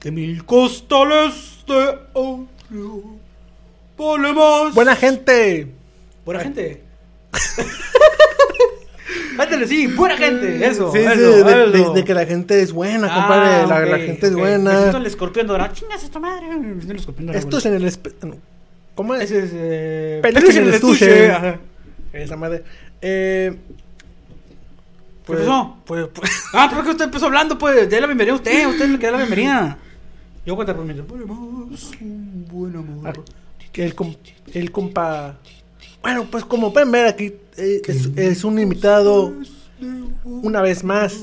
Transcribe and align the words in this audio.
De 0.00 0.10
mil 0.12 0.44
costales 0.44 1.64
de 1.66 1.98
oro. 2.12 2.46
Volemos. 3.96 4.74
Buena 4.74 4.94
gente. 4.94 5.66
Buena 6.24 6.40
gente. 6.40 6.82
Métele, 9.36 9.66
sí, 9.66 9.86
buena 9.86 10.16
gente. 10.16 10.66
Eso. 10.66 10.90
Sí, 10.92 10.98
sí, 10.98 11.04
eso, 11.06 11.44
de, 11.44 11.70
de- 11.70 11.80
eso. 11.80 11.92
de 11.94 12.04
que 12.04 12.12
la 12.14 12.26
gente 12.26 12.60
es 12.60 12.72
buena, 12.72 13.06
Ah, 13.10 13.14
compadre. 13.20 13.90
La, 13.90 13.98
gente 13.98 14.26
es 14.26 14.34
buena. 14.34 14.72
Me 14.72 14.78
siento 14.78 14.96
el 14.98 15.06
escorpión 15.06 15.46
dorado. 15.46 15.72
Chingas 15.74 16.02
esta 16.02 16.18
madre. 16.18 16.48
Me 16.48 16.74
siento 16.74 16.92
el 16.92 16.98
escorpión 16.98 17.26
dorado. 17.26 17.44
Esto 17.44 17.58
es 17.58 17.66
en 17.66 17.74
el. 17.74 17.84
espe- 17.84 18.38
¿Cómo 18.94 19.14
es? 19.14 19.22
Ese 19.30 19.44
es. 19.44 19.50
Eh, 19.54 20.18
Peluche 20.22 20.58
en 20.58 20.68
el 20.68 20.74
estuche. 20.74 21.28
Esa 22.12 22.36
madre. 22.36 22.64
Eh, 23.00 23.54
pues, 25.28 25.40
pasó? 25.40 25.76
Pues, 25.84 26.08
pues, 26.12 26.30
Ah, 26.54 26.66
pero 26.70 26.82
que 26.82 26.90
usted 26.90 27.04
empezó 27.04 27.26
hablando, 27.26 27.56
pues. 27.58 27.88
Dé 27.88 28.00
la 28.00 28.06
bienvenida 28.08 28.32
a 28.32 28.36
usted. 28.36 28.66
Usted 28.66 28.88
le 28.88 28.98
queda 28.98 29.12
la 29.12 29.16
bienvenida. 29.18 29.78
Yo 30.44 30.54
voy 30.56 30.64
a 30.64 30.66
contar 30.66 30.76
por 30.76 30.84
mí. 30.84 30.94
Un 32.00 32.46
buen 32.50 32.74
amor. 32.76 33.24
que 33.72 33.84
el, 33.84 33.94
com- 33.94 34.14
el 34.54 34.72
compa. 34.72 35.36
Bueno, 36.02 36.26
pues 36.30 36.44
como 36.44 36.72
pueden 36.72 36.90
ver 36.90 37.06
aquí, 37.06 37.32
eh, 37.56 37.82
es, 37.86 38.08
es 38.16 38.44
un 38.44 38.58
invitado 38.58 39.32
una 40.24 40.62
vez 40.62 40.82
más. 40.84 41.16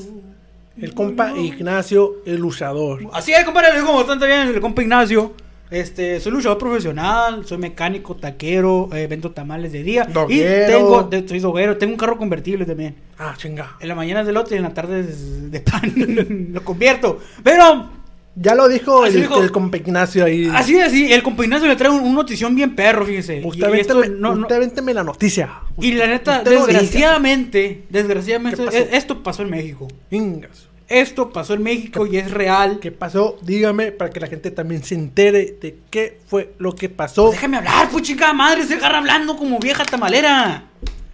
El 0.78 0.94
compa 0.94 1.32
Ignacio, 1.38 2.18
el 2.26 2.36
luchador. 2.38 3.08
Así 3.14 3.32
es, 3.32 3.46
compadre, 3.46 3.70
lo 3.74 3.80
digo 3.80 3.96
bastante 3.96 4.28
bien, 4.28 4.50
el 4.50 4.60
compa 4.60 4.82
Ignacio. 4.82 5.34
Este, 5.72 6.20
soy 6.20 6.32
luchador 6.32 6.58
profesional, 6.60 7.46
soy 7.46 7.58
mecánico, 7.58 8.16
taquero, 8.16 8.90
eh, 8.94 9.08
vendo 9.08 9.32
tamales 9.32 9.72
de 9.72 9.82
día. 9.84 10.04
Doguero. 10.06 10.64
Y 10.64 10.72
tengo, 10.78 11.04
de- 11.04 11.28
soy 11.28 11.40
doguero, 11.40 11.78
tengo 11.78 11.94
un 11.94 11.98
carro 12.00 12.18
convertible 12.18 12.66
también. 12.66 12.96
Ah, 13.18 13.34
chinga. 13.36 13.76
En 13.80 13.88
la 13.88 13.96
mañana 13.96 14.22
es 14.22 14.28
de 14.28 14.34
lote 14.34 14.54
y 14.56 14.58
en 14.58 14.64
la 14.64 14.74
tarde 14.74 15.00
es 15.02 15.52
de 15.52 15.60
pan. 15.62 15.82
lo 16.54 16.64
convierto. 16.64 17.20
Pero, 17.44 17.90
Ya 18.36 18.54
lo 18.54 18.68
dijo 18.68 19.06
el, 19.06 19.14
dijo. 19.22 19.42
el 19.42 19.52
compa 19.52 19.78
Ignacio 19.78 20.26
ahí. 20.26 20.50
así 20.54 20.76
es, 20.78 20.88
así, 20.88 21.12
el 21.12 21.24
compa 21.24 21.44
Ignacio 21.44 21.68
le 21.68 21.76
trae 21.78 21.90
un, 21.90 22.02
un 22.02 22.14
notición 22.14 22.54
bien 22.54 22.76
perro, 22.76 23.06
fíjese. 23.06 23.40
Y- 23.42 23.46
Usted, 23.46 23.72
vénteme, 23.72 24.08
no- 24.10 24.36
no- 24.36 24.48
la 24.94 25.04
noticia. 25.04 25.50
y 25.82 25.94
la 25.94 26.06
neta, 26.08 26.44
desgraciadamente, 26.44 27.84
desgraciadamente, 27.90 28.96
esto 28.96 29.24
pasó 29.24 29.42
en 29.44 29.50
México. 29.50 29.88
Ingas. 30.12 30.68
Esto 30.88 31.32
pasó 31.32 31.56
en 31.56 31.64
México 31.64 32.06
y 32.06 32.18
es 32.18 32.30
real. 32.32 32.80
¿Qué 32.80 32.92
pasó? 32.92 33.38
Dígame 33.42 33.92
para 33.92 34.12
que 34.12 34.20
la 34.20 34.28
gente 34.28 34.52
también 34.52 34.84
se 34.84 34.94
entere 34.96 35.58
de 35.60 35.78
qué 35.90 36.20
fue 36.28 36.54
lo 36.60 36.76
que 36.76 36.90
pasó. 36.90 37.32
Déjame 37.32 37.58
hablar, 37.58 37.90
pues 37.90 38.04
chica 38.04 38.32
madre, 38.34 38.64
se 38.66 38.76
agarra 38.76 39.00
hablando 39.00 39.36
como 39.36 39.58
vieja 39.60 39.84
tamalera. 39.84 40.66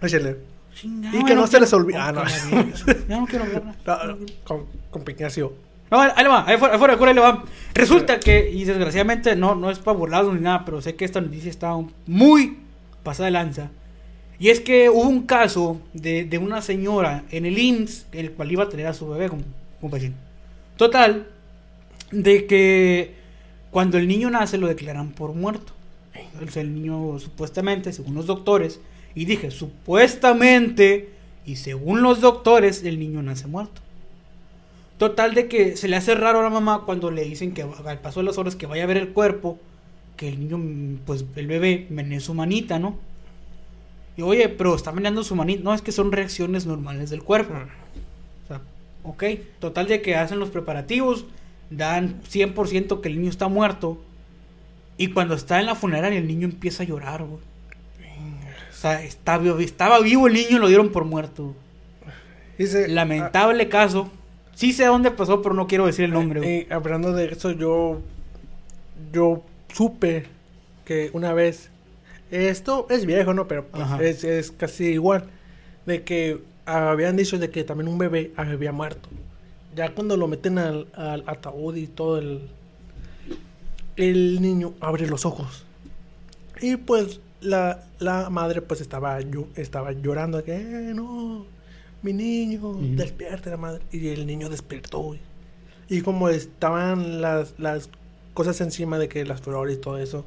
Échale. 0.01 0.37
Chingado, 0.75 1.17
Y 1.17 1.23
que 1.23 1.35
no 1.35 1.45
se 1.47 1.51
quiero- 1.51 1.65
les 1.65 1.73
olvide- 1.73 1.97
ah, 1.99 2.11
no. 2.11 2.23
Ya 3.07 3.17
no 3.19 3.25
quiero 3.27 3.45
hablar. 3.45 3.63
No, 3.85 4.17
con, 4.43 4.65
con. 4.89 5.03
No, 5.89 5.99
ahí 6.01 6.23
le 6.23 6.29
va, 6.29 6.45
ahí 6.47 6.57
fuera, 6.57 6.73
ahí 6.73 6.79
fuera, 6.79 6.93
ahí 7.09 7.13
le 7.13 7.21
va. 7.21 7.43
Resulta 7.73 8.19
que, 8.19 8.49
y 8.49 8.63
desgraciadamente 8.63 9.35
no, 9.35 9.55
no 9.55 9.69
es 9.69 9.79
para 9.79 9.97
burlarnos 9.97 10.33
ni 10.35 10.41
nada, 10.41 10.63
pero 10.65 10.81
sé 10.81 10.95
que 10.95 11.03
esta 11.05 11.19
noticia 11.21 11.49
está 11.49 11.73
muy 12.07 12.57
pasada 13.03 13.25
de 13.25 13.31
lanza. 13.31 13.69
Y 14.39 14.49
es 14.49 14.59
que 14.61 14.89
hubo 14.89 15.01
un 15.07 15.23
caso 15.27 15.79
de, 15.93 16.23
de 16.25 16.37
una 16.39 16.61
señora 16.61 17.23
en 17.29 17.45
el 17.45 17.57
IMSS, 17.57 18.07
el 18.13 18.31
cual 18.31 18.51
iba 18.51 18.63
a 18.63 18.69
tener 18.69 18.87
a 18.87 18.93
su 18.93 19.07
bebé 19.09 19.29
como, 19.29 19.43
Total, 20.77 21.27
de 22.11 22.45
que 22.45 23.15
cuando 23.71 23.97
el 23.97 24.07
niño 24.07 24.29
nace 24.29 24.57
lo 24.57 24.67
declaran 24.67 25.11
por 25.11 25.33
muerto. 25.33 25.73
O 26.45 26.49
sea, 26.49 26.61
el 26.61 26.73
niño 26.73 27.19
supuestamente, 27.19 27.93
según 27.93 28.15
los 28.15 28.27
doctores, 28.27 28.79
y 29.15 29.25
dije 29.25 29.51
supuestamente, 29.51 31.09
y 31.45 31.55
según 31.55 32.01
los 32.01 32.21
doctores, 32.21 32.83
el 32.83 32.99
niño 32.99 33.21
nace 33.21 33.47
muerto. 33.47 33.81
Total 34.97 35.33
de 35.33 35.47
que 35.47 35.77
se 35.77 35.87
le 35.87 35.95
hace 35.95 36.13
raro 36.13 36.39
a 36.39 36.43
la 36.43 36.49
mamá 36.49 36.83
cuando 36.85 37.09
le 37.09 37.23
dicen 37.23 37.53
que 37.53 37.63
al 37.63 37.99
paso 37.99 38.19
de 38.19 38.27
las 38.27 38.37
horas 38.37 38.55
que 38.55 38.67
vaya 38.67 38.83
a 38.83 38.87
ver 38.87 38.97
el 38.97 39.09
cuerpo, 39.09 39.59
que 40.15 40.27
el 40.27 40.39
niño, 40.39 40.57
mm, 40.59 40.99
pues 41.05 41.25
el 41.35 41.47
bebé, 41.47 41.87
menee 41.89 42.19
su 42.19 42.33
manita, 42.35 42.77
¿no? 42.77 42.99
Y 44.15 44.21
oye, 44.21 44.49
pero 44.49 44.75
está 44.75 44.91
meneando 44.91 45.23
su 45.23 45.35
manita. 45.35 45.63
No, 45.63 45.73
es 45.73 45.81
que 45.81 45.91
son 45.91 46.11
reacciones 46.11 46.65
normales 46.65 47.09
del 47.09 47.23
cuerpo. 47.23 47.55
Ok. 49.03 49.23
Total 49.59 49.87
de 49.87 50.01
que 50.01 50.15
hacen 50.15 50.39
los 50.39 50.49
preparativos, 50.49 51.25
dan 51.69 52.21
100% 52.23 53.01
que 53.01 53.09
el 53.09 53.17
niño 53.17 53.29
está 53.29 53.47
muerto. 53.47 54.01
Y 54.97 55.07
cuando 55.07 55.33
está 55.35 55.59
en 55.59 55.65
la 55.65 55.75
funeraria, 55.75 56.19
el 56.19 56.27
niño 56.27 56.45
empieza 56.47 56.83
a 56.83 56.85
llorar, 56.85 57.23
güey. 57.23 57.41
O 58.69 58.73
sea, 58.81 59.03
está 59.03 59.37
vivo- 59.37 59.59
estaba 59.59 59.99
vivo 59.99 60.27
el 60.27 60.33
niño 60.33 60.57
y 60.57 60.59
lo 60.59 60.67
dieron 60.67 60.89
por 60.89 61.05
muerto. 61.05 61.55
Dice, 62.57 62.87
Lamentable 62.87 63.69
caso. 63.69 64.09
Sí 64.53 64.73
sé 64.73 64.85
dónde 64.85 65.11
pasó, 65.11 65.41
pero 65.41 65.55
no 65.55 65.67
quiero 65.67 65.85
decir 65.85 66.05
el 66.05 66.11
ah, 66.11 66.15
nombre. 66.15 66.57
eh, 66.57 66.67
hablando 66.69 67.13
de 67.13 67.25
eso, 67.25 67.51
yo. 67.51 68.01
Yo 69.11 69.43
supe 69.73 70.25
que 70.85 71.09
una 71.13 71.33
vez. 71.33 71.69
Esto 72.29 72.87
es 72.89 73.05
viejo, 73.05 73.33
¿no? 73.33 73.47
Pero 73.47 73.65
pues, 73.67 73.89
es, 74.01 74.23
es 74.23 74.51
casi 74.51 74.85
igual. 74.85 75.25
De 75.85 76.03
que 76.03 76.39
habían 76.71 77.15
dicho 77.17 77.37
de 77.37 77.49
que 77.49 77.63
también 77.63 77.87
un 77.87 77.97
bebé 77.97 78.31
había 78.35 78.71
muerto. 78.71 79.09
Ya 79.75 79.93
cuando 79.93 80.17
lo 80.17 80.27
meten 80.27 80.57
al, 80.57 80.87
al 80.93 81.23
ataúd 81.27 81.75
y 81.75 81.87
todo 81.87 82.17
el. 82.17 82.49
El 83.95 84.41
niño 84.41 84.73
abre 84.79 85.07
los 85.07 85.25
ojos. 85.25 85.65
Y 86.61 86.75
pues 86.77 87.19
la, 87.41 87.83
la 87.99 88.29
madre 88.29 88.61
pues 88.61 88.81
estaba, 88.81 89.19
yo, 89.21 89.47
estaba 89.55 89.91
llorando 89.91 90.43
que 90.43 90.55
"Eh, 90.55 90.93
no, 90.93 91.45
mi 92.01 92.13
niño, 92.13 92.73
despierte 92.95 93.49
la 93.49 93.57
madre. 93.57 93.83
Y 93.91 94.07
el 94.09 94.25
niño 94.25 94.49
despertó. 94.49 95.15
Y 95.89 96.01
como 96.01 96.29
estaban 96.29 97.21
las, 97.21 97.55
las 97.57 97.89
cosas 98.33 98.59
encima 98.61 98.97
de 98.97 99.09
que 99.09 99.25
las 99.25 99.41
flores 99.41 99.77
y 99.77 99.81
todo 99.81 99.97
eso, 99.97 100.25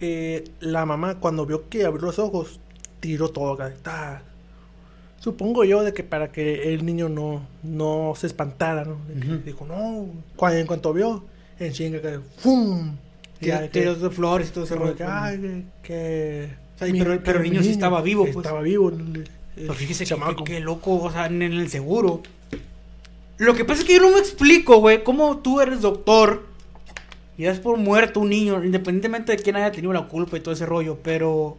eh, 0.00 0.44
la 0.60 0.84
mamá 0.86 1.18
cuando 1.18 1.46
vio 1.46 1.68
que 1.68 1.84
abrió 1.84 2.06
los 2.06 2.18
ojos, 2.18 2.60
tiró 3.00 3.28
todo 3.30 3.56
ta. 3.82 4.22
Supongo 5.20 5.64
yo 5.64 5.84
de 5.84 5.92
que 5.92 6.02
para 6.02 6.32
que 6.32 6.72
el 6.74 6.84
niño 6.84 7.08
no, 7.08 7.46
no 7.62 8.14
se 8.16 8.26
espantara, 8.26 8.84
¿no? 8.84 8.96
De 9.06 9.20
que 9.20 9.26
Ujú. 9.28 9.36
Dijo, 9.44 9.66
no, 9.66 10.06
Cu- 10.34 10.46
en 10.48 10.66
cuanto 10.66 10.92
vio, 10.92 11.24
en 11.58 11.72
chinga 11.72 12.00
que 12.00 12.18
¡fum! 12.38 12.96
Que- 13.38 13.68
tiros 13.72 14.00
de 14.02 14.10
flores 14.10 14.48
y 14.48 14.52
todo 14.52 14.64
ese 14.64 14.74
rollo. 14.76 14.96
que, 14.96 15.04
ay, 15.04 15.38
que, 15.38 15.62
que- 15.82 16.48
O 16.74 16.78
sea, 16.78 16.88
pero- 16.92 17.22
pero 17.22 17.38
el 17.40 17.44
niño 17.50 17.62
sí 17.62 17.70
estaba 17.70 18.00
vivo, 18.02 18.24
pues. 18.24 18.36
Estaba 18.36 18.60
vivo. 18.62 18.90
Pero 19.54 19.74
fíjese 19.74 20.04
que, 20.04 20.08
chamaco. 20.10 20.44
que 20.44 20.58
loco, 20.60 20.94
o 21.02 21.10
sea, 21.12 21.26
en 21.26 21.42
el 21.42 21.68
seguro. 21.68 22.22
Lo 23.36 23.54
que 23.54 23.64
pasa 23.64 23.80
es 23.82 23.86
que 23.86 23.94
yo 23.96 24.00
no 24.02 24.10
me 24.10 24.18
explico, 24.18 24.78
güey, 24.80 25.02
cómo 25.04 25.38
tú 25.38 25.60
eres 25.60 25.80
doctor 25.82 26.44
y 27.38 27.44
das 27.44 27.58
por 27.58 27.76
muerto 27.78 28.20
un 28.20 28.28
niño, 28.30 28.62
independientemente 28.64 29.32
de 29.36 29.42
quién 29.42 29.56
haya 29.56 29.72
tenido 29.72 29.92
la 29.92 30.08
culpa 30.08 30.36
y 30.36 30.40
todo 30.40 30.52
ese 30.54 30.66
rollo, 30.66 30.98
pero 31.02 31.56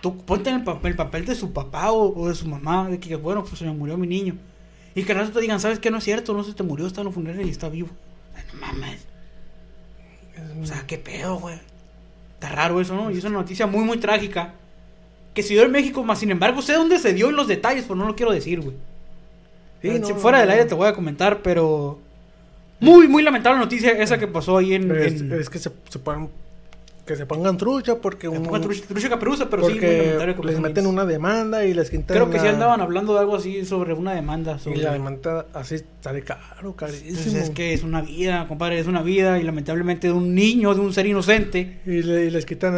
tú 0.00 0.16
ponte 0.18 0.50
en 0.50 0.56
el 0.56 0.64
papel, 0.64 0.92
el 0.92 0.96
papel 0.96 1.24
de 1.26 1.34
su 1.34 1.52
papá 1.52 1.90
o, 1.92 2.14
o 2.18 2.28
de 2.28 2.34
su 2.34 2.46
mamá, 2.46 2.88
de 2.88 2.98
que, 3.00 3.16
bueno, 3.16 3.44
pues 3.44 3.58
se 3.58 3.64
me 3.64 3.72
murió 3.72 3.96
mi 3.96 4.06
niño. 4.06 4.36
Y 4.94 5.04
que 5.04 5.12
al 5.12 5.18
rato 5.18 5.32
te 5.32 5.40
digan, 5.40 5.60
¿sabes 5.60 5.78
qué? 5.78 5.90
No 5.90 5.98
es 5.98 6.04
cierto, 6.04 6.34
no 6.34 6.42
se 6.44 6.54
te 6.54 6.62
murió, 6.62 6.86
está 6.86 7.00
en 7.02 7.06
la 7.08 7.12
funeraria 7.12 7.46
y 7.46 7.50
está 7.50 7.68
vivo. 7.68 7.88
No 8.54 8.60
mames. 8.60 9.06
O 10.62 10.66
sea, 10.66 10.84
qué 10.86 10.98
pedo, 10.98 11.38
güey. 11.38 11.56
Está 12.34 12.50
raro 12.50 12.80
eso, 12.80 12.94
¿no? 12.94 13.10
Y 13.10 13.18
es 13.18 13.24
una 13.24 13.38
noticia 13.38 13.66
muy, 13.66 13.84
muy 13.84 13.98
trágica. 13.98 14.54
Que 15.34 15.42
se 15.42 15.54
dio 15.54 15.62
en 15.64 15.72
México, 15.72 16.02
más 16.04 16.18
sin 16.20 16.30
embargo, 16.30 16.62
sé 16.62 16.72
dónde 16.74 16.98
se 16.98 17.12
dio 17.12 17.30
y 17.30 17.32
los 17.32 17.46
detalles, 17.48 17.84
pero 17.84 17.96
no 17.96 18.06
lo 18.06 18.16
quiero 18.16 18.32
decir, 18.32 18.60
güey. 18.60 18.76
Sí, 19.82 19.90
Si 20.04 20.12
no, 20.12 20.18
fuera 20.18 20.38
no, 20.38 20.42
del 20.42 20.50
aire 20.52 20.64
te 20.64 20.74
voy 20.74 20.88
a 20.88 20.92
comentar, 20.94 21.42
pero. 21.42 21.98
Muy, 22.80 23.08
muy 23.08 23.22
lamentable 23.24 23.58
noticia 23.58 23.90
esa 23.90 24.18
que 24.18 24.28
pasó 24.28 24.56
ahí 24.56 24.74
en... 24.74 24.90
Es, 24.92 25.20
en- 25.20 25.32
es 25.32 25.50
que 25.50 25.58
se, 25.58 25.70
se 25.88 25.98
que 27.08 27.16
se 27.16 27.26
pongan 27.26 27.56
trucha 27.56 27.96
porque 27.96 28.20
que 28.20 28.28
un- 28.28 28.44
pongan 28.44 28.62
trucha, 28.62 28.84
trucha 28.86 29.08
caperuza, 29.08 29.50
pero 29.50 29.64
sí, 29.64 29.72
muy 29.72 29.80
que 29.80 30.36
les 30.44 30.60
meten 30.60 30.86
una 30.86 31.04
demanda 31.04 31.64
y 31.64 31.74
les 31.74 31.90
quitan 31.90 32.06
Creo 32.16 32.30
que 32.30 32.38
sí 32.38 32.46
andaban 32.46 32.80
hablando 32.80 33.14
de 33.14 33.20
algo 33.20 33.34
así 33.34 33.64
sobre 33.64 33.94
una 33.94 34.12
demanda. 34.14 34.58
y 34.66 34.76
la 34.76 34.92
demanda 34.92 35.46
así 35.54 35.76
sale 36.00 36.22
caro, 36.22 36.76
carísimo. 36.76 37.10
Pues 37.14 37.34
es 37.34 37.50
que 37.50 37.72
es 37.72 37.82
una 37.82 38.02
vida, 38.02 38.46
compadre, 38.46 38.78
es 38.78 38.86
una 38.86 39.02
vida 39.02 39.40
y 39.40 39.42
lamentablemente 39.42 40.06
de 40.06 40.12
un 40.12 40.34
niño, 40.34 40.74
de 40.74 40.80
un 40.82 40.92
ser 40.92 41.06
inocente. 41.06 41.80
y, 41.86 42.02
le- 42.02 42.26
y 42.26 42.30
les 42.30 42.46
quitan 42.46 42.76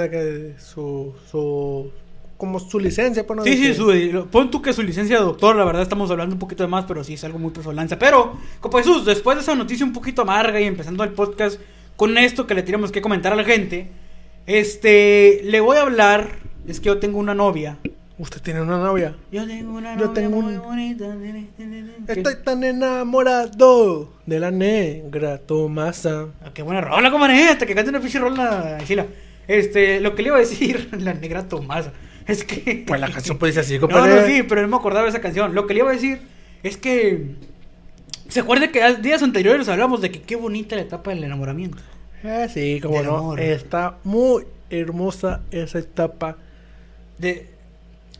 su, 0.58 1.12
su 1.30 1.90
como 2.36 2.58
su 2.58 2.80
licencia 2.80 3.26
por 3.26 3.36
no 3.36 3.44
Sí, 3.44 3.54
sí, 3.54 3.74
su, 3.74 4.26
pon 4.30 4.50
tú 4.50 4.62
que 4.62 4.72
su 4.72 4.82
licencia 4.82 5.18
de 5.18 5.24
doctor, 5.24 5.56
la 5.56 5.64
verdad 5.64 5.82
estamos 5.82 6.10
hablando 6.10 6.34
un 6.34 6.38
poquito 6.38 6.62
de 6.62 6.68
más, 6.68 6.86
pero 6.86 7.04
sí 7.04 7.14
es 7.14 7.24
algo 7.24 7.38
muy 7.38 7.50
personal. 7.50 7.86
Pero, 7.98 8.32
compa 8.60 8.78
Jesús, 8.78 9.04
después 9.04 9.36
de 9.36 9.42
esa 9.42 9.54
noticia 9.54 9.84
un 9.84 9.92
poquito 9.92 10.22
amarga 10.22 10.58
y 10.58 10.64
empezando 10.64 11.04
el 11.04 11.10
podcast 11.10 11.60
con 11.96 12.16
esto 12.16 12.46
que 12.46 12.54
le 12.54 12.62
tenemos 12.62 12.90
que 12.92 13.02
comentar 13.02 13.30
a 13.34 13.36
la 13.36 13.44
gente, 13.44 13.90
este, 14.58 15.40
le 15.44 15.60
voy 15.60 15.76
a 15.76 15.82
hablar, 15.82 16.28
es 16.66 16.80
que 16.80 16.86
yo 16.86 16.98
tengo 16.98 17.18
una 17.18 17.34
novia. 17.34 17.78
Usted 18.18 18.42
tiene 18.42 18.60
una 18.60 18.76
novia. 18.78 19.14
Yo 19.32 19.46
tengo 19.46 19.78
una 19.78 19.94
Yo 19.96 20.06
novia 20.06 20.14
tengo 20.22 20.42
muy 20.42 20.54
un- 20.56 20.60
bonita. 20.62 21.16
Estoy 22.08 22.34
tan 22.44 22.62
enamorado 22.64 24.12
de 24.26 24.40
la 24.40 24.50
negra 24.50 25.38
Tomasa. 25.38 26.26
Ah, 26.44 26.50
Qué 26.52 26.62
buena 26.62 26.80
rola, 26.80 27.10
comadre, 27.10 27.44
hasta 27.48 27.64
que 27.64 27.74
cante 27.74 27.90
una 27.90 28.00
pinche 28.00 28.18
rola, 28.18 28.78
Sheila. 28.84 29.06
Este, 29.48 30.00
lo 30.00 30.14
que 30.14 30.22
le 30.22 30.28
iba 30.28 30.36
a 30.36 30.40
decir, 30.40 30.88
la 30.98 31.14
negra 31.14 31.48
Tomasa, 31.48 31.92
es 32.26 32.44
que... 32.44 32.84
Pues 32.86 33.00
la 33.00 33.10
canción 33.10 33.38
puede 33.38 33.52
ser 33.52 33.62
así, 33.62 33.74
No, 33.76 33.82
compadre. 33.82 34.20
no, 34.20 34.26
sí, 34.26 34.42
pero 34.42 34.60
no 34.62 34.68
me 34.68 34.76
acordaba 34.76 35.04
de 35.04 35.10
esa 35.10 35.20
canción. 35.20 35.54
Lo 35.54 35.66
que 35.66 35.74
le 35.74 35.80
iba 35.80 35.90
a 35.90 35.94
decir 35.94 36.20
es 36.62 36.76
que... 36.76 37.36
¿Se 38.28 38.40
acuerda 38.40 38.68
que 38.70 38.80
días 38.96 39.22
anteriores 39.22 39.68
hablamos 39.68 40.00
de 40.02 40.10
que 40.10 40.20
qué 40.22 40.36
bonita 40.36 40.76
la 40.76 40.82
etapa 40.82 41.10
del 41.10 41.24
enamoramiento? 41.24 41.78
Ah, 42.24 42.48
sí, 42.48 42.80
como 42.80 43.02
no. 43.02 43.16
amor. 43.16 43.40
Está 43.40 43.98
muy 44.04 44.44
hermosa 44.68 45.42
esa 45.50 45.78
etapa. 45.78 46.36
De... 47.18 47.48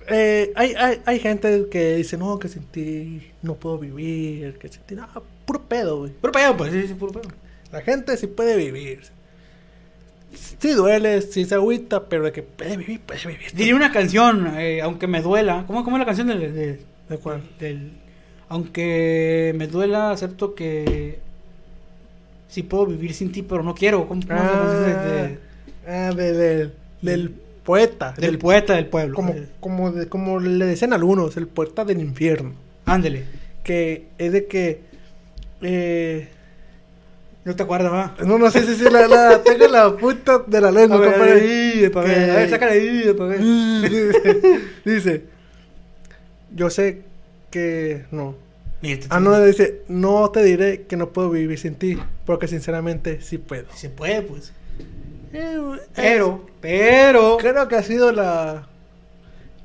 Eh, 0.08 0.52
hay, 0.56 0.75
hay, 0.75 1.00
hay 1.05 1.19
gente 1.20 1.67
que 1.70 1.97
dice, 1.97 2.17
no, 2.17 2.38
que 2.38 2.49
sin 2.49 2.64
ti 2.64 3.31
no 3.43 3.55
puedo 3.55 3.79
vivir, 3.79 4.58
que 4.58 4.69
sin 4.69 4.82
ti, 4.82 4.94
no, 4.97 5.06
puro 5.44 5.62
pedo, 5.62 5.99
güey. 5.99 6.12
Puro 6.12 6.32
pedo, 6.32 6.56
pues, 6.56 6.73
sí, 6.73 6.88
sí, 6.88 6.94
puro 6.94 7.12
pedo. 7.12 7.29
La 7.70 7.82
gente 7.82 8.17
sí 8.17 8.26
puede 8.26 8.56
vivir. 8.56 9.02
Sí 10.32 10.70
duele, 10.70 11.23
sí 11.23 11.44
se 11.44 11.55
agüita, 11.56 12.08
pero 12.08 12.25
de 12.25 12.32
que 12.32 12.43
puede 12.43 12.76
vivir, 12.76 13.00
puede 13.00 13.20
vivir. 13.26 13.52
Diría 13.52 13.75
una 13.75 13.93
canción, 13.93 14.55
eh, 14.58 14.81
aunque 14.81 15.06
me 15.06 15.23
duela. 15.23 15.64
¿Cómo, 15.67 15.85
cómo 15.85 15.97
es 15.97 16.00
la 16.00 16.06
canción 16.06 16.29
del, 16.29 16.55
de- 16.55 16.81
¿De 17.08 17.19
cuál? 17.19 17.43
del... 17.58 17.93
Aunque 18.49 19.52
me 19.56 19.67
duela, 19.69 20.11
acepto 20.12 20.55
que... 20.55 21.20
Sí 22.50 22.62
puedo 22.64 22.87
vivir 22.87 23.14
sin 23.14 23.31
ti, 23.32 23.43
pero 23.43 23.62
no 23.62 23.75
quiero. 23.75 24.06
¿Cómo, 24.08 24.20
cómo 24.26 24.70
de- 24.70 24.94
de- 24.94 25.38
Ah, 25.87 26.12
de- 26.14 26.32
de- 26.35 26.70
del 27.00 27.31
poeta. 27.64 28.12
del 28.19 28.38
poeta 28.38 28.75
del 28.75 28.87
pueblo? 28.87 29.14
como, 29.14 29.35
como, 29.61 29.93
de- 29.93 30.08
como 30.08 30.38
le 30.41 30.67
decían 30.67 30.93
algunos, 30.93 31.37
el 31.37 31.47
poeta 31.47 31.85
del 31.85 32.00
infierno. 32.00 32.52
Ándele. 32.87 33.25
Que 33.64 34.06
es 34.19 34.32
de 34.32 34.47
que. 34.47 34.81
Eh, 35.62 36.29
No 37.44 37.56
te 37.56 37.62
acuerdas, 37.62 37.91
va. 37.93 38.17
no, 38.26 38.37
no 38.38 38.50
sé 38.50 38.67
si 38.67 38.75
sí, 38.75 38.85
la, 38.91 39.06
la, 39.08 39.43
tengo 39.43 39.67
la 39.69 39.97
puta 39.97 40.43
de 40.47 40.61
la 40.61 40.70
lengua, 40.70 41.02
compadre. 41.02 41.32
ahí, 41.41 41.88
pa' 41.88 42.02
ver. 42.02 42.14
Que- 42.26 42.31
A 42.31 42.35
ver, 42.37 42.50
sácala 42.50 42.73
ahí, 42.73 43.14
pa' 43.17 43.25
ver. 43.26 43.41
dice, 43.91 44.61
dice, 44.85 45.23
yo 46.55 46.69
sé 46.69 47.02
que 47.50 48.05
no. 48.11 48.35
Mira, 48.82 49.00
te- 49.00 49.06
Ah, 49.11 49.21
no, 49.21 49.38
dice, 49.44 49.82
no 49.88 50.31
te 50.31 50.43
diré 50.43 50.82
que 50.82 50.97
no 50.97 51.11
puedo 51.11 51.31
vivir 51.31 51.59
sin 51.59 51.75
ti, 51.75 51.99
porque 52.25 52.49
sinceramente 52.49 53.21
sí 53.21 53.38
puedo. 53.38 53.67
Se 53.75 53.91
puede, 53.91 54.23
pues. 54.23 54.53
Eh, 55.32 55.59
Pero, 55.94 56.47
pero... 56.61 57.37
Creo 57.38 57.69
que 57.69 57.77
ha 57.77 57.82
sido 57.82 58.11
la, 58.11 58.67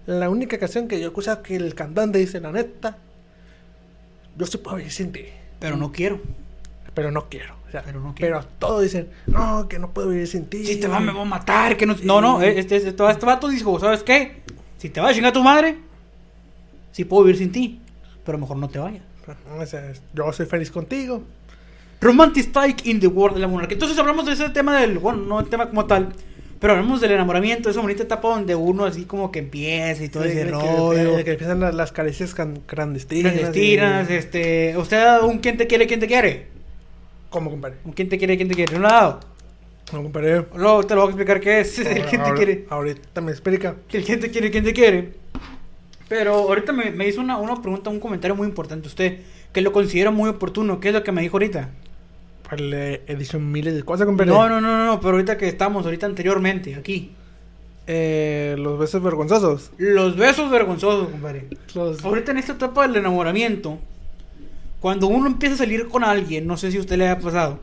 la 0.06 0.30
única 0.30 0.58
canción 0.60 0.88
que 0.88 1.00
yo 1.00 1.06
he 1.06 1.08
escuchado 1.08 1.42
que 1.42 1.56
el 1.56 1.74
cantante 1.76 2.20
dice, 2.20 2.40
la 2.40 2.52
neta, 2.52 2.98
yo 4.38 4.46
sí 4.46 4.58
puedo 4.58 4.78
vivir 4.78 4.92
sin 4.92 5.12
ti, 5.12 5.26
Pero 5.60 5.78
no 5.78 5.92
quiero. 5.92 6.20
pero 6.94 7.10
no 7.12 7.30
quiero. 7.30 7.56
O 7.68 7.72
sea, 7.72 7.82
Pero 7.84 8.00
no 8.00 8.14
pero 8.18 8.40
quiero. 8.42 8.56
todos 8.60 8.84
dicen, 8.84 9.10
no, 9.28 9.68
que 9.68 9.80
no 9.80 9.92
puedo 9.92 10.10
vivir 10.10 10.28
sin 10.28 10.46
ti. 10.46 10.64
Si 10.66 10.76
te 10.78 10.88
va, 10.88 11.00
me 11.00 11.12
voy 11.12 11.24
a 11.24 11.26
matar. 11.26 11.76
Que 11.78 11.86
no, 11.86 11.96
no, 12.04 12.22
no. 12.22 12.42
Este, 12.42 12.76
este, 12.78 12.90
este 12.90 13.26
vato 13.26 13.48
dijo, 13.50 13.80
¿sabes 13.80 14.04
qué? 14.04 14.44
Si 14.78 14.90
te 14.90 15.02
va 15.02 15.10
a 15.10 15.14
chingar 15.14 15.34
tu 15.34 15.42
madre, 15.42 15.78
sí 16.92 17.04
puedo 17.06 17.24
vivir 17.24 17.40
sin 17.40 17.52
ti. 17.52 17.82
Pero 18.26 18.38
mejor 18.38 18.58
no 18.58 18.68
te 18.70 18.80
vayas. 18.80 19.04
O 19.60 19.66
sea, 19.66 19.92
yo 20.14 20.34
soy 20.34 20.46
feliz 20.46 20.72
contigo. 20.72 21.24
Romantic 22.02 22.44
Strike 22.44 22.86
in 22.86 23.00
the 23.00 23.08
World 23.08 23.36
de 23.36 23.42
la 23.42 23.48
monarquía. 23.48 23.76
Entonces 23.76 23.98
hablamos 23.98 24.26
de 24.26 24.34
ese 24.34 24.50
tema 24.50 24.80
del, 24.80 25.00
bueno, 25.00 25.20
no 25.24 25.40
el 25.40 25.48
tema 25.48 25.70
como 25.70 25.86
tal, 25.86 26.10
pero 26.60 26.74
hablamos 26.74 27.02
del 27.02 27.12
enamoramiento, 27.12 27.70
esa 27.70 27.82
bonita 27.82 28.04
etapa 28.04 28.28
donde 28.30 28.54
uno 28.56 28.86
así 28.86 29.06
como 29.06 29.32
que 29.32 29.40
empieza 29.40 30.04
y 30.04 30.10
todo 30.10 30.24
de, 30.24 30.30
ese 30.30 30.40
de 30.40 30.46
que, 30.46 30.52
rollo. 30.52 31.16
de 31.18 31.24
que 31.24 31.32
empiezan 31.32 31.60
las, 31.60 31.74
las 31.74 31.92
caricias 31.92 32.36
clandestinas. 32.66 33.34
Clandestinas, 33.34 34.10
y- 34.10 34.14
este, 34.14 34.78
usted 34.78 34.98
ha 34.98 35.06
dado 35.06 35.28
un 35.28 35.40
quién 35.40 35.58
te 35.58 35.68
quiere, 35.68 35.88
quién 35.88 36.00
te 36.00 36.08
quiere. 36.08 36.48
¿Cómo, 37.30 37.50
compadre? 37.50 37.78
Un 37.86 37.94
quién 37.94 38.10
te 38.10 38.18
quiere, 38.18 38.36
quién 38.38 38.50
te 38.50 38.56
quiere. 38.56 38.74
¿No 38.74 38.80
lo 38.80 38.88
ha 38.88 38.92
dado? 38.92 39.20
¿Cómo, 39.90 40.04
compadre? 40.04 40.46
Luego 40.56 40.84
te 40.84 40.96
lo 40.96 41.02
voy 41.02 41.08
a 41.08 41.12
explicar 41.12 41.40
qué 41.40 41.60
es 41.62 41.80
el 41.80 42.06
quién 42.06 42.24
te 42.24 42.34
quiere. 42.34 42.66
Ahorita 42.70 43.22
me 43.22 43.32
explica. 43.32 43.76
Que 43.88 43.98
el 43.98 44.06
quién 44.06 44.20
te 44.20 44.30
quiere, 44.30 44.52
quién 44.52 44.64
te 44.64 44.74
quiere. 44.74 45.14
Pero 46.08 46.34
ahorita 46.34 46.72
me, 46.72 46.92
me 46.92 47.08
hizo 47.08 47.22
una, 47.22 47.38
una 47.38 47.62
pregunta, 47.62 47.90
un 47.90 48.00
comentario 48.00 48.36
muy 48.36 48.48
importante 48.48 48.88
usted, 48.88 49.22
que 49.52 49.62
lo 49.62 49.72
considero 49.72 50.12
muy 50.12 50.30
oportuno. 50.30 50.80
¿Qué 50.80 50.90
es 50.90 50.94
lo 50.94 51.04
que 51.04 51.12
me 51.12 51.22
dijo 51.22 51.38
ahorita? 51.38 51.70
Para 52.48 52.62
la 52.62 52.86
edición 53.08 53.52
miles 53.52 53.74
de 53.74 53.84
cosas, 53.84 54.06
compadre. 54.06 54.30
No, 54.32 54.48
no, 54.48 54.62
no, 54.62 54.78
no, 54.78 54.86
no, 54.86 55.00
pero 55.00 55.14
ahorita 55.14 55.38
que 55.38 55.48
estamos, 55.48 55.86
ahorita 55.86 56.06
anteriormente, 56.06 56.76
aquí. 56.76 57.12
Eh, 57.88 58.56
los 58.58 58.80
besos 58.80 59.02
vergonzosos. 59.02 59.72
Los 59.78 60.16
besos 60.16 60.52
vergonzosos, 60.52 61.10
compadre. 61.10 61.48
Los... 61.74 62.04
Ahorita 62.04 62.32
en 62.32 62.38
esta 62.38 62.54
etapa 62.54 62.88
del 62.88 62.98
enamoramiento, 62.98 63.80
cuando 64.80 65.08
uno 65.08 65.28
empieza 65.28 65.56
a 65.56 65.58
salir 65.60 65.88
con 65.88 66.04
alguien, 66.04 66.46
no 66.46 66.58
sé 66.58 66.72
si 66.72 66.78
a 66.78 66.82
usted 66.82 66.98
le 66.98 67.10
ha 67.10 67.20
pasado, 67.20 67.60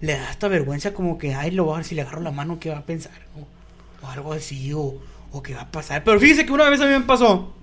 le 0.00 0.12
da 0.14 0.30
esta 0.30 0.48
vergüenza 0.48 0.92
como 0.92 1.18
que, 1.18 1.34
ay, 1.34 1.52
lo 1.52 1.64
voy 1.64 1.80
a 1.80 1.84
si 1.84 1.94
le 1.94 2.02
agarro 2.02 2.20
la 2.20 2.32
mano, 2.32 2.58
¿qué 2.60 2.70
va 2.70 2.78
a 2.78 2.86
pensar? 2.86 3.12
O, 3.36 4.06
o 4.06 4.10
algo 4.10 4.32
así, 4.32 4.72
o, 4.72 5.00
o 5.32 5.42
qué 5.42 5.54
va 5.54 5.62
a 5.62 5.70
pasar. 5.70 6.04
Pero 6.04 6.20
fíjese 6.20 6.46
que 6.46 6.52
una 6.52 6.68
vez 6.68 6.80
a 6.80 6.86
mí 6.86 6.92
me 6.92 7.00
pasó. 7.00 7.55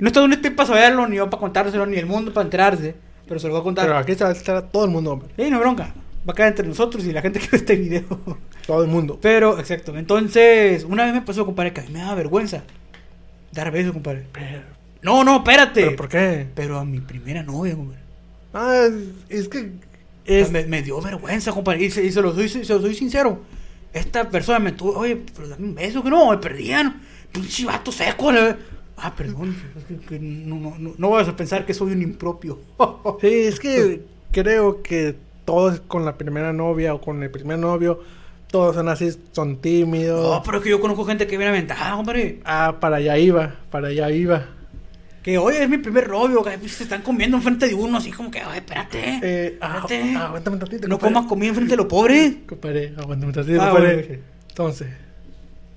No 0.00 0.08
está 0.08 0.20
donde 0.20 0.36
estoy 0.36 0.50
para 0.50 0.66
saberlo, 0.68 1.06
ni 1.06 1.16
yo 1.16 1.28
para 1.30 1.40
contárselo, 1.40 1.86
ni 1.86 1.96
el 1.96 2.06
mundo 2.06 2.32
para 2.32 2.44
enterarse. 2.44 2.94
Pero 3.28 3.38
se 3.38 3.46
lo 3.46 3.52
voy 3.52 3.60
a 3.60 3.64
contar. 3.64 3.86
Pero 3.86 3.98
aquí 3.98 4.14
se 4.14 4.24
va 4.24 4.30
a 4.30 4.32
estar 4.32 4.62
todo 4.70 4.84
el 4.84 4.90
mundo, 4.90 5.12
hombre. 5.12 5.28
Sí, 5.36 5.48
no 5.50 5.56
hay 5.56 5.62
bronca. 5.62 5.94
Va 6.28 6.32
a 6.32 6.34
quedar 6.34 6.48
entre 6.48 6.66
nosotros 6.66 7.04
y 7.04 7.12
la 7.12 7.22
gente 7.22 7.38
que 7.38 7.48
ve 7.50 7.56
este 7.58 7.76
video. 7.76 8.04
Todo 8.66 8.82
el 8.82 8.88
mundo. 8.90 9.18
Pero, 9.22 9.58
exacto. 9.58 9.96
Entonces, 9.96 10.84
una 10.84 11.04
vez 11.04 11.14
me 11.14 11.22
pasó, 11.22 11.46
compadre, 11.46 11.72
que 11.72 11.80
a 11.80 11.84
mí 11.84 11.90
me 11.92 12.00
daba 12.00 12.14
vergüenza 12.16 12.62
dar 13.52 13.70
besos, 13.70 13.92
compadre. 13.92 14.26
Pero, 14.32 14.62
No, 15.02 15.24
no, 15.24 15.36
espérate. 15.38 15.82
¿pero 15.84 15.96
por 15.96 16.08
qué? 16.08 16.46
Pero 16.54 16.78
a 16.78 16.84
mi 16.84 17.00
primera 17.00 17.42
novia, 17.42 17.74
compadre. 17.74 18.00
Ah, 18.52 18.84
es, 19.28 19.38
es 19.42 19.48
que. 19.48 19.58
O 19.60 19.62
Es, 20.26 20.48
sea, 20.48 20.52
Me, 20.62 20.66
me 20.66 20.82
dio 20.82 21.00
vergüenza, 21.00 21.52
compadre. 21.52 21.84
Y 21.84 21.90
se, 21.90 22.04
y 22.04 22.12
se 22.12 22.20
lo 22.22 22.34
soy, 22.34 22.48
se 22.48 22.60
lo 22.72 22.80
soy 22.80 22.94
sincero. 22.94 23.40
Esta 23.92 24.28
persona 24.28 24.58
me 24.60 24.72
tuvo, 24.72 24.98
oye, 24.98 25.20
pero 25.34 25.48
dame 25.48 25.64
un 25.66 25.74
beso, 25.74 26.02
que 26.02 26.10
no, 26.10 26.30
me 26.30 26.38
perdían. 26.38 27.00
Pinche 27.32 27.64
vato 27.64 27.90
seco. 27.92 28.30
le- 28.32 28.56
Ah, 29.02 29.14
perdón. 29.16 29.56
es 29.78 29.84
que, 29.84 29.96
que 30.06 30.18
no, 30.18 30.56
no, 30.56 30.74
no, 30.78 30.94
no 30.96 31.10
vayas 31.10 31.28
a 31.28 31.36
pensar 31.36 31.64
que 31.66 31.74
soy 31.74 31.92
un 31.92 32.02
impropio. 32.02 32.58
sí, 33.20 33.28
es 33.28 33.58
que 33.60 34.02
creo 34.32 34.82
que 34.82 35.16
todos 35.44 35.80
con 35.80 36.04
la 36.04 36.16
primera 36.18 36.52
novia 36.52 36.94
o 36.94 37.00
con 37.00 37.22
el 37.22 37.30
primer 37.30 37.58
novio, 37.58 38.00
todos 38.50 38.74
son 38.76 38.88
así, 38.88 39.10
son 39.32 39.56
tímidos. 39.56 40.22
No, 40.22 40.42
pero 40.42 40.58
es 40.58 40.64
que 40.64 40.70
yo 40.70 40.80
conozco 40.80 41.04
gente 41.04 41.26
que 41.26 41.36
viene 41.36 41.50
aventada, 41.50 41.96
compadre. 41.96 42.40
Ah, 42.44 42.76
para 42.80 42.96
allá 42.96 43.16
iba, 43.18 43.54
para 43.70 43.88
allá 43.88 44.10
iba. 44.10 44.46
Que, 45.22 45.36
oye, 45.38 45.62
es 45.62 45.68
mi 45.68 45.78
primer 45.78 46.08
novio. 46.08 46.42
Que 46.42 46.56
se 46.68 46.84
están 46.84 47.02
comiendo 47.02 47.36
enfrente 47.36 47.68
de 47.68 47.74
uno, 47.74 47.98
así 47.98 48.10
como 48.10 48.30
que, 48.30 48.42
oye, 48.44 48.56
espérate. 48.58 49.20
Eh, 49.22 49.58
ah, 49.60 49.78
espérate. 49.82 50.14
ah, 50.16 50.26
aguántame 50.26 50.54
un 50.56 50.60
tantito. 50.60 50.88
no 50.88 50.94
compadre. 50.96 51.14
comas 51.14 51.28
comida 51.28 51.48
enfrente 51.50 51.70
de 51.72 51.76
los 51.76 51.86
pobres. 51.86 52.34
Compadre, 52.48 52.94
aguántame 52.96 53.26
un 53.26 53.32
tantito, 53.32 53.60
Ah, 53.62 53.70
compadre. 53.70 54.06
bueno. 54.06 54.22
Entonces, 54.48 54.88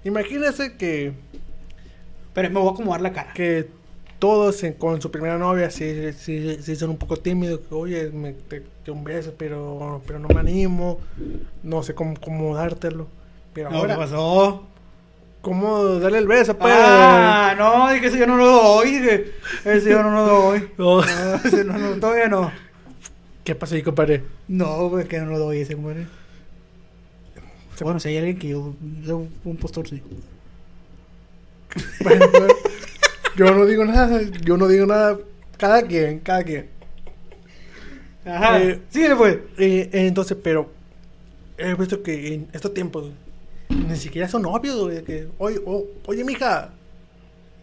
imagínese 0.03 0.75
que, 0.77 1.13
Pero 2.33 2.49
me 2.49 2.59
voy 2.59 2.69
a 2.69 2.71
acomodar 2.71 3.01
la 3.01 3.13
cara. 3.13 3.33
que 3.33 3.67
todos 4.19 4.63
en- 4.63 4.73
con 4.73 5.01
su 5.01 5.11
primera 5.11 5.37
novia 5.37 5.69
sí, 5.69 6.13
sí, 6.13 6.57
sí 6.61 6.75
son 6.77 6.91
un 6.91 6.97
poco 6.97 7.17
tímidos. 7.17 7.59
que, 7.67 7.75
Oye, 7.75 8.09
me 8.09 8.33
te, 8.33 8.63
te 8.85 8.91
un 8.91 9.03
beso, 9.03 9.33
pero, 9.37 10.01
pero 10.07 10.17
no 10.19 10.27
me 10.29 10.39
animo. 10.39 10.99
No 11.61 11.83
sé 11.83 11.93
cómo, 11.93 12.13
cómo 12.19 12.55
dártelo. 12.55 13.07
Pero 13.53 13.69
No, 13.69 13.75
¿qué 13.75 13.81
ahora, 13.81 13.97
pasó? 13.97 14.63
¿cómo 15.41 15.83
darle 15.99 16.19
el 16.19 16.27
beso? 16.27 16.57
Pues? 16.57 16.73
Ah, 16.73 17.53
no, 17.57 17.91
dije, 17.91 18.07
ese 18.07 18.17
yo 18.17 18.25
no 18.27 18.37
lo 18.37 18.45
doy. 18.47 19.25
Ese 19.65 19.89
yo 19.89 20.01
no 20.01 20.11
lo 20.11 20.23
doy. 20.23 20.69
No. 20.77 21.01
No, 21.65 21.77
no, 21.77 21.77
no, 21.77 21.95
todavía 21.99 22.29
no. 22.29 22.49
¿Qué 23.43 23.53
pasó 23.55 23.75
ahí, 23.75 23.83
compadre? 23.83 24.23
No, 24.47 24.87
pues 24.89 25.05
que 25.07 25.19
no 25.19 25.25
lo 25.31 25.37
doy 25.39 25.59
ese, 25.59 25.75
compadre. 25.75 26.07
Bueno, 27.81 27.99
si 27.99 28.07
hay 28.09 28.17
alguien 28.17 28.39
que 28.39 28.47
yo, 28.47 28.73
yo 29.03 29.25
un 29.43 29.57
postor, 29.57 29.87
sí. 29.89 30.01
Yo 33.35 33.51
no 33.51 33.65
digo 33.65 33.83
nada, 33.85 34.21
yo 34.43 34.57
no 34.57 34.67
digo 34.67 34.85
nada. 34.85 35.17
Cada 35.57 35.81
quien, 35.81 36.19
cada 36.19 36.43
quien. 36.43 36.69
Ajá. 38.25 38.61
Eh, 38.61 38.81
Síguele, 38.89 39.15
pues. 39.15 39.37
Eh, 39.57 39.89
entonces, 39.91 40.37
pero 40.41 40.71
he 41.57 41.73
visto 41.73 42.03
que 42.03 42.33
en 42.33 42.47
estos 42.53 42.73
tiempos 42.73 43.11
ni 43.69 43.95
siquiera 43.95 44.27
son 44.27 44.43
novios, 44.43 44.79
güey. 44.79 45.03
Que, 45.03 45.27
oye, 45.37 45.59
oh, 45.65 45.85
oye, 46.05 46.23
mija. 46.23 46.69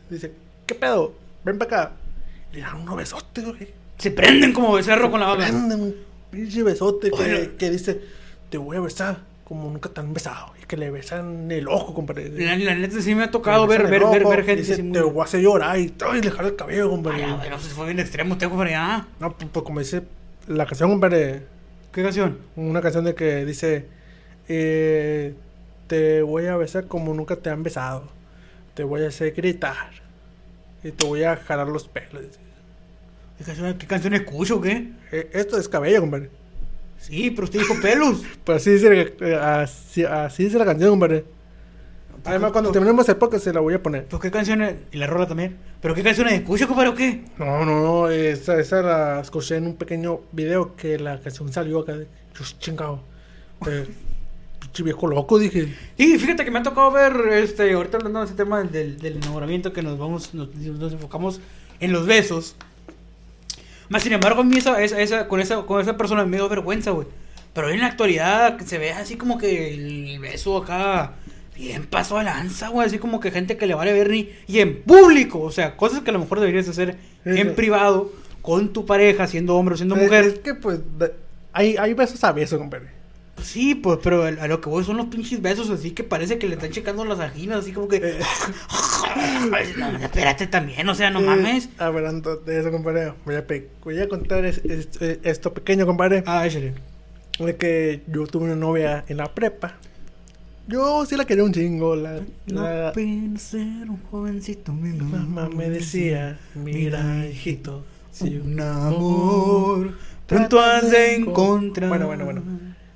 Dice, 0.09 0.33
¿qué 0.67 0.75
pedo? 0.75 1.15
Ven 1.45 1.59
para 1.59 1.83
acá. 1.83 1.93
Le 2.53 2.61
dan 2.61 2.81
unos 2.81 2.97
besotes, 2.97 3.45
güey. 3.45 3.69
Se 3.99 4.11
prenden 4.11 4.53
como 4.53 4.73
becerro 4.73 5.11
con 5.11 5.21
la 5.21 5.27
baba. 5.27 5.39
Prenden 5.45 5.81
un 5.81 5.95
pinche 6.31 6.63
besote 6.63 7.11
que, 7.11 7.55
que 7.57 7.71
dice, 7.71 8.01
te 8.49 8.59
voy 8.59 8.77
a 8.77 8.81
besar 8.81 9.30
como 9.51 9.69
nunca 9.69 9.89
te 9.89 9.99
han 9.99 10.15
besado. 10.15 10.53
Y 10.63 10.65
que 10.65 10.77
le 10.77 10.93
besan 10.93 11.51
el 11.51 11.67
ojo, 11.67 11.93
compadre. 11.93 12.29
La, 12.29 12.55
la 12.55 12.77
neta 12.77 13.01
sí 13.01 13.17
me 13.17 13.25
ha 13.25 13.33
tocado 13.33 13.67
ver, 13.67 13.83
ver, 13.83 13.91
ver, 13.91 14.03
ojo, 14.05 14.31
ver 14.31 14.39
y 14.39 14.45
gente 14.45 14.63
dice, 14.63 14.81
muy... 14.81 14.93
te 14.93 15.01
voy 15.03 15.21
a 15.21 15.25
hacer 15.25 15.41
llorar 15.41 15.77
y, 15.77 15.93
ay, 16.09 16.23
le 16.23 16.31
jala 16.31 16.49
el 16.51 16.55
cabello, 16.55 16.89
compadre. 16.89 17.25
Ay, 17.25 17.33
bueno, 17.37 17.59
se 17.59 17.71
fue 17.71 17.87
bien 17.87 17.99
extremo 17.99 18.35
usted, 18.35 18.49
compadre. 18.49 18.77
Ah, 18.77 19.09
No, 19.19 19.37
pues, 19.37 19.51
pues, 19.53 19.65
como 19.65 19.81
dice 19.81 20.03
la 20.47 20.67
canción, 20.67 20.89
compadre. 20.91 21.43
¿Qué 21.93 22.01
canción? 22.05 22.39
Una 22.55 22.81
canción 22.81 23.05
de 23.05 23.17
que 23.17 23.45
dice: 23.45 23.87
eh, 24.49 25.35
Te 25.89 26.23
voy 26.23 26.47
a 26.47 26.57
besar 26.57 26.87
como 26.87 27.13
nunca 27.13 27.35
te 27.35 27.51
han 27.51 27.65
besado. 27.65 28.05
Te 28.75 28.85
voy 28.85 29.03
a 29.03 29.09
hacer 29.09 29.33
gritar. 29.33 29.91
Y 30.85 30.93
te 30.93 31.07
voy 31.09 31.25
a 31.25 31.35
jalar 31.35 31.67
los 31.67 31.89
pelos. 31.89 32.23
¿Qué 33.37 33.43
canción, 33.43 33.77
qué 33.79 33.87
canción 33.89 34.15
escucho 34.15 34.59
o 34.59 34.61
qué? 34.61 34.93
Eh, 35.11 35.29
esto 35.33 35.59
es 35.59 35.69
cabello, 35.69 36.03
compadre. 36.03 36.31
Sí, 37.01 37.31
pero 37.31 37.45
usted 37.45 37.61
dijo 37.61 37.75
pelos. 37.81 38.23
Pues 38.45 38.59
así 38.59 38.71
dice, 38.71 39.15
eh, 39.21 39.35
así, 39.35 40.05
así 40.05 40.45
dice 40.45 40.59
la 40.59 40.65
canción, 40.65 40.91
compadre. 40.91 41.25
Además, 42.25 42.53
cuando 42.53 42.71
terminemos 42.71 43.09
el 43.09 43.17
podcast, 43.17 43.45
se 43.45 43.53
la 43.53 43.61
voy 43.61 43.75
a 43.75 43.83
poner. 43.83 44.05
¿Pues 44.05 44.21
qué 44.21 44.31
canciones? 44.31 44.75
Y 44.93 44.99
la 44.99 45.07
rola 45.07 45.27
también. 45.27 45.57
¿Pero 45.81 45.95
qué 45.95 46.03
canciones 46.03 46.35
escucho, 46.35 46.69
compadre, 46.69 46.91
o 46.91 46.95
qué? 46.95 47.25
No, 47.39 47.65
no, 47.65 47.81
no. 47.83 48.11
Esa, 48.11 48.59
esa 48.61 48.83
la 48.83 49.21
escuché 49.21 49.57
en 49.57 49.67
un 49.67 49.77
pequeño 49.77 50.21
video 50.33 50.77
que 50.77 50.99
la 50.99 51.19
canción 51.21 51.51
salió 51.53 51.81
acá. 51.81 51.97
De, 51.97 52.07
yo, 52.39 52.45
chingado. 52.59 53.03
Eh, 53.67 53.87
pinche 54.61 54.83
viejo 54.83 55.07
loco, 55.07 55.39
dije. 55.39 55.75
Sí, 55.97 56.19
fíjate 56.19 56.45
que 56.45 56.51
me 56.51 56.59
ha 56.59 56.63
tocado 56.63 56.91
ver, 56.91 57.15
este, 57.33 57.73
ahorita 57.73 57.97
hablando 57.97 58.21
de 58.21 58.27
ese 58.27 58.35
tema 58.35 58.63
del, 58.63 58.99
del 58.99 59.17
enamoramiento 59.17 59.73
que 59.73 59.83
nos 59.83 59.99
vamos, 59.99 60.35
nos, 60.35 60.55
nos 60.55 60.93
enfocamos 60.93 61.41
en 61.81 61.93
los 61.93 62.07
besos. 62.07 62.57
Más 63.91 64.03
sin 64.03 64.13
embargo, 64.15 64.41
a 64.41 64.45
mí 64.45 64.57
esa, 64.57 64.83
esa, 64.83 64.99
esa- 65.03 65.29
con, 65.29 65.41
esa, 65.41 65.63
con 65.67 65.81
esa 65.83 65.99
persona 65.99 66.25
me 66.25 66.39
dio 66.39 66.49
vergüenza, 66.49 66.93
güey. 66.93 67.07
Pero 67.53 67.69
en 67.71 67.81
la 67.81 67.87
actualidad 67.87 68.59
se 68.65 68.79
ve 68.79 68.93
así 68.93 69.17
como 69.17 69.37
que 69.37 69.75
el 69.75 70.19
beso 70.21 70.57
acá 70.57 71.13
bien 71.57 71.85
pasó 71.87 72.17
a 72.19 72.23
lanza, 72.23 72.69
güey. 72.69 72.87
Así 72.87 72.99
como 72.99 73.21
que 73.21 73.31
gente 73.31 73.57
que 73.59 73.67
le 73.67 73.75
vale 73.75 73.93
ver 73.93 74.09
ni... 74.09 74.31
Y 74.47 74.61
en 74.61 74.83
público, 74.83 75.41
o 75.41 75.51
sea, 75.53 75.77
cosas 75.77 76.01
que 76.01 76.11
a 76.11 76.13
lo 76.13 76.21
mejor 76.21 76.41
deberías 76.41 76.69
hacer 76.69 76.97
en 77.25 77.55
privado 77.57 78.13
con 78.41 78.73
tu 78.73 78.87
pareja, 78.87 79.27
siendo 79.27 79.57
hombre 79.57 79.75
o 79.75 79.77
siendo 79.77 79.97
Eh, 79.97 80.05
mujer. 80.05 80.25
Es 80.25 80.39
que, 80.39 80.55
pues, 80.55 80.79
de- 80.99 81.13
hay, 81.53 81.77
hay 81.77 81.93
besos 81.95 82.23
a 82.25 82.33
besos, 82.33 82.59
compadre. 82.59 83.00
Sí, 83.43 83.75
pues, 83.75 83.99
pero 84.03 84.25
a 84.25 84.29
a 84.29 84.49
lo 84.49 84.61
que 84.61 84.69
voy 84.69 84.85
son 84.85 84.97
los 84.97 85.07
pinches 85.07 85.41
besos 85.43 85.71
así 85.71 85.91
que 85.93 86.05
parece 86.05 86.39
que 86.39 86.47
le 86.49 86.55
están 86.55 86.71
checando 86.71 87.05
las 87.05 87.19
anginas, 87.21 87.59
así 87.61 87.73
como 87.73 87.89
que... 87.89 87.97
Eh. 87.97 88.19
No, 89.79 89.87
espérate 89.99 90.47
también, 90.47 90.89
o 90.89 90.95
sea, 90.95 91.11
no 91.11 91.21
Eh, 91.21 91.25
mames. 91.25 91.69
Hablando 91.79 92.37
de 92.37 92.61
eso, 92.61 92.71
compadre, 92.71 93.13
voy 93.25 93.35
a, 93.37 93.47
pe- 93.47 93.69
voy 93.85 93.99
a 94.01 94.09
contar 94.09 94.45
es- 94.45 94.59
es- 94.65 94.89
eh, 95.01 95.21
esto 95.25 95.53
pequeño, 95.53 95.87
compadre. 95.87 96.23
Ah, 96.27 96.47
échale. 96.47 96.75
De 97.39 97.57
que 97.57 98.03
yo 98.07 98.27
tuve 98.27 98.45
una 98.45 98.55
novia 98.57 99.05
en 99.09 99.17
la 99.17 99.33
prepa. 99.35 99.75
Yo 100.69 101.05
sí 101.07 101.17
la 101.17 101.25
quería 101.25 101.43
un 101.45 101.53
chingo. 101.53 101.97
La, 101.97 102.21
la 102.47 102.93
pena 102.93 103.39
ser 103.39 103.89
un 103.91 104.01
jovencito, 104.11 104.73
mi 104.73 104.91
mamá 104.97 105.49
me 105.49 105.69
decía: 105.69 106.39
Mira, 106.55 107.27
hijito, 107.27 107.85
si 108.13 108.37
un 108.37 108.61
amor 108.61 109.95
pronto 110.27 110.61
has 110.61 110.91
de 110.91 111.17
encontrar. 111.17 111.89
Bueno, 111.89 112.07
bueno, 112.07 112.25
bueno. 112.27 112.43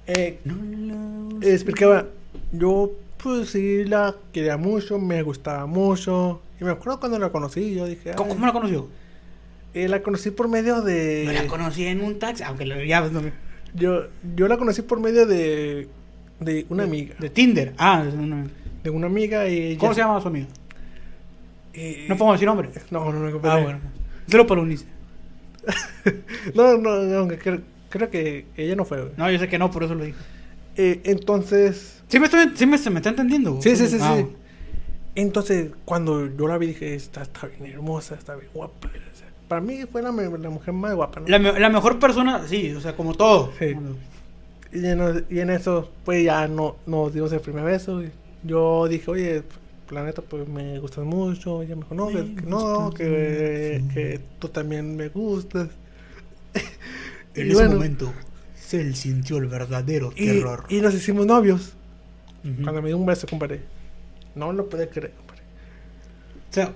Eh, 0.06 0.38
No 0.44 1.38
explicaba: 1.42 2.06
Yo, 2.52 2.90
pues 3.22 3.50
sí 3.50 3.84
la 3.84 4.14
quería 4.32 4.56
mucho, 4.56 4.98
me 4.98 5.22
gustaba 5.22 5.66
mucho. 5.66 6.42
Y 6.60 6.64
me 6.64 6.70
acuerdo 6.72 7.00
cuando 7.00 7.18
la 7.18 7.30
conocí, 7.30 7.74
yo 7.74 7.86
dije: 7.86 8.12
¿Cómo, 8.14 8.34
la 8.46 8.52
conoció? 8.52 8.88
Eh, 9.72 9.88
la 9.88 10.02
conocí 10.02 10.30
por 10.30 10.48
medio 10.48 10.82
de. 10.82 11.24
Yo 11.26 11.32
la 11.32 11.46
conocí 11.46 11.86
en 11.86 12.00
un 12.02 12.18
taxi, 12.18 12.42
aunque 12.44 12.64
lo 12.66 12.82
ya 12.84 13.00
no 13.08 13.20
me- 13.22 13.32
Yo, 13.74 14.04
yo 14.36 14.46
la 14.46 14.56
conocí 14.56 14.82
por 14.82 15.00
medio 15.00 15.26
de, 15.26 15.88
de 16.40 16.66
una 16.68 16.84
amiga. 16.84 17.16
De 17.18 17.28
Tinder. 17.30 17.74
Ah, 17.78 18.04
una- 18.16 18.46
De 18.84 18.90
una 18.90 19.06
amiga 19.06 19.48
y... 19.48 19.76
¿cómo 19.76 19.94
se 19.94 20.00
llama 20.02 20.20
su 20.20 20.28
amiga? 20.28 20.46
eh, 21.72 22.06
No 22.08 22.16
podemos 22.16 22.36
decir 22.36 22.46
nombre. 22.46 22.68
No, 22.90 23.10
no, 23.12 23.18
no. 23.30 23.40
Ah, 23.42 23.58
bueno. 23.60 23.80
Solo 24.28 24.46
para 24.46 24.60
Unice. 24.60 24.84
No, 26.54 26.76
no, 26.76 27.02
no, 27.02 27.18
aunque 27.18 27.60
creo, 27.94 28.10
que 28.10 28.46
ella 28.56 28.74
no 28.74 28.84
fue. 28.84 29.00
güey. 29.00 29.12
No, 29.16 29.30
yo 29.30 29.38
sé 29.38 29.48
que 29.48 29.58
no, 29.58 29.70
por 29.70 29.84
eso 29.84 29.94
lo 29.94 30.04
dije. 30.04 30.18
Eh, 30.76 31.00
entonces... 31.04 32.02
Sí 32.08 32.18
me, 32.18 32.26
estoy, 32.26 32.50
sí 32.54 32.66
me, 32.66 32.76
se 32.76 32.90
me 32.90 32.98
está 32.98 33.10
entendiendo. 33.10 33.60
Sí, 33.62 33.76
sí, 33.76 33.86
sí, 33.86 33.98
Ah, 34.00 34.16
sí. 34.18 34.26
Entonces, 35.14 35.70
cuando 35.84 36.26
yo 36.36 36.48
la 36.48 36.58
vi, 36.58 36.66
dije, 36.68 36.94
está, 36.94 37.22
está 37.22 37.46
bien 37.46 37.72
hermosa, 37.72 38.16
está 38.16 38.34
bien 38.34 38.50
guapa. 38.52 38.88
O 38.88 39.16
sea, 39.16 39.28
para 39.46 39.60
mí 39.60 39.84
fue 39.90 40.02
la, 40.02 40.10
la 40.10 40.50
mujer 40.50 40.74
más 40.74 40.94
guapa, 40.94 41.20
¿no? 41.20 41.28
La, 41.28 41.38
la 41.38 41.70
mejor 41.70 42.00
persona, 42.00 42.46
sí, 42.48 42.74
o 42.74 42.80
sea, 42.80 42.96
como 42.96 43.14
todo. 43.14 43.52
Sí. 43.58 43.76
Y, 44.72 44.86
en, 44.86 45.24
y 45.30 45.38
en 45.38 45.50
eso, 45.50 45.90
pues 46.04 46.24
ya 46.24 46.48
no, 46.48 46.76
nos 46.86 47.14
dimos 47.14 47.32
el 47.32 47.40
primer 47.40 47.64
beso. 47.64 48.02
y 48.02 48.10
yo 48.42 48.88
dije, 48.88 49.08
oye, 49.08 49.42
planeta, 49.86 50.20
pues 50.20 50.48
me 50.48 50.80
gustas 50.80 51.04
mucho. 51.04 51.62
Y 51.62 51.66
ella 51.66 51.76
me 51.76 51.82
dijo, 51.82 51.94
no, 51.94 52.08
que, 52.08 52.34
que 52.34 52.42
no, 52.42 52.90
que, 52.92 53.84
que 53.94 54.20
tú 54.40 54.48
también 54.48 54.96
me 54.96 55.08
gustas. 55.10 55.68
En 57.34 57.46
Y 57.46 57.50
ese 57.50 57.54
bueno, 57.54 57.74
momento, 57.74 58.12
Cell 58.56 58.94
sintió 58.94 59.38
el 59.38 59.46
verdadero 59.46 60.12
Y, 60.16 60.26
terror. 60.26 60.64
y 60.68 60.80
nos 60.80 60.94
hicimos 60.94 61.26
novios. 61.26 61.74
Cuando 62.62 62.82
me 62.82 62.88
dio 62.88 62.98
un 62.98 63.06
beso, 63.06 63.26
compadre. 63.26 63.62
No 64.34 64.52
lo 64.52 64.68
puede 64.68 64.88
creer, 64.88 65.12
compadre. 65.16 65.42
O 66.50 66.52
sea, 66.52 66.72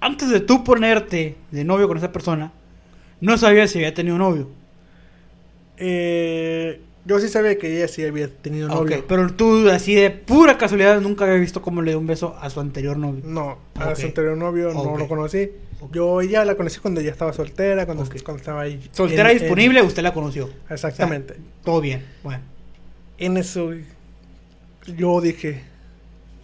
antes 0.00 0.28
de 0.30 0.40
tú 0.40 0.64
ponerte 0.64 1.36
de 1.52 1.64
novio 1.64 1.86
con 1.86 1.96
esa 1.98 2.10
persona, 2.10 2.52
no 3.20 3.38
sabías 3.38 3.70
si 3.70 3.78
había 3.78 3.94
tenido 3.94 4.18
novio. 4.18 4.50
Eh, 5.76 6.80
yo 7.04 7.18
sí 7.18 7.28
sabía 7.28 7.58
que 7.58 7.76
ella 7.76 7.88
sí 7.88 8.04
había 8.04 8.28
tenido 8.28 8.68
novio. 8.68 9.04
pero 9.08 9.32
tú, 9.32 9.68
así 9.70 9.94
de 9.94 10.10
pura 10.10 10.56
casualidad, 10.58 11.00
nunca 11.00 11.24
había 11.24 11.36
visto 11.38 11.60
cómo 11.62 11.82
le 11.82 11.90
dio 11.92 11.98
un 11.98 12.06
beso 12.06 12.36
a 12.40 12.48
su 12.50 12.60
anterior 12.60 12.96
novio. 12.96 13.22
No, 13.24 13.58
a 13.74 13.94
su 13.94 14.06
anterior 14.06 14.36
novio 14.36 14.72
no 14.72 14.96
lo 14.96 15.08
conocí. 15.08 15.50
Yo 15.90 16.20
ella 16.20 16.44
la 16.44 16.54
conocí 16.54 16.78
cuando 16.78 17.00
ella 17.00 17.10
estaba 17.10 17.32
soltera, 17.32 17.86
cuando, 17.86 18.04
estaba 18.04 18.60
ahí. 18.62 18.88
Soltera 18.92 19.30
en- 19.32 19.36
en- 19.36 19.42
disponible, 19.42 19.82
usted 19.82 20.02
la 20.04 20.14
conoció. 20.14 20.48
exactamente. 20.70 21.34
Todo 21.64 21.80
bien. 21.80 22.04
Bueno. 22.22 22.40
En 23.18 23.36
eso 23.36 23.72
yo 24.96 25.20
dije, 25.20 25.62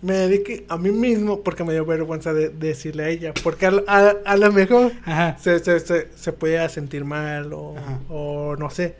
me 0.02 0.12
dediqué 0.14 0.64
a 0.68 0.76
mí 0.76 0.90
mismo 0.90 1.42
porque 1.42 1.64
me 1.64 1.72
dio 1.72 1.84
vergüenza 1.84 2.32
de, 2.32 2.48
de 2.48 2.68
decirle 2.68 3.04
a 3.04 3.08
ella. 3.08 3.32
Porque 3.42 3.66
a, 3.66 3.72
a, 3.86 4.08
a 4.24 4.36
lo 4.36 4.52
mejor 4.52 4.92
se, 5.40 5.58
se, 5.60 5.80
se, 5.80 6.08
se 6.14 6.32
podía 6.32 6.68
sentir 6.68 7.04
mal 7.04 7.52
o, 7.52 7.74
o 8.08 8.56
no 8.56 8.70
sé. 8.70 8.96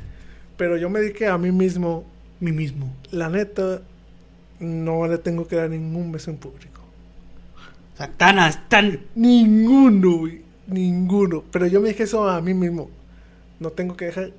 Pero 0.58 0.76
yo 0.76 0.90
me 0.90 1.00
dediqué 1.00 1.26
a 1.28 1.38
mí 1.38 1.50
mismo. 1.50 2.04
Mí 2.40 2.52
mismo. 2.52 2.92
La 3.10 3.30
neta, 3.30 3.80
no 4.60 5.06
le 5.06 5.16
tengo 5.18 5.48
que 5.48 5.56
dar 5.56 5.70
ningún 5.70 6.12
beso 6.12 6.30
en 6.30 6.36
público. 6.36 6.82
O 7.94 7.96
sea, 7.96 8.08
tan. 8.68 9.00
Ninguno, 9.14 10.18
güey. 10.18 10.42
Ninguno. 10.66 11.42
Pero 11.50 11.66
yo 11.66 11.80
me 11.80 11.88
dije 11.88 12.02
eso 12.02 12.28
a 12.28 12.40
mí 12.42 12.52
mismo. 12.52 12.90
No 13.58 13.70
tengo 13.70 13.96
que 13.96 14.04
dejar 14.04 14.32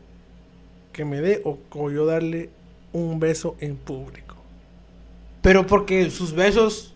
que 0.94 1.04
me 1.04 1.20
dé 1.22 1.42
o, 1.44 1.58
o 1.72 1.90
yo 1.92 2.06
darle 2.06 2.50
un 2.94 3.20
beso 3.20 3.56
en 3.60 3.76
público. 3.76 4.36
Pero 5.42 5.66
porque 5.68 6.10
sus 6.10 6.34
besos 6.34 6.94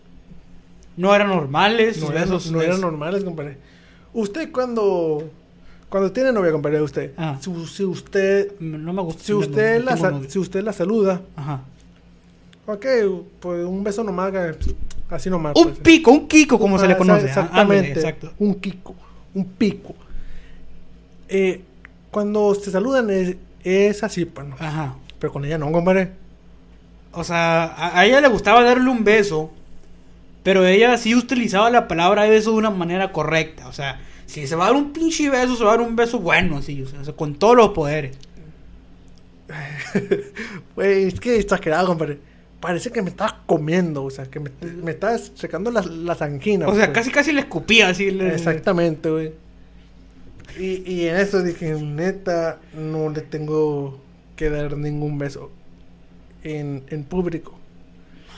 no 0.96 1.14
eran 1.14 1.28
normales, 1.28 1.96
sus 1.96 2.04
No, 2.04 2.10
eran, 2.12 2.24
besos 2.24 2.50
no 2.52 2.60
eran 2.62 2.74
es- 2.76 2.80
normales, 2.80 3.24
compadre. 3.24 3.56
Usted 4.12 4.52
cuando... 4.52 5.28
Cuando 5.94 6.10
tiene 6.10 6.32
novia, 6.32 6.50
compadre, 6.50 6.82
usted. 6.82 7.12
Ah. 7.16 7.38
Si, 7.40 7.66
si 7.68 7.84
usted... 7.84 8.58
No 8.58 8.92
me 8.92 9.00
gusta. 9.00 9.22
Si 9.22 9.32
usted, 9.32 9.78
no 9.78 9.94
la, 9.94 10.28
si 10.28 10.40
usted 10.40 10.64
la 10.64 10.72
saluda, 10.72 11.20
Ajá. 11.36 11.60
ok, 12.66 12.86
pues 13.38 13.64
un 13.64 13.84
beso 13.84 14.02
nomás, 14.02 14.32
así 15.08 15.30
nomás. 15.30 15.52
Un 15.54 15.66
pues. 15.66 15.78
pico, 15.78 16.10
un 16.10 16.26
kiko, 16.26 16.58
como 16.58 16.80
se 16.80 16.88
le 16.88 16.94
Ah, 16.94 16.98
conoce. 16.98 17.26
Ah, 17.26 17.28
Exactamente. 17.28 17.92
exacto. 17.92 18.32
Un 18.40 18.56
kiko, 18.56 18.96
un 19.34 19.44
pico. 19.44 19.94
Eh, 21.28 21.62
cuando 22.10 22.56
se 22.56 22.72
saludan 22.72 23.08
es, 23.10 23.36
es 23.62 24.02
así, 24.02 24.24
pues. 24.24 24.48
Ajá. 24.58 24.96
Pero 25.20 25.32
con 25.32 25.44
ella 25.44 25.58
no, 25.58 25.70
compadre. 25.70 26.10
O 27.12 27.22
sea, 27.22 27.66
a, 27.66 28.00
a 28.00 28.04
ella 28.04 28.20
le 28.20 28.26
gustaba 28.26 28.64
darle 28.64 28.90
un 28.90 29.04
beso, 29.04 29.52
pero 30.42 30.66
ella 30.66 30.98
sí 30.98 31.14
utilizaba 31.14 31.70
la 31.70 31.86
palabra 31.86 32.24
beso 32.24 32.50
de 32.50 32.56
una 32.56 32.70
manera 32.70 33.12
correcta. 33.12 33.68
O 33.68 33.72
sea, 33.72 34.00
si 34.26 34.46
se 34.46 34.56
va 34.56 34.64
a 34.64 34.68
dar 34.68 34.76
un 34.76 34.92
pinche 34.92 35.28
beso, 35.30 35.56
se 35.56 35.64
va 35.64 35.74
a 35.74 35.76
dar 35.76 35.86
un 35.86 35.96
beso 35.96 36.18
bueno, 36.20 36.58
así, 36.58 36.82
o 36.82 37.04
sea, 37.04 37.12
con 37.14 37.34
todos 37.34 37.56
los 37.56 37.68
poderes. 37.70 38.16
Güey, 40.74 41.04
es 41.04 41.20
que 41.20 41.36
exagerado, 41.38 41.86
compadre. 41.88 42.18
Parece 42.60 42.90
que 42.90 43.02
me 43.02 43.10
estabas 43.10 43.34
comiendo, 43.46 44.04
o 44.04 44.10
sea, 44.10 44.24
que 44.24 44.40
me, 44.40 44.50
me 44.82 44.92
estabas 44.92 45.32
secando 45.34 45.70
las, 45.70 45.86
las 45.86 46.22
anginas. 46.22 46.68
O 46.70 46.74
sea, 46.74 46.86
pues. 46.86 46.94
casi 46.98 47.10
casi 47.10 47.32
le 47.32 47.40
escupía 47.40 47.88
así. 47.88 48.10
le- 48.10 48.34
Exactamente, 48.34 49.10
güey. 49.10 49.32
Y, 50.58 50.90
y 50.90 51.08
en 51.08 51.16
eso 51.16 51.42
dije, 51.42 51.74
neta, 51.74 52.60
no 52.72 53.10
le 53.10 53.20
tengo 53.20 53.98
que 54.36 54.48
dar 54.50 54.76
ningún 54.78 55.18
beso 55.18 55.50
en, 56.42 56.84
en 56.88 57.04
público. 57.04 57.58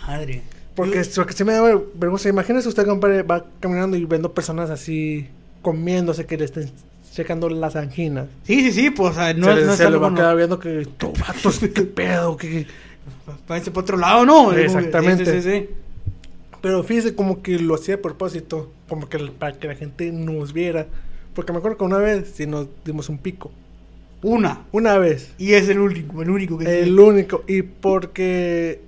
Madre. 0.07 0.43
Porque, 0.75 1.03
porque 1.15 1.33
se 1.33 1.45
me 1.45 1.53
da 1.53 1.63
vergüenza. 1.95 2.29
Imagínese 2.29 2.69
usted, 2.69 2.85
compadre, 2.87 3.23
va 3.23 3.47
caminando 3.61 3.97
y 3.97 4.05
viendo 4.05 4.35
personas 4.35 4.71
así 4.71 5.29
comiéndose 5.67 6.27
que 6.27 6.37
le 6.37 6.45
estén 6.45 6.71
checando 7.13 7.49
las 7.49 7.75
anginas. 7.75 8.29
Sí, 8.45 8.61
sí, 8.63 8.71
sí, 8.71 8.91
pues 8.91 9.11
o 9.11 9.15
sea, 9.15 9.35
no 9.35 9.47
se 9.47 9.51
es, 9.51 9.59
le, 9.59 9.65
no 9.65 9.73
es 9.73 9.77
se 9.79 9.83
le 9.83 9.89
algo 9.89 10.01
va 10.01 10.09
a 10.11 10.15
quedar 10.15 10.37
viendo 10.37 10.61
que, 10.61 10.87
"Tú, 10.97 11.13
vatos, 11.19 11.59
qué 11.75 11.83
pedo, 11.83 12.37
qué... 12.37 12.69
Váyanse 13.49 13.73
para 13.73 13.83
otro 13.83 13.97
lado, 13.97 14.25
¿no? 14.25 14.53
Exactamente. 14.53 15.25
Sí, 15.27 15.43
sí, 15.43 15.51
sí. 15.51 15.69
Pero 16.61 16.85
fíjese 16.85 17.17
como 17.17 17.43
que 17.43 17.59
lo 17.59 17.75
hacía 17.75 17.97
a 17.97 17.99
propósito, 17.99 18.71
como 18.89 19.09
que 19.09 19.19
para 19.19 19.59
que 19.59 19.67
la 19.67 19.75
gente 19.75 20.13
nos 20.13 20.53
viera. 20.53 20.87
Porque 21.35 21.51
me 21.51 21.59
acuerdo 21.59 21.79
que 21.79 21.85
una 21.85 21.99
vez 21.99 22.31
sí 22.37 22.47
nos 22.47 22.69
dimos 22.85 23.09
un 23.09 23.19
pico. 23.19 23.51
Una. 24.23 24.63
Una 24.71 24.97
vez. 24.99 25.33
Y 25.37 25.55
es 25.55 25.69
el 25.69 25.81
único, 25.81 26.23
el 26.23 26.31
único 26.31 26.59
que 26.59 26.83
El 26.85 26.97
único. 26.97 27.43
Y 27.49 27.63
porque 27.63 28.83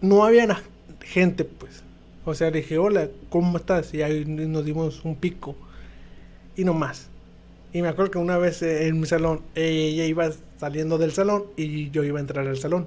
no 0.00 0.24
había 0.24 0.62
gente, 1.00 1.42
pues. 1.42 1.82
O 2.24 2.34
sea, 2.34 2.48
le 2.52 2.58
dije, 2.58 2.78
hola, 2.78 3.08
¿cómo 3.28 3.58
estás? 3.58 3.92
Y 3.92 4.02
ahí 4.02 4.24
nos 4.24 4.64
dimos 4.64 5.04
un 5.04 5.16
pico. 5.16 5.56
Y 6.56 6.64
no 6.64 6.74
más. 6.74 7.08
Y 7.72 7.80
me 7.82 7.88
acuerdo 7.88 8.10
que 8.10 8.18
una 8.18 8.36
vez 8.38 8.60
en 8.62 9.00
mi 9.00 9.06
salón, 9.06 9.40
ella 9.54 10.04
iba 10.04 10.30
saliendo 10.58 10.98
del 10.98 11.12
salón 11.12 11.44
y 11.56 11.90
yo 11.90 12.04
iba 12.04 12.18
a 12.18 12.20
entrar 12.20 12.46
al 12.46 12.58
salón. 12.58 12.86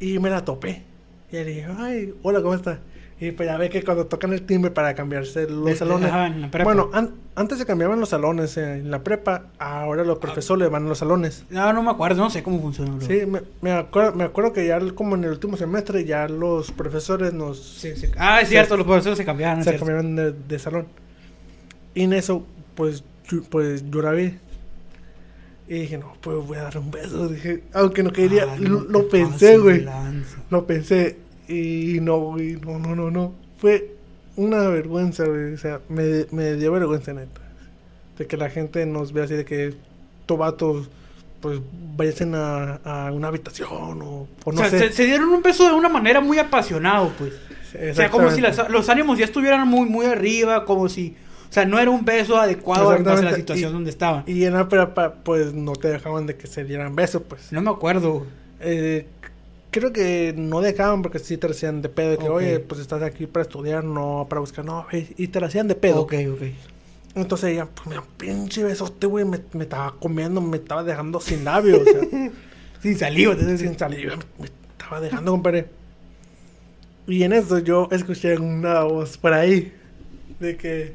Y 0.00 0.18
me 0.18 0.30
la 0.30 0.44
topé. 0.44 0.82
Y 1.30 1.36
le 1.36 1.44
dije, 1.44 1.66
ay, 1.78 2.12
hola, 2.22 2.42
¿cómo 2.42 2.54
estás? 2.54 2.78
Y 3.20 3.30
pues 3.30 3.48
ya 3.48 3.56
ve 3.56 3.70
que 3.70 3.84
cuando 3.84 4.06
tocan 4.06 4.32
el 4.32 4.42
timbre 4.42 4.72
para 4.72 4.94
cambiarse 4.94 5.48
los 5.48 5.64
De- 5.64 5.76
salones. 5.76 6.10
ajá, 6.10 6.26
en 6.26 6.40
la 6.42 6.50
prepa. 6.50 6.64
bueno, 6.64 6.90
an- 6.92 7.12
antes 7.36 7.56
se 7.56 7.64
cambiaban 7.64 8.00
los 8.00 8.08
salones 8.08 8.56
eh, 8.56 8.78
en 8.78 8.90
la 8.90 9.04
prepa, 9.04 9.44
ahora 9.60 10.02
los 10.04 10.18
profesores 10.18 10.68
van 10.70 10.86
a 10.86 10.88
los 10.88 10.98
salones. 10.98 11.44
No, 11.48 11.72
no 11.72 11.82
me 11.84 11.92
acuerdo, 11.92 12.20
no 12.24 12.30
sé 12.30 12.42
cómo 12.42 12.60
funciona. 12.60 12.96
bro. 12.96 13.06
Sí, 13.06 13.24
me, 13.26 13.42
me 13.60 13.70
acuerdo, 13.70 14.12
me 14.16 14.24
acuerdo 14.24 14.52
que 14.52 14.66
ya 14.66 14.80
como 14.90 15.14
en 15.14 15.22
el 15.24 15.30
último 15.30 15.56
semestre 15.56 16.04
ya 16.04 16.26
los 16.28 16.72
profesores 16.72 17.32
nos 17.32 17.62
Sí, 17.62 17.94
sí. 17.94 18.08
Ah, 18.18 18.40
es 18.40 18.48
cierto, 18.48 18.76
los 18.76 18.84
profesores 18.86 19.16
se 19.16 19.24
cambiaron. 19.24 19.60
es 19.60 19.64
se 19.66 19.70
cierto. 19.70 19.86
cambiaron 19.86 20.16
de, 20.16 20.32
de 20.32 20.58
salón. 20.58 20.86
Y 21.94 22.02
en 22.02 22.12
eso, 22.12 22.44
pues, 22.74 23.04
pues 23.50 23.84
yo 23.90 24.02
la 24.02 24.12
vi. 24.12 24.34
Y 25.68 25.74
dije, 25.80 25.98
no, 25.98 26.14
pues 26.20 26.36
voy 26.46 26.58
a 26.58 26.62
darle 26.64 26.80
un 26.80 26.90
beso. 26.90 27.28
Dije, 27.28 27.62
aunque 27.72 28.02
no 28.02 28.12
quería, 28.12 28.46
Ah, 28.50 28.56
lo, 28.58 28.80
no 28.82 28.88
lo 28.88 29.04
te 29.04 29.10
pensé, 29.18 29.58
güey. 29.58 29.86
Lo 30.50 30.66
pensé. 30.66 31.18
Y 31.48 31.98
no, 32.00 32.18
güey, 32.18 32.56
no, 32.56 32.78
no, 32.78 32.94
no, 32.96 33.10
no. 33.10 33.32
Fue 33.58 33.94
una 34.36 34.68
vergüenza, 34.68 35.24
güey. 35.24 35.54
O 35.54 35.58
sea, 35.58 35.80
me, 35.88 36.26
me 36.30 36.54
dio 36.54 36.72
vergüenza, 36.72 37.12
neta. 37.12 37.40
De 38.18 38.26
que 38.26 38.36
la 38.36 38.50
gente 38.50 38.84
nos 38.86 39.12
vea 39.12 39.24
así 39.24 39.34
de 39.34 39.44
que 39.44 39.74
tobatos, 40.26 40.90
pues, 41.40 41.60
vayan 41.96 42.34
a, 42.34 42.74
a 42.84 43.12
una 43.12 43.28
habitación 43.28 44.02
o, 44.02 44.28
o 44.44 44.52
no 44.52 44.60
o 44.60 44.64
sea, 44.64 44.70
sé. 44.70 44.78
se, 44.78 44.92
se 44.92 45.04
dieron 45.06 45.28
un 45.30 45.42
beso 45.42 45.64
de 45.66 45.72
una 45.72 45.88
manera 45.88 46.20
muy 46.20 46.38
apasionado, 46.38 47.12
pues. 47.18 47.32
O 47.90 47.94
sea, 47.94 48.10
como 48.10 48.30
si 48.30 48.40
las- 48.42 48.68
los 48.68 48.88
ánimos 48.90 49.16
ya 49.18 49.24
estuvieran 49.24 49.66
muy, 49.66 49.88
muy 49.88 50.04
arriba, 50.06 50.64
como 50.66 50.88
si... 50.90 51.16
O 51.52 51.54
sea, 51.54 51.66
no 51.66 51.78
era 51.78 51.90
un 51.90 52.02
beso 52.02 52.38
adecuado 52.40 52.88
a 52.88 52.98
la 52.98 53.34
situación 53.34 53.68
Y- 53.70 53.72
donde 53.74 53.90
estaban. 53.90 54.24
Y 54.26 54.44
en 54.46 54.54
la 54.54 54.70
prepa, 54.70 55.16
pues 55.22 55.52
no 55.52 55.72
te 55.74 55.88
dejaban 55.88 56.24
de 56.26 56.34
que 56.34 56.46
se 56.46 56.64
dieran 56.64 56.96
besos, 56.96 57.20
pues. 57.28 57.52
No 57.52 57.60
me 57.60 57.68
acuerdo. 57.70 58.26
Eh, 58.60 59.06
creo 59.70 59.92
que 59.92 60.32
no 60.34 60.62
dejaban 60.62 61.02
porque 61.02 61.18
sí 61.18 61.36
te 61.36 61.46
hacían 61.48 61.82
de 61.82 61.90
pedo. 61.90 62.12
De 62.12 62.16
que, 62.16 62.28
Ok. 62.30 62.34
oye, 62.36 62.58
pues 62.58 62.80
estás 62.80 63.02
aquí 63.02 63.26
para 63.26 63.42
estudiar, 63.42 63.84
no 63.84 64.26
para 64.30 64.40
buscar, 64.40 64.64
no. 64.64 64.86
Y 65.18 65.28
te 65.28 65.40
la 65.40 65.48
hacían 65.48 65.68
de 65.68 65.74
pedo. 65.74 66.00
Ok, 66.00 66.14
ok. 66.32 66.42
Entonces 67.16 67.50
ella, 67.50 67.66
pues 67.66 67.86
mira, 67.86 68.02
pinche 68.16 68.64
besote, 68.64 69.06
güey, 69.06 69.26
me, 69.26 69.38
me 69.52 69.64
estaba 69.64 69.94
comiendo, 70.00 70.40
me 70.40 70.56
estaba 70.56 70.82
dejando 70.82 71.20
sin 71.20 71.44
labios, 71.44 71.80
o 71.82 71.84
sea, 71.84 72.00
Sin 72.80 72.98
saliva. 72.98 73.36
te- 73.36 73.58
sin 73.58 73.78
saliva, 73.78 74.16
me, 74.16 74.22
me 74.38 74.46
estaba 74.46 75.00
dejando, 75.02 75.32
compadre. 75.32 75.66
Y 77.06 77.22
en 77.24 77.34
eso 77.34 77.58
yo 77.58 77.88
escuché 77.92 78.38
una 78.38 78.84
voz 78.84 79.18
por 79.18 79.34
ahí 79.34 79.72
de 80.40 80.56
que 80.56 80.94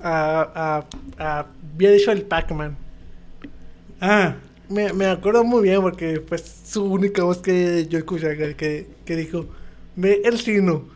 ah, 0.00 0.52
ah, 0.54 0.86
ah, 1.18 1.46
había 1.74 1.90
dicho 1.92 2.12
el 2.12 2.22
Pac-Man. 2.22 2.76
Ah, 4.00 4.36
Me, 4.68 4.92
me 4.92 5.06
acuerdo 5.06 5.44
muy 5.44 5.62
bien 5.62 5.80
porque 5.80 6.20
fue 6.26 6.38
su 6.38 6.84
única 6.84 7.22
voz 7.22 7.38
que 7.38 7.86
yo 7.88 7.98
escuché 7.98 8.36
que, 8.56 8.86
que, 9.04 9.16
dijo, 9.16 9.46
ve 9.94 10.22
el 10.24 10.38
chino. 10.38 10.88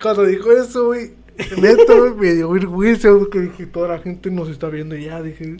Cuando 0.00 0.24
dijo 0.24 0.52
eso, 0.52 0.86
güey, 0.86 1.12
güey, 1.60 2.14
me 2.16 2.34
dio 2.34 2.50
vergüenza 2.50 3.08
porque 3.18 3.40
dije, 3.40 3.66
toda 3.66 3.88
la 3.88 3.98
gente 3.98 4.30
nos 4.30 4.48
está 4.48 4.68
viendo 4.68 4.96
y 4.96 5.04
ya, 5.06 5.22
dije... 5.22 5.56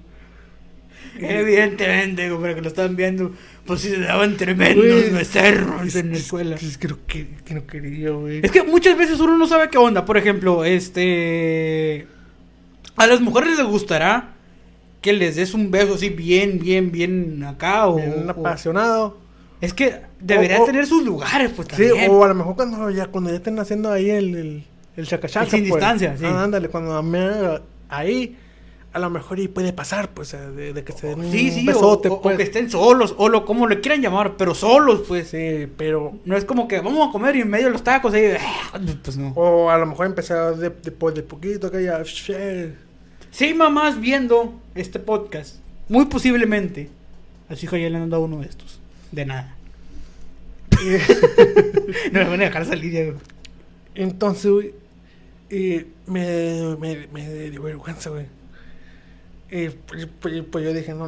evidentemente, 1.19 2.31
para 2.31 2.55
que 2.55 2.61
lo 2.63 2.69
están 2.69 2.95
viendo, 2.97 3.33
pues 3.67 3.81
sí 3.81 3.89
se 3.91 4.01
daban 4.01 4.37
tremendos 4.37 5.13
becerros 5.13 5.95
en 5.97 6.11
la 6.11 6.17
es- 6.17 6.23
escuela. 6.25 6.57
Es 6.57 6.79
que 6.79 6.89
no, 6.89 6.99
que, 7.07 7.29
que 7.45 7.55
no 7.55 7.67
quería, 7.67 8.11
güey. 8.11 8.41
Es 8.43 8.51
que 8.51 8.63
muchas 8.63 8.97
veces 8.97 9.19
uno 9.21 9.37
no 9.37 9.47
sabe 9.47 9.69
qué 9.71 9.79
onda. 9.79 10.05
Por 10.05 10.17
ejemplo, 10.19 10.65
este. 10.65 12.07
A 12.97 13.07
las 13.07 13.21
mujeres 13.21 13.57
les 13.59 13.67
gustará 13.67 14.33
que 15.01 15.13
les 15.13 15.37
des 15.37 15.55
un 15.55 15.71
beso 15.71 15.95
así 15.95 16.09
bien, 16.09 16.59
bien, 16.59 16.91
bien 16.91 17.45
acá. 17.45 17.87
O, 17.89 17.97
Bien 17.97 18.27
o- 18.27 18.31
apasionado. 18.31 19.19
es 19.61 19.73
que 19.75 20.01
debería 20.21 20.59
O- 20.61 20.63
o- 20.65 20.67
tener 20.67 20.87
sus 20.87 21.05
lugares, 21.05 21.53
pues 21.55 21.69
Sí, 21.77 21.89
también. 21.89 22.11
o 22.11 22.25
a 22.25 22.29
lo 22.29 22.35
mejor 22.35 22.57
cuando 22.57 22.91
ya, 22.91 23.07
cuando 23.07 23.31
ya 23.31 23.37
estén 23.37 23.59
haciendo 23.59 23.91
ahí 23.93 24.11
el, 24.11 24.35
el, 24.35 24.65
el 24.97 25.07
chacachaca, 25.07 25.47
sin 25.51 25.61
pues. 25.69 25.75
distancia, 25.75 26.17
sí. 26.19 26.25
Ah, 26.27 26.45
ándale, 26.45 26.69
cuando 26.69 27.01
me 27.03 27.29
ahí, 27.89 28.37
a 28.93 28.99
lo 28.99 29.11
mejor 29.11 29.39
y 29.39 29.47
puede 29.49 29.73
pasar, 29.75 30.09
pues, 30.11 30.33
eh, 30.35 30.39
de, 30.39 30.73
de 30.73 30.83
que 30.85 30.93
se 30.93 31.09
den 31.09 31.31
Sí, 31.31 31.49
un 31.51 31.55
sí, 31.55 31.63
o- 31.63 31.67
besote, 31.73 32.09
o, 32.09 32.15
o 32.15 32.23
pues. 32.23 32.37
que 32.39 32.43
estén 32.45 32.71
solos, 32.71 33.15
o 33.19 33.29
lo 33.29 33.45
como 33.45 33.67
le 33.69 33.81
quieran 33.81 34.01
llamar, 34.03 34.37
pero 34.39 34.55
solos, 34.55 35.03
pues. 35.07 35.29
Sí, 35.29 35.67
pero... 35.77 36.15
No 36.25 36.37
es 36.37 36.45
como 36.47 36.67
que 36.67 36.81
vamos 36.81 37.07
a 37.09 37.13
comer 37.13 37.37
y 37.37 37.43
en 37.43 37.49
medio 37.51 37.67
de 37.67 37.73
los 37.73 37.85
tacos 37.85 38.13
ahí. 38.15 38.33
Pues 39.05 39.17
no. 39.19 39.33
O 39.37 39.71
a 39.71 39.77
lo 39.79 39.87
mejor 39.87 40.07
empezar 40.07 40.57
de, 40.57 40.71
después 40.71 41.15
de 41.15 41.23
poquito, 41.23 41.71
que 41.71 41.85
ya... 41.85 42.03
Si 43.37 43.45
hay 43.45 43.53
mamás 43.53 44.01
viendo 44.01 44.59
este 44.75 44.99
podcast, 44.99 45.57
muy 45.91 46.07
posiblemente 46.07 46.89
a 47.51 47.55
su 47.55 47.67
hija 47.67 47.77
ya 47.77 47.91
le 47.91 47.99
han 47.99 48.09
dado 48.09 48.25
uno 48.25 48.41
de 48.41 48.47
estos. 48.47 48.81
De 49.13 49.27
nada. 49.27 49.55
no 52.13 52.19
le 52.19 52.25
van 52.25 52.41
a 52.41 52.45
dejar 52.45 52.65
salir 52.65 52.93
ya. 52.93 53.05
güey. 53.05 53.17
Entonces, 53.95 54.51
güey, 54.51 54.73
y 55.51 55.85
me, 56.07 56.77
me, 56.81 57.09
me 57.13 57.51
dio 57.51 57.61
vergüenza, 57.63 58.09
güey. 58.09 58.25
Y 59.51 59.69
pues, 59.69 60.09
pues- 60.19 60.43
pues 60.51 60.65
yo 60.65 60.73
dije, 60.73 60.95
no, 60.95 61.07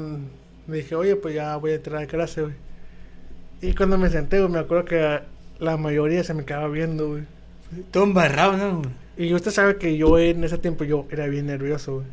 me 0.67 0.77
dije, 0.77 0.97
oye, 0.97 1.17
pues 1.17 1.35
ya 1.35 1.57
voy 1.57 1.71
a 1.71 1.77
entrar 1.77 2.03
a 2.03 2.07
clase, 2.07 2.43
güey. 2.43 2.55
Y 3.63 3.73
cuando 3.73 3.97
me 3.97 4.11
senté, 4.11 4.39
güey, 4.39 4.53
me 4.53 4.59
acuerdo 4.59 4.85
que 4.85 5.21
la 5.61 5.79
mayoría 5.79 6.23
se 6.25 6.35
me 6.35 6.45
quedaba 6.45 6.69
viendo, 6.69 7.09
güey. 7.09 7.23
Todo 7.91 8.05
embarrado, 8.05 8.59
¿no? 8.59 8.81
güey? 8.81 9.08
Y 9.19 9.35
usted 9.35 9.51
sabe 9.51 9.77
que 9.77 9.97
yo 9.97 10.17
en 10.19 10.45
ese 10.45 10.59
tiempo 10.59 10.85
yo 10.85 11.07
era 11.11 11.27
bien 11.27 11.47
nervioso, 11.47 11.97
güey. 11.97 12.07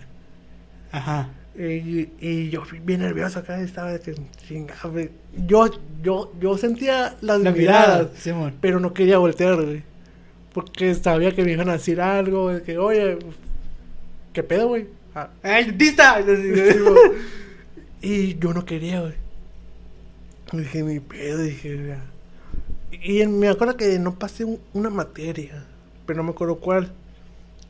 Ajá. 0.92 1.30
Y, 1.58 2.10
y 2.20 2.50
yo 2.50 2.66
fui 2.66 2.80
bien 2.80 3.00
nervioso 3.02 3.40
acá, 3.40 3.62
estaba 3.62 3.94
de 3.94 4.00
que 4.02 4.16
chingada, 4.48 4.90
güey. 4.90 5.10
Yo, 5.48 5.70
yo, 6.04 6.34
yo 6.42 6.58
sentía 6.58 7.16
las 7.22 7.40
La 7.42 7.52
miradas, 7.52 8.10
mirada, 8.26 8.54
pero 8.60 8.80
no 8.80 8.94
quería 8.94 9.20
voltear, 9.20 9.56
güey. 9.62 9.84
Porque 10.54 10.96
sabía 10.96 11.34
que 11.34 11.44
me 11.44 11.52
iban 11.52 11.70
a 11.70 11.74
decir 11.74 12.02
algo, 12.02 12.52
de 12.52 12.62
que, 12.64 12.78
oye, 12.78 13.18
¿qué 14.34 14.42
pedo, 14.44 14.68
güey? 14.70 14.88
Ah, 15.14 15.30
¡El 15.44 15.68
dentista! 15.68 16.20
güey. 16.22 16.38
y 18.02 18.38
yo 18.40 18.54
no 18.54 18.66
quería, 18.66 19.02
güey. 19.02 19.14
Dije, 20.54 20.84
mi 20.84 21.00
pedo, 21.00 21.40
dije, 21.40 21.88
ya. 21.88 22.04
Y 23.04 23.26
me 23.28 23.50
acuerdo 23.50 23.76
que 23.78 24.00
no 24.00 24.18
pasé 24.18 24.46
un- 24.46 24.60
una 24.74 24.90
materia, 24.90 25.66
pero 26.06 26.18
no 26.18 26.24
me 26.24 26.32
acuerdo 26.32 26.56
cuál. 26.58 26.92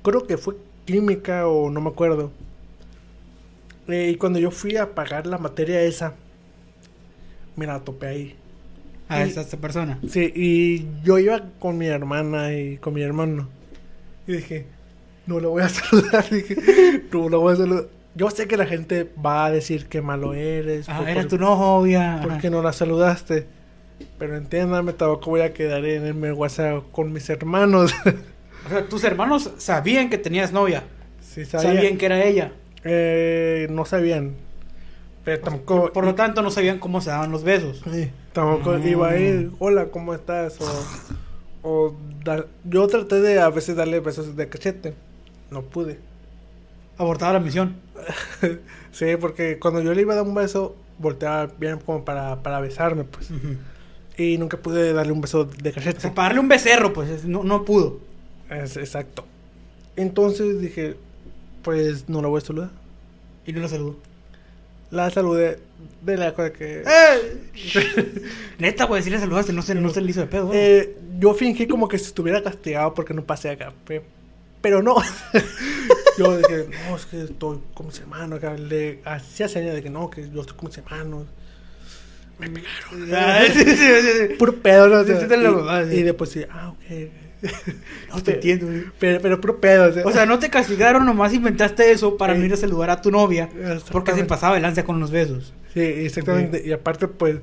Creo 0.03 0.25
que 0.27 0.37
fue 0.37 0.55
química 0.85 1.47
o 1.47 1.69
no 1.69 1.81
me 1.81 1.89
acuerdo. 1.89 2.31
Eh, 3.87 4.11
y 4.13 4.15
cuando 4.17 4.39
yo 4.39 4.51
fui 4.51 4.77
a 4.77 4.93
pagar 4.95 5.27
la 5.27 5.37
materia 5.37 5.81
esa, 5.81 6.13
me 7.55 7.65
la 7.67 7.79
topé 7.79 8.07
ahí. 8.07 8.35
A 9.07 9.23
Y- 9.25 9.29
esa, 9.29 9.45
persona. 9.57 9.99
Sí, 10.09 10.31
y 10.35 10.87
yo 11.03 11.19
iba 11.19 11.41
con 11.59 11.77
mi 11.77 11.85
hermana 11.87 12.53
y 12.53 12.77
con 12.77 12.93
mi 12.93 13.01
hermano. 13.03 13.47
Y 14.27 14.33
dije, 14.33 14.65
no 15.27 15.39
lo 15.39 15.51
voy 15.51 15.61
a 15.63 15.69
saludar. 15.69 16.27
Dije, 16.29 17.03
no 17.11 17.29
lo 17.29 17.39
voy 17.41 17.53
a 17.53 17.57
saludar. 17.57 17.85
Yo 18.15 18.29
sé 18.31 18.47
que 18.47 18.57
la 18.57 18.65
gente 18.65 19.11
va 19.23 19.45
a 19.45 19.51
decir 19.51 19.87
que 19.87 20.01
malo 20.01 20.33
eres. 20.33 20.87
Ah, 20.89 20.99
por- 20.99 21.09
era 21.09 21.21
por- 21.21 21.29
tu 21.29 21.37
novia. 21.37 22.19
¿Por 22.23 22.31
ajá. 22.31 22.41
qué 22.41 22.49
no 22.49 22.61
la 22.63 22.73
saludaste? 22.73 23.45
Pero 24.19 24.35
entiéndame, 24.37 24.93
tampoco 24.93 25.31
voy 25.31 25.41
a 25.41 25.53
quedar 25.53 25.83
en 25.85 26.23
el 26.23 26.33
WhatsApp 26.33 26.83
con 26.91 27.11
mis 27.13 27.29
hermanos. 27.29 27.93
O 28.65 28.67
sea, 28.69 28.83
tus 28.89 29.03
hermanos 29.03 29.51
sabían 29.59 30.09
que 30.09 30.17
tenías 30.17 30.51
novia. 30.51 30.85
sí, 31.21 31.45
Sabían, 31.45 31.75
sabían. 31.75 31.97
que 31.99 32.05
era 32.07 32.23
ella. 32.23 32.51
Eh, 32.83 33.67
no 33.69 33.85
sabían. 33.85 34.31
Pero 35.23 35.39
tampoco. 35.39 35.93
Por 35.93 36.03
lo 36.03 36.15
tanto, 36.15 36.41
no 36.41 36.49
sabían 36.49 36.79
cómo 36.79 36.99
se 36.99 37.11
daban 37.11 37.31
los 37.31 37.43
besos. 37.43 37.83
Sí, 37.91 38.09
tampoco 38.33 38.71
Mm. 38.71 38.87
iba 38.87 39.09
a 39.09 39.17
ir, 39.17 39.51
hola, 39.59 39.85
¿cómo 39.91 40.15
estás? 40.15 40.57
O, 41.61 41.93
yo 42.63 42.87
traté 42.87 43.21
de 43.21 43.39
a 43.39 43.49
veces 43.49 43.75
darle 43.75 43.99
besos 43.99 44.35
de 44.35 44.49
cachete. 44.49 44.95
No 45.51 45.61
pude. 45.61 45.99
Abortaba 46.97 47.33
la 47.33 47.39
misión. 47.41 47.75
Sí, 48.91 49.15
porque 49.19 49.59
cuando 49.59 49.81
yo 49.83 49.93
le 49.93 50.01
iba 50.01 50.13
a 50.13 50.15
dar 50.15 50.25
un 50.25 50.33
beso, 50.33 50.75
volteaba 50.97 51.47
bien 51.59 51.77
como 51.85 52.03
para, 52.05 52.41
para 52.41 52.59
besarme, 52.61 53.03
pues. 53.03 53.29
Ujú. 53.29 53.57
Y 54.17 54.37
nunca 54.37 54.57
pude 54.57 54.93
darle 54.93 55.11
un 55.11 55.21
beso 55.21 55.43
de 55.45 55.69
O 55.69 55.73
cachete. 55.73 55.99
sea, 55.99 56.13
para 56.13 56.29
darle 56.29 56.39
un 56.39 56.47
becerro, 56.47 56.93
pues 56.93 57.09
es- 57.09 57.25
no, 57.25 57.43
no 57.43 57.65
pudo. 57.65 57.99
Es- 58.49 58.77
exacto. 58.77 59.25
Entonces 59.95 60.59
dije, 60.61 60.95
pues 61.63 62.07
no 62.09 62.21
la 62.21 62.27
voy 62.27 62.41
a 62.41 62.45
saludar. 62.45 62.69
Y 63.45 63.53
no 63.53 63.59
lo 63.61 63.67
saludó. 63.69 63.97
La 64.91 65.09
saludé 65.09 65.59
de 66.01 66.17
la 66.17 66.33
cosa 66.33 66.53
que... 66.53 66.83
Neta, 68.59 68.85
güey, 68.85 69.03
si 69.03 69.09
le 69.09 69.19
saludaste, 69.19 69.51
no 69.53 69.61
se, 69.61 69.75
no 69.75 69.89
se 69.89 70.01
le 70.01 70.11
hizo 70.11 70.21
de 70.21 70.27
pedo, 70.27 70.47
güey. 70.47 70.57
Eh, 70.59 70.97
yo 71.19 71.33
fingí 71.33 71.67
como 71.67 71.87
que 71.87 71.97
si 71.97 72.05
estuviera 72.05 72.41
castigado 72.43 72.93
porque 72.93 73.13
no 73.13 73.23
pasé 73.23 73.49
acá. 73.49 73.73
pe- 73.85 74.03
Pero 74.61 74.81
no. 74.81 74.95
yo 76.17 76.37
dije, 76.37 76.67
no, 76.89 76.95
es 76.95 77.05
que 77.05 77.23
estoy 77.23 77.59
con 77.73 77.87
mis 77.87 77.99
hermanos. 77.99 78.37
Acá. 78.39 78.55
Le 78.55 79.01
hacía 79.05 79.47
señas 79.47 79.73
de 79.75 79.83
que 79.83 79.89
no, 79.89 80.09
que 80.09 80.29
yo 80.29 80.41
estoy 80.41 80.55
con 80.55 80.67
mis 80.69 80.77
hermanos. 80.77 81.27
Ah, 83.13 83.41
sí, 83.51 83.63
sí, 83.63 83.75
sí. 83.75 84.33
Puro 84.37 84.53
pedo, 84.55 84.87
¿no? 84.87 84.95
O 84.99 85.03
sea, 85.05 85.15
y, 85.15 85.45
ah, 85.69 85.83
sí. 85.89 85.95
y 85.97 86.03
después 86.03 86.29
sí, 86.31 86.43
ah, 86.49 86.69
ok. 86.69 87.09
No 88.09 88.23
te 88.23 88.33
entiendo, 88.35 88.65
güey. 88.67 88.83
Pero, 88.99 89.21
pero 89.21 89.41
puro 89.41 89.59
pedo. 89.59 89.93
O 90.07 90.11
sea, 90.11 90.25
no 90.25 90.39
te 90.39 90.49
castigaron, 90.49 91.05
nomás 91.05 91.33
inventaste 91.33 91.91
eso 91.91 92.17
para 92.17 92.33
Sí. 92.33 92.39
no 92.39 92.45
ir 92.45 92.53
a 92.53 92.57
saludar 92.57 92.89
a 92.89 93.01
tu 93.01 93.11
novia. 93.11 93.49
Porque 93.91 94.13
se 94.13 94.25
pasaba 94.25 94.57
el 94.57 94.65
ansia 94.65 94.83
con 94.83 94.99
los 94.99 95.11
besos. 95.11 95.53
Sí, 95.73 95.81
exactamente. 95.81 96.61
Y 96.65 96.71
aparte, 96.71 97.07
pues, 97.07 97.37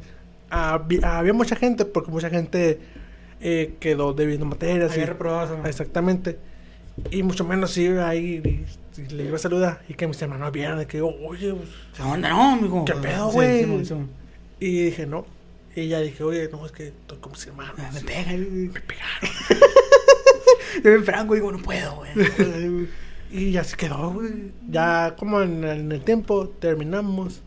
había, 0.50 1.18
había 1.18 1.32
mucha 1.32 1.54
gente, 1.56 1.84
porque 1.84 2.10
mucha 2.10 2.30
gente 2.30 2.80
eh, 3.40 3.74
quedó 3.80 4.12
debiendo 4.12 4.46
materias. 4.46 4.92
Había 4.92 5.04
y- 5.04 5.06
reprobado. 5.08 5.58
Exactamente. 5.66 6.38
Y 7.10 7.22
mucho 7.22 7.44
menos 7.44 7.76
iba 7.78 8.08
ahí 8.08 8.42
y, 8.44 9.00
y 9.00 9.06
le 9.14 9.24
iba 9.24 9.36
a 9.36 9.38
saludar. 9.38 9.82
Y 9.88 9.94
que 9.94 10.06
mis 10.06 10.20
hermanos 10.20 10.50
vieran 10.52 10.78
de 10.78 10.86
que, 10.86 11.00
oye, 11.00 11.54
pues, 11.54 11.68
¿Qué 11.96 12.02
onda, 12.02 12.28
no, 12.30 12.56
mijo? 12.56 12.84
¿Qué 12.84 12.94
pedo, 12.94 13.28
Sí, 13.30 13.34
güey? 13.34 13.84
Y 14.64 14.84
dije, 14.84 15.06
no. 15.06 15.26
Y 15.74 15.88
ya 15.88 16.00
dije, 16.00 16.22
oye, 16.22 16.48
no, 16.52 16.64
es 16.66 16.72
que 16.72 16.88
estoy 16.88 17.18
con 17.18 17.32
mis 17.32 17.46
hermanos. 17.46 17.74
Ah, 17.78 17.90
Me 17.94 18.00
pega, 18.02 18.32
güey. 18.32 18.46
Me 18.46 18.80
pegaron. 18.80 19.30
Yo 20.84 20.90
en 20.90 21.04
franco 21.04 21.34
digo, 21.34 21.50
no 21.50 21.58
puedo, 21.58 21.96
güey. 21.96 22.10
no 22.14 22.24
puedo, 22.36 22.72
güey. 22.72 22.86
Y 23.32 23.50
ya 23.50 23.64
se 23.64 23.76
quedó, 23.78 24.10
güey. 24.12 24.52
Ya 24.68 25.14
como 25.18 25.40
en, 25.40 25.64
el- 25.64 25.80
en 25.80 25.92
el 25.92 26.02
tiempo 26.04 26.48
terminamos. 26.50 27.40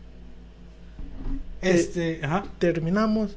Este, 1.62 2.20
ajá. 2.24 2.44
Terminamos. 2.58 3.36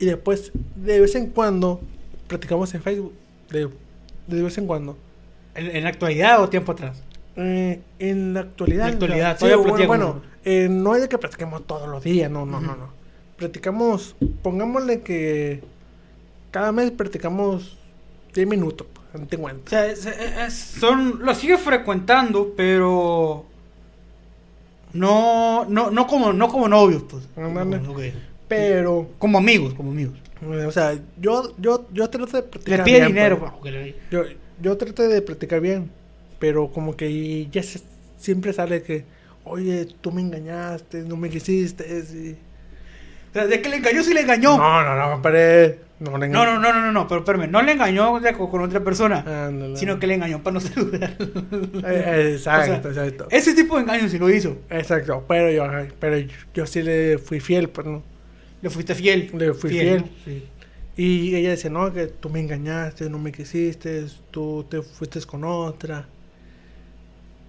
Y 0.00 0.06
después, 0.06 0.50
de 0.74 1.00
vez 1.00 1.14
en 1.14 1.30
cuando, 1.30 1.80
practicamos 2.26 2.74
en 2.74 2.82
Facebook. 2.82 3.14
De, 3.50 3.68
de 4.26 4.42
vez 4.42 4.58
en 4.58 4.66
cuando. 4.66 4.98
¿En, 5.54 5.74
en 5.76 5.84
la 5.84 5.90
actualidad 5.90 6.42
o 6.42 6.48
tiempo 6.48 6.72
atrás? 6.72 7.02
Eh, 7.36 7.80
en 8.00 8.34
la 8.34 8.40
actualidad. 8.40 8.86
En 8.88 8.90
la 8.90 8.94
actualidad, 8.94 9.38
sí, 9.38 9.46
bueno, 9.54 9.86
bueno, 9.86 10.04
¿no? 10.14 10.22
eh, 10.44 10.68
no 10.68 10.94
es 10.96 11.02
de 11.02 11.08
que 11.08 11.18
practiquemos 11.18 11.66
todos 11.66 11.88
los 11.88 12.02
días, 12.02 12.30
no, 12.30 12.44
no, 12.46 12.60
no, 12.60 12.74
no. 12.76 12.95
Practicamos, 13.36 14.16
pongámosle 14.42 15.00
que 15.02 15.62
cada 16.50 16.72
mes 16.72 16.90
practicamos 16.90 17.76
10 18.34 18.46
minutos, 18.48 18.86
no 19.12 19.26
te 19.26 19.36
O 19.36 19.40
cuenta. 19.40 19.70
sea, 19.70 19.86
es- 19.86 20.06
es- 20.06 20.54
son, 20.54 21.20
lo 21.24 21.34
sigue 21.34 21.58
frecuentando, 21.58 22.54
pero 22.56 23.44
no, 24.92 25.66
no, 25.66 25.90
no 25.90 26.06
como, 26.06 26.32
no 26.32 26.48
como 26.48 26.68
novios, 26.68 27.02
pues. 27.08 27.28
Ándale. 27.36 27.80
Como. 27.84 28.00
Pero, 28.48 29.08
Como 29.18 29.38
amigos, 29.38 29.74
como 29.74 29.90
amigos. 29.90 30.14
eh, 30.42 30.64
o 30.66 30.70
sea, 30.72 30.96
yo, 31.20 31.52
yo, 31.58 31.86
yo 31.92 32.08
trato 32.08 32.36
de 32.36 32.42
practicar 32.44 32.78
Le 32.78 32.84
pide 32.84 32.96
bien, 33.00 33.08
dinero, 33.08 33.60
que 33.62 33.70
le- 33.70 33.96
Yo, 34.10 34.22
yo 34.62 34.76
trato 34.76 35.02
de 35.02 35.20
practicar 35.20 35.60
bien, 35.60 35.90
pero 36.38 36.70
como 36.70 36.96
que 36.96 37.48
ya 37.50 37.62
se- 37.62 37.82
siempre 38.18 38.52
sale 38.52 38.82
que, 38.82 39.04
oye, 39.44 39.86
tú 40.00 40.12
me 40.12 40.22
engañaste, 40.22 41.02
no 41.02 41.16
me 41.16 41.28
quisiste, 41.28 41.84
y... 41.84 42.36
De 43.44 43.60
que 43.60 43.68
le 43.68 43.76
engañó, 43.76 44.02
sí 44.02 44.14
le 44.14 44.20
engañó. 44.22 44.56
No, 44.56 44.82
no, 44.82 44.96
no, 44.96 45.12
compadre. 45.12 45.80
No, 45.98 46.18
le 46.18 46.28
No, 46.28 46.44
no, 46.44 46.58
no, 46.58 46.72
no, 46.72 46.80
no, 46.80 46.92
no, 46.92 47.08
pero 47.08 47.20
espérame, 47.20 47.50
no 47.50 47.62
le 47.62 47.72
engañó 47.72 48.20
sea, 48.20 48.34
con, 48.34 48.50
con 48.50 48.60
otra 48.62 48.80
persona, 48.80 49.46
Ándale. 49.46 49.76
sino 49.78 49.98
que 49.98 50.06
le 50.06 50.14
engañó 50.14 50.42
para 50.42 50.54
no 50.54 50.60
saludar. 50.60 51.16
Eh, 51.18 52.32
Exacto, 52.34 52.88
O 52.88 52.92
sea, 52.92 53.04
exacto. 53.06 53.28
Ese 53.30 53.54
tipo 53.54 53.76
de 53.76 53.82
engaño 53.82 54.08
sí 54.08 54.18
lo 54.18 54.28
hizo. 54.28 54.58
Exacto, 54.68 55.24
pero 55.26 55.50
yo, 55.50 55.66
pero 55.98 56.18
yo 56.52 56.66
sí 56.66 56.82
le 56.82 57.16
fui 57.18 57.40
fiel, 57.40 57.70
pues, 57.70 57.86
¿no? 57.86 58.02
Le 58.60 58.68
fuiste 58.70 58.94
fiel. 58.94 59.30
Le 59.38 59.54
fui 59.54 59.70
fiel. 59.70 60.04
Sí. 60.24 60.44
Y 60.98 61.34
ella 61.34 61.50
dice, 61.52 61.70
no, 61.70 61.92
que 61.92 62.06
tú 62.06 62.28
me 62.30 62.40
engañaste, 62.40 63.08
no 63.10 63.18
me 63.18 63.32
quisiste, 63.32 64.04
tú 64.30 64.66
te 64.68 64.82
fuiste 64.82 65.20
con 65.22 65.44
otra. 65.44 66.06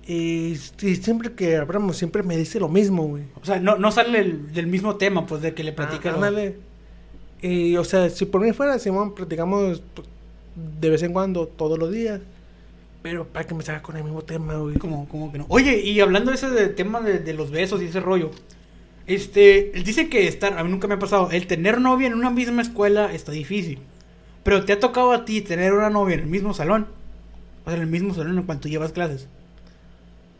Y, 0.09 0.53
y 0.81 0.95
siempre 0.95 1.33
que 1.33 1.57
hablamos, 1.57 1.97
siempre 1.97 2.23
me 2.23 2.37
dice 2.37 2.59
lo 2.61 2.69
mismo, 2.69 3.03
güey. 3.03 3.23
O 3.41 3.45
sea, 3.45 3.59
no, 3.59 3.75
no 3.77 3.91
sale 3.91 4.19
el- 4.19 4.53
del 4.53 4.67
mismo 4.67 4.95
tema, 4.95 5.25
pues, 5.25 5.41
de 5.41 5.53
que 5.53 5.63
le 5.63 5.73
platica. 5.73 6.15
Ah. 6.17 6.31
Y, 7.41 7.75
o 7.75 7.83
sea, 7.83 8.09
si 8.09 8.25
por 8.25 8.41
mí 8.41 8.53
fuera, 8.53 8.79
Simón, 8.79 9.13
platicamos 9.13 9.81
de 10.79 10.89
vez 10.89 11.03
en 11.03 11.11
cuando, 11.13 11.45
todos 11.47 11.77
los 11.77 11.91
días. 11.91 12.21
Pero 13.03 13.27
para 13.27 13.45
que 13.45 13.53
me 13.53 13.63
salga 13.63 13.81
con 13.81 13.97
el 13.97 14.03
mismo 14.03 14.21
tema, 14.23 14.55
güey. 14.55 14.77
Como, 14.77 15.07
como 15.09 15.31
que 15.31 15.37
no. 15.39 15.45
Oye, 15.49 15.81
y 15.81 15.99
hablando 15.99 16.31
de 16.31 16.37
ese 16.37 16.49
de 16.49 16.67
tema 16.69 17.01
de, 17.01 17.19
de 17.19 17.33
los 17.33 17.51
besos 17.51 17.81
y 17.81 17.85
ese 17.85 17.99
rollo. 17.99 18.31
Este, 19.05 19.75
él 19.77 19.83
dice 19.83 20.09
que 20.09 20.27
estar, 20.27 20.57
a 20.57 20.63
mí 20.63 20.69
nunca 20.69 20.87
me 20.87 20.95
ha 20.95 20.99
pasado, 20.99 21.29
el 21.31 21.47
tener 21.47 21.79
novia 21.79 22.07
en 22.07 22.13
una 22.13 22.29
misma 22.29 22.61
escuela 22.61 23.13
está 23.13 23.31
difícil. 23.31 23.79
Pero 24.43 24.65
te 24.65 24.73
ha 24.73 24.79
tocado 24.79 25.11
a 25.11 25.25
ti 25.25 25.41
tener 25.41 25.73
una 25.73 25.89
novia 25.89 26.15
en 26.15 26.21
el 26.21 26.27
mismo 26.27 26.53
salón. 26.53 26.87
O 27.65 27.69
sea, 27.69 27.75
en 27.75 27.83
el 27.83 27.87
mismo 27.89 28.13
salón 28.13 28.37
en 28.37 28.43
cuanto 28.45 28.67
llevas 28.67 28.93
clases. 28.93 29.27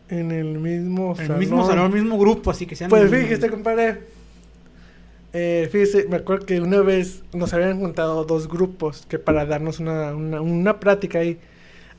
En 0.10 0.32
el 0.32 0.46
mismo 0.60 1.16
En 1.20 1.32
el 1.32 1.38
mismo 1.38 1.66
salón, 1.68 1.88
el 1.94 2.02
mismo 2.02 2.18
grupo, 2.18 2.52
así 2.52 2.66
que 2.66 2.76
sean. 2.76 2.90
Pues 2.90 3.10
fíjese, 3.12 3.50
compadre. 3.50 4.00
Eh, 5.34 5.68
fíjese, 5.72 6.08
me 6.10 6.18
acuerdo 6.18 6.46
que 6.46 6.62
una 6.62 6.82
vez 6.82 7.22
nos 7.34 7.54
habían 7.54 7.80
juntado 7.80 8.24
dos 8.24 8.48
grupos 8.48 9.06
que 9.08 9.20
para 9.20 9.46
darnos 9.46 9.80
una, 9.80 10.16
una, 10.16 10.42
una 10.42 10.80
práctica 10.80 11.20
ahí. 11.20 11.38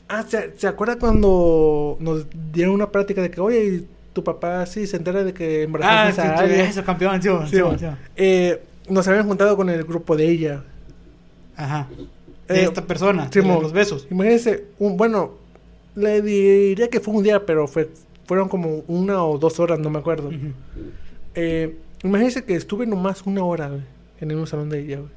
Ah, 0.09 0.25
¿se, 0.27 0.55
¿se 0.57 0.67
acuerda 0.67 0.99
cuando 0.99 1.99
nos 2.01 2.27
dieron 2.53 2.75
una 2.75 2.91
práctica 2.91 3.21
de 3.21 3.31
que, 3.31 3.41
oye, 3.41 3.85
tu 4.15 4.25
papá 4.25 4.65
sí 4.65 4.87
se 4.87 4.97
entera 4.97 5.23
de 5.23 5.35
que 5.35 5.61
Ah, 5.61 5.65
embarazaste 5.65 6.23
sí, 6.23 6.29
a 6.29 6.35
alguien? 6.39 6.61
eso, 6.63 6.85
campeón, 6.85 7.23
sí, 7.23 7.29
Sí, 7.51 7.59
sí. 7.79 7.87
Eh, 8.17 8.63
nos 8.89 9.07
habían 9.07 9.27
juntado 9.27 9.55
con 9.57 9.69
el 9.69 9.85
grupo 9.85 10.17
de 10.17 10.27
ella. 10.29 10.65
Ajá. 11.55 11.87
De 12.49 12.61
Eh, 12.61 12.65
esta 12.65 12.87
persona, 12.87 13.27
de 13.29 13.43
los 13.43 13.73
besos. 13.75 14.07
Imagínense, 14.11 14.65
un, 14.79 14.97
bueno, 14.97 15.33
le 15.99 16.23
diría 16.23 16.89
que 16.89 17.01
fue 17.01 17.15
un 17.15 17.23
día, 17.23 17.45
pero 17.45 17.67
fue, 17.67 17.91
fueron 18.27 18.49
como 18.49 18.85
una 18.87 19.25
o 19.25 19.39
dos 19.39 19.59
horas, 19.61 19.79
no 19.79 19.91
me 19.91 19.99
acuerdo. 19.99 20.31
Eh, 21.35 21.77
imagínense 22.03 22.45
que 22.45 22.55
estuve 22.55 22.87
nomás 22.87 23.23
una 23.27 23.45
hora 23.45 23.69
güey, 23.69 23.83
en 24.21 24.37
un 24.37 24.47
salón 24.47 24.71
de 24.71 24.81
ella. 24.81 24.99
güey. 24.99 25.11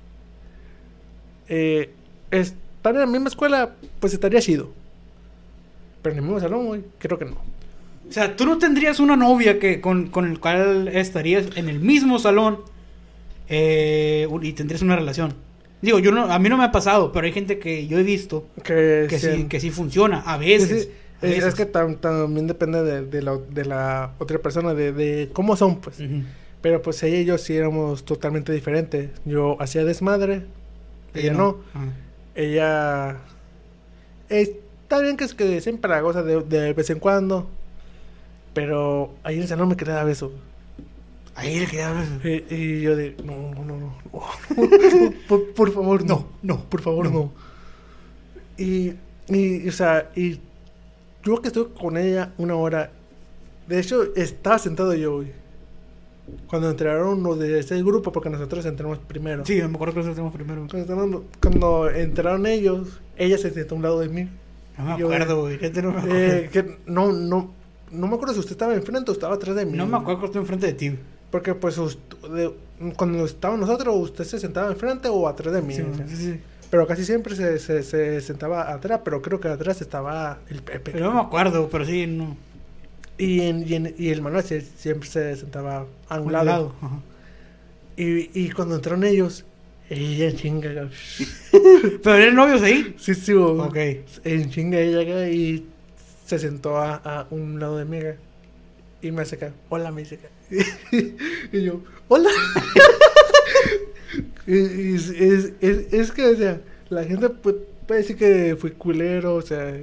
Eh, 1.49 1.89
estar 2.31 2.93
en 2.93 3.01
la 3.01 3.05
misma 3.05 3.27
escuela, 3.27 3.75
pues 3.99 4.13
estaría 4.13 4.41
chido. 4.41 4.69
Pero 6.01 6.13
en 6.13 6.19
el 6.19 6.23
mismo 6.23 6.39
salón, 6.39 6.65
güey, 6.65 6.83
creo 6.97 7.19
que 7.19 7.25
no. 7.25 7.37
O 8.09 8.11
sea, 8.11 8.35
tú 8.35 8.45
no 8.45 8.57
tendrías 8.57 8.99
una 8.99 9.15
novia 9.15 9.59
que 9.59 9.79
con, 9.79 10.07
con 10.07 10.25
el 10.29 10.39
cual 10.39 10.87
estarías 10.89 11.55
en 11.55 11.69
el 11.69 11.79
mismo 11.79 12.19
salón 12.19 12.59
eh, 13.47 14.27
y 14.41 14.53
tendrías 14.53 14.81
una 14.81 14.95
relación. 14.95 15.33
Digo, 15.81 15.99
yo 15.99 16.11
no, 16.11 16.31
a 16.31 16.37
mí 16.39 16.47
no 16.49 16.57
me 16.57 16.63
ha 16.65 16.71
pasado, 16.71 17.11
pero 17.11 17.25
hay 17.25 17.33
gente 17.33 17.57
que 17.59 17.87
yo 17.87 17.97
he 17.97 18.03
visto 18.03 18.45
Que, 18.63 19.07
que 19.09 19.17
sí, 19.19 19.45
que 19.45 19.59
sí 19.59 19.71
funciona, 19.71 20.21
a 20.21 20.37
veces. 20.37 20.83
sí. 20.83 20.89
a 21.21 21.25
Es, 21.27 21.31
veces. 21.35 21.45
es 21.45 21.55
que 21.55 21.71
tam- 21.71 21.99
también 21.99 22.45
depende 22.47 22.83
de, 22.83 23.01
de 23.05 23.21
la, 23.21 23.37
de 23.37 23.65
la 23.65 24.13
otra 24.19 24.37
persona, 24.39 24.73
de, 24.75 24.91
de 24.93 25.29
cómo 25.33 25.55
son, 25.55 25.81
pues. 25.81 25.97
Pero 26.61 26.81
pues 26.83 27.01
ella 27.01 27.17
y 27.19 27.25
yo 27.25 27.37
sí 27.39 27.55
éramos 27.55 28.05
totalmente 28.05 28.51
diferentes. 28.53 29.09
Yo 29.25 29.57
hacía 29.59 29.83
desmadre, 29.83 30.43
ella 31.15 31.33
no. 31.33 31.57
Ajá. 31.73 31.85
Ella. 32.35 33.17
Está 34.29 34.99
bien 34.99 35.17
que 35.17 35.23
es 35.23 35.33
que 35.33 35.59
siempre 35.61 35.89
la 35.89 35.99
goza 36.01 36.21
de, 36.23 36.41
de 36.43 36.73
vez 36.73 36.89
en 36.91 36.99
cuando. 36.99 37.49
Pero 38.53 39.13
ahí 39.23 39.35
en 39.37 39.41
el 39.43 39.47
salón 39.47 39.69
me 39.69 39.75
quería 39.77 39.95
dar 39.95 40.05
beso. 40.05 40.31
Ahí 41.35 41.59
le 41.59 41.65
quería 41.65 41.89
hablar. 41.89 42.05
Y, 42.25 42.81
yo 42.81 42.95
de. 42.95 43.15
No, 43.23 43.51
no, 43.51 43.65
no, 43.65 43.77
no. 43.77 43.93
no, 44.11 45.13
por, 45.27 45.53
por 45.53 45.71
favor, 45.71 46.05
no. 46.05 46.27
No, 46.41 46.59
por 46.69 46.81
favor, 46.81 47.11
no. 47.11 47.31
Y, 48.57 48.93
y, 49.27 49.67
o 49.67 49.71
sea, 49.71 50.11
y 50.15 50.39
yo 51.23 51.41
que 51.41 51.47
estuve 51.47 51.73
con 51.73 51.97
ella 51.97 52.33
una 52.37 52.55
hora. 52.55 52.91
De 53.67 53.79
hecho, 53.79 54.13
estaba 54.15 54.59
sentado 54.59 54.93
yo, 54.93 55.15
güey. 55.17 55.31
Cuando 56.47 56.69
entraron 56.69 57.23
los 57.23 57.39
de 57.39 57.59
ese 57.59 57.81
grupo, 57.81 58.11
porque 58.11 58.29
nosotros 58.29 58.65
entramos 58.65 58.99
primero. 58.99 59.45
Sí, 59.45 59.55
me 59.55 59.75
acuerdo 59.75 59.95
que 59.95 59.99
eso 60.01 60.11
tenemos 60.11 60.33
primero. 60.33 60.67
Cuando 60.69 60.79
entraron, 60.79 61.23
cuando 61.41 61.89
entraron 61.89 62.45
ellos, 62.45 62.99
ella 63.17 63.37
se 63.37 63.51
sentó 63.51 63.75
a 63.75 63.77
un 63.77 63.83
lado 63.83 63.99
de 63.99 64.09
mí. 64.09 64.29
No 64.77 64.85
me 64.85 64.91
acuerdo, 64.93 65.41
güey. 65.41 65.59
No. 65.81 65.95
Eh, 66.07 66.77
no, 66.85 67.11
no, 67.11 67.51
no 67.91 68.07
me 68.07 68.15
acuerdo 68.15 68.33
si 68.33 68.39
usted 68.39 68.53
estaba 68.53 68.73
enfrente 68.73 69.11
o 69.11 69.13
estaba 69.13 69.35
atrás 69.35 69.55
de 69.55 69.65
mí. 69.65 69.77
no 69.77 69.85
me 69.85 69.97
acuerdo 69.97 70.19
que 70.21 70.25
estoy 70.27 70.41
enfrente 70.41 70.67
de 70.67 70.73
ti. 70.73 70.97
Porque 71.31 71.55
pues 71.55 71.77
ust- 71.79 71.97
de- 72.33 72.53
cuando 72.95 73.25
estábamos 73.25 73.67
nosotros, 73.67 73.95
usted 73.97 74.23
se 74.25 74.39
sentaba 74.39 74.67
enfrente 74.71 75.07
o 75.09 75.27
atrás 75.27 75.53
de 75.53 75.61
mí. 75.61 75.73
Sí, 75.73 75.81
o 75.81 75.95
sea. 75.95 76.07
sí, 76.07 76.15
sí. 76.15 76.39
Pero 76.69 76.87
casi 76.87 77.03
siempre 77.05 77.35
se, 77.35 77.59
se, 77.59 77.83
se 77.83 78.21
sentaba 78.21 78.71
atrás, 78.71 79.01
pero 79.03 79.21
creo 79.21 79.39
que 79.39 79.47
atrás 79.49 79.81
estaba 79.81 80.39
el 80.49 80.61
Pepe. 80.61 80.91
Pero 80.91 81.05
no 81.05 81.13
me 81.15 81.21
acuerdo, 81.21 81.69
pero 81.69 81.85
sí, 81.85 82.07
no. 82.07 82.37
Y, 83.17 83.41
en, 83.41 83.67
y, 83.67 83.73
en- 83.75 83.95
y 83.97 84.09
el 84.09 84.21
Manuel 84.21 84.43
siempre 84.43 85.07
se 85.09 85.35
sentaba 85.35 85.85
a 86.09 86.19
un 86.19 86.27
Un 86.27 86.31
lado. 86.33 86.73
Y, 87.97 88.29
y 88.39 88.49
cuando 88.51 88.75
entraron 88.75 89.03
ellos, 89.03 89.45
ella 89.89 90.33
chinga. 90.35 90.89
Pero 92.03 92.15
eran 92.15 92.35
novios 92.35 92.61
ahí. 92.61 92.95
Sí, 92.97 93.13
sí, 93.13 93.33
bo. 93.33 93.63
Ok. 93.63 93.77
En 94.23 94.49
chinga 94.49 94.79
ella 94.79 95.01
acá 95.01 95.29
y 95.29 95.67
se 96.25 96.39
sentó 96.39 96.77
a, 96.77 96.95
a 96.95 97.27
un 97.31 97.59
lado 97.59 97.77
de 97.77 97.85
mí. 97.85 97.97
acá. 97.97 98.15
Y 99.01 99.11
me 99.11 99.23
hace 99.23 99.35
acá, 99.35 99.51
hola, 99.69 99.91
me 99.91 100.01
dice 100.01 100.15
acá. 100.15 100.27
y 101.51 101.63
yo, 101.63 101.81
hola. 102.07 102.29
y, 104.47 104.57
y 104.57 104.95
es, 104.95 105.09
es, 105.09 105.53
es, 105.61 105.93
es 105.93 106.11
que, 106.11 106.25
o 106.25 106.35
sea, 106.35 106.59
la 106.89 107.03
gente 107.03 107.27
pu- 107.27 107.57
puede 107.87 108.01
decir 108.01 108.17
que 108.17 108.55
fui 108.59 108.71
culero, 108.71 109.35
o 109.35 109.41
sea, 109.41 109.79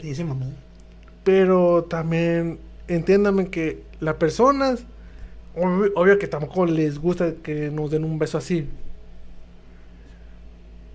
pero 1.24 1.85
también 1.85 2.59
entiéndame 2.87 3.48
que 3.48 3.83
las 4.00 4.14
personas, 4.16 4.85
obvio, 5.57 5.92
obvio 5.94 6.18
que 6.18 6.26
tampoco 6.26 6.66
les 6.66 6.98
gusta 6.98 7.35
que 7.42 7.70
nos 7.70 7.90
den 7.90 8.04
un 8.04 8.18
beso 8.18 8.38
así. 8.38 8.66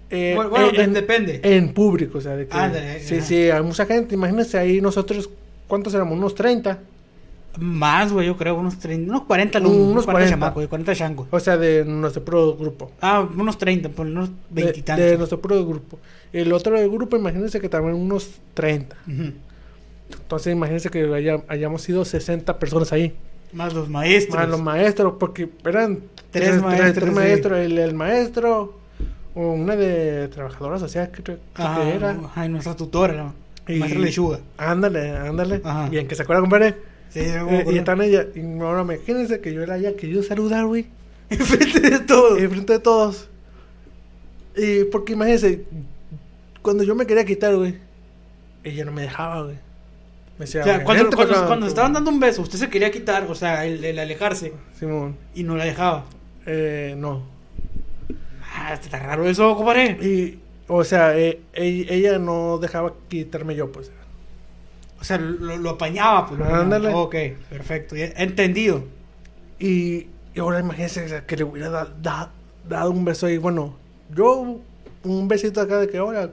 Eh, 0.09 0.33
Bueno, 0.36 0.49
bueno, 0.51 0.67
eh, 0.67 0.83
en, 0.83 0.93
depende. 0.93 1.39
en 1.43 1.73
público, 1.73 2.19
o 2.19 2.21
sea, 2.21 2.36
de 2.36 2.47
que, 2.47 2.99
sí, 2.99 3.21
sí, 3.21 3.49
hay 3.49 3.63
mucha 3.63 3.86
gente, 3.86 4.15
imagínense 4.15 4.57
ahí 4.57 4.79
nosotros, 4.81 5.29
¿cuántos 5.67 5.93
éramos? 5.93 6.17
Unos 6.17 6.36
30, 6.36 6.79
Más, 7.60 8.12
güey, 8.12 8.26
yo 8.28 8.36
creo, 8.36 8.56
unos 8.56 8.80
30, 8.80 9.12
unos 9.12 9.24
40 9.26 9.60
Unos 9.60 9.70
alumnos, 9.72 9.92
unos 9.92 10.06
40 10.06 10.12
40. 10.26 10.30
chamacos, 10.36 10.56
güey, 10.56 10.68
40 10.68 10.96
changos. 10.96 11.28
o 11.30 11.39
sea, 11.39 11.58
de 11.58 11.86
nuestro 11.86 12.24
pro 12.26 12.56
grupo. 12.56 12.92
Ah, 13.02 13.28
unos 13.36 13.58
30, 13.58 13.89
por 13.89 14.08
unos 14.08 14.30
De, 14.50 14.63
20 14.63 14.72
y 14.72 14.82
de 14.82 14.86
tantos. 14.86 15.18
nuestro 15.20 15.39
pro 15.42 15.66
grupo. 15.66 16.00
El 16.32 16.52
otro 16.52 16.76
grupo, 16.92 17.16
imagínense 17.16 17.62
que 17.62 17.70
también 17.70 17.96
unos 17.96 18.32
30. 18.56 18.96
Ujú. 19.08 19.32
Entonces, 20.12 20.54
imagínense 20.54 20.89
que 20.89 21.04
haya- 21.13 21.44
hayamos 21.48 21.82
sido 21.84 22.06
60 22.06 22.58
personas 22.60 22.92
ahí. 22.92 23.13
Más 23.52 23.74
los 23.74 23.88
maestros. 23.88 24.36
Más 24.39 24.50
los 24.50 24.62
maestros, 24.62 25.13
porque 25.20 25.48
eran 25.63 26.00
Tres 26.32 26.60
maestros, 26.62 27.10
sí. 27.10 27.16
maestros, 27.16 27.60
el, 27.60 27.78
el 27.78 27.94
maestro, 27.94 28.80
o 29.36 29.52
una 29.54 29.76
de 29.76 30.28
trabajadora 30.30 30.80
social, 30.80 31.12
Ajá, 31.54 31.82
que 31.84 31.96
era. 31.96 32.12
ajá, 32.12 32.46
y 32.46 32.50
nuestra 32.50 32.76
tutora, 32.76 33.13
¿no? 33.13 33.34
Y- 33.72 33.78
Maestra 33.80 34.02
Lechuga. 34.02 34.39
Ándale, 34.58 35.12
ándale. 35.16 35.62
Ajá. 35.63 35.88
Bien, 35.89 36.08
que 36.08 36.16
se 36.16 36.24
acuerda, 36.24 36.42
compadre. 36.42 36.76
Sí, 37.13 37.19
Eh, 37.21 37.65
y 37.71 37.78
están 37.78 38.02
ella, 38.02 38.26
y 38.34 38.41
ahora 38.60 38.82
imagínense 38.82 39.39
que 39.39 39.54
yo 39.54 39.62
era 39.62 39.78
ella 39.78 39.95
querido 39.95 40.23
saludar, 40.23 40.65
güey, 40.65 40.88
Enfrente 41.30 41.80
de 41.80 41.99
todo. 41.99 42.38
enfrente 42.38 42.73
de 42.73 42.80
todos. 42.80 43.30
Y 44.56 44.84
porque 44.86 45.13
imagínense, 45.13 45.63
cuando 46.62 46.84
yo 46.84 46.95
me 46.95 47.06
quería 47.06 47.26
quitar, 47.26 47.56
güey, 47.56 47.76
ella 48.63 48.86
no 48.86 48.91
me 48.91 49.04
dejaba, 49.04 49.43
güey. 49.43 49.56
Me 50.39 50.45
decía, 50.45 50.62
O 50.62 50.63
sea, 50.63 50.84
cuando, 50.84 51.04
"Vente 51.04 51.15
cuando, 51.15 51.36
acá". 51.36 51.47
cuando 51.47 51.67
estaban 51.67 51.93
dando 51.93 52.10
un 52.10 52.19
beso, 52.19 52.41
usted 52.41 52.58
se 52.58 52.69
quería 52.69 52.89
quitar, 52.91 53.26
o 53.30 53.36
sea, 53.36 53.65
el, 53.65 53.84
el 53.86 53.99
alejarse, 53.99 54.54
Simón, 54.80 55.15
y 55.36 55.43
no 55.43 55.56
la 55.56 55.65
dejaba. 55.65 56.06
eh, 56.45 56.95
no. 56.97 57.23
Ah, 58.56 58.73
está 58.73 58.99
raro 58.99 59.28
eso, 59.28 59.56
compadre. 59.56 59.97
Y, 60.02 60.39
o 60.67 60.84
sea, 60.84 61.17
eh, 61.17 61.39
ella 61.54 62.19
no 62.19 62.58
dejaba 62.60 62.93
quitarme 63.10 63.56
yo, 63.56 63.71
pues. 63.71 63.91
O 65.04 65.06
sea, 65.06 65.18
lo, 65.18 65.58
lo 65.58 65.70
apañaba, 65.72 66.28
pues. 66.28 66.39
lo. 66.39 66.46
Ándale. 66.46 66.94
Ok, 66.94 67.13
perfecto. 67.50 67.94
Entendido. 67.98 68.86
Y, 69.60 70.08
y 70.34 70.39
ahora 70.39 70.62
imagínense 70.62 71.24
que 71.28 71.36
le 71.36 71.44
hubiera 71.44 71.70
da- 71.70 71.94
da- 72.02 72.32
dado 72.70 72.89
un 72.92 73.04
beso 73.04 73.26
ahí. 73.26 73.38
Bueno, 73.38 73.76
yo 74.16 74.60
un 75.04 75.28
besito 75.28 75.60
acá 75.60 75.80
de 75.80 75.89
que, 75.89 76.00
hola, 76.00 76.30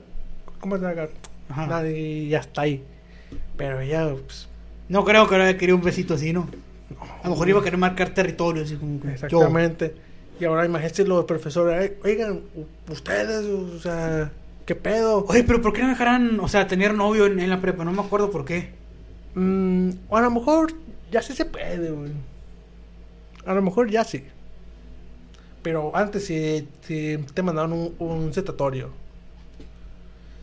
¿cómo 0.61 0.77
estás 0.77 0.93
acá? 0.93 1.09
Ajá. 1.49 1.89
Y 1.89 2.29
ya 2.29 2.39
está 2.39 2.63
ahí. 2.63 2.85
Pero 3.57 3.81
ella, 3.81 4.09
pues, 4.25 4.49
No 4.89 5.05
creo 5.05 5.29
que 5.29 5.35
ahora 5.35 5.57
quería 5.57 5.75
un 5.75 5.83
besito 5.83 6.15
así, 6.15 6.33
¿no? 6.33 6.49
A 7.23 7.25
lo 7.25 7.31
mejor 7.31 7.49
iba 7.49 7.59
a 7.61 7.65
querer 7.65 7.79
marcar 7.79 8.11
territorio, 8.11 8.63
así 8.63 8.77
como 8.77 9.01
que 9.01 9.09
yo. 9.09 9.13
exactamente. 9.15 9.95
Y 10.39 10.45
ahora 10.45 10.65
imagínense 10.65 11.05
los 11.05 11.25
profesores, 11.25 11.83
"Ey, 11.83 11.97
oigan, 12.05 12.41
ustedes, 12.89 13.45
o 13.47 13.81
sea, 13.81 14.31
¿qué 14.67 14.75
pedo? 14.75 15.25
Oye, 15.29 15.45
pero 15.45 15.61
¿por 15.63 15.73
qué 15.73 15.81
no 15.81 15.87
me 15.89 15.93
dejaran, 15.95 16.39
o 16.41 16.49
sea, 16.49 16.67
tener 16.67 16.95
novio 16.95 17.27
en, 17.27 17.41
en 17.41 17.51
la 17.51 17.61
prepa? 17.61 17.85
No 17.85 17.93
me 17.93 18.01
acuerdo 18.03 18.31
por 18.31 18.45
qué. 18.45 18.71
Mm, 19.35 19.91
a 20.11 20.21
lo 20.21 20.31
mejor 20.31 20.73
ya 21.11 21.23
sí 21.23 21.35
se 21.35 21.45
puede, 21.45 21.91
güey. 21.91 22.13
A 23.47 23.55
lo 23.55 23.63
mejor 23.63 23.91
ya 23.91 24.05
sí. 24.05 24.25
Pero 25.63 25.95
antes 25.95 26.25
sí, 26.27 26.67
sí 26.83 27.19
te 27.35 27.43
mandaron 27.43 27.73
un, 27.73 27.95
un 27.99 28.33
citatorio. 28.33 28.91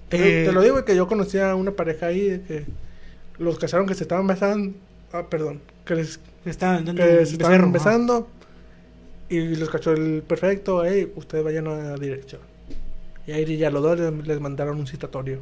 Te, 0.09 0.17
lo- 0.19 0.25
Eh. 0.25 0.43
te 0.45 0.51
lo 0.51 0.61
digo 0.61 0.83
que 0.85 0.95
yo 0.95 1.07
conocía 1.07 1.51
a 1.51 1.55
una 1.55 1.71
pareja 1.71 2.07
ahí 2.07 2.43
que 2.47 2.65
los 3.39 3.57
casaron 3.59 3.87
que 3.87 3.93
se 3.95 4.03
estaban 4.03 4.27
besando. 4.27 4.73
Ah, 5.11 5.23
perdón. 5.29 5.61
Que, 5.85 5.95
les- 5.95 6.19
Se 6.43 6.49
estaban 6.49 6.85
que 6.85 6.91
se 6.91 6.97
becerro, 6.97 7.21
estaban 7.23 7.61
ajá. 7.61 7.71
besando. 7.71 8.27
Y 9.29 9.55
los 9.55 9.69
cachó 9.69 9.91
el 9.91 10.23
perfecto. 10.25 10.85
Hey, 10.85 11.11
ustedes 11.15 11.43
vayan 11.43 11.67
a 11.67 11.75
la 11.75 11.95
dirección. 11.97 12.41
Y 13.27 13.33
ahí 13.33 13.57
ya 13.57 13.69
los 13.69 13.83
dos 13.83 13.99
les, 13.99 14.27
les 14.27 14.39
mandaron 14.39 14.79
un 14.79 14.87
citatorio. 14.87 15.41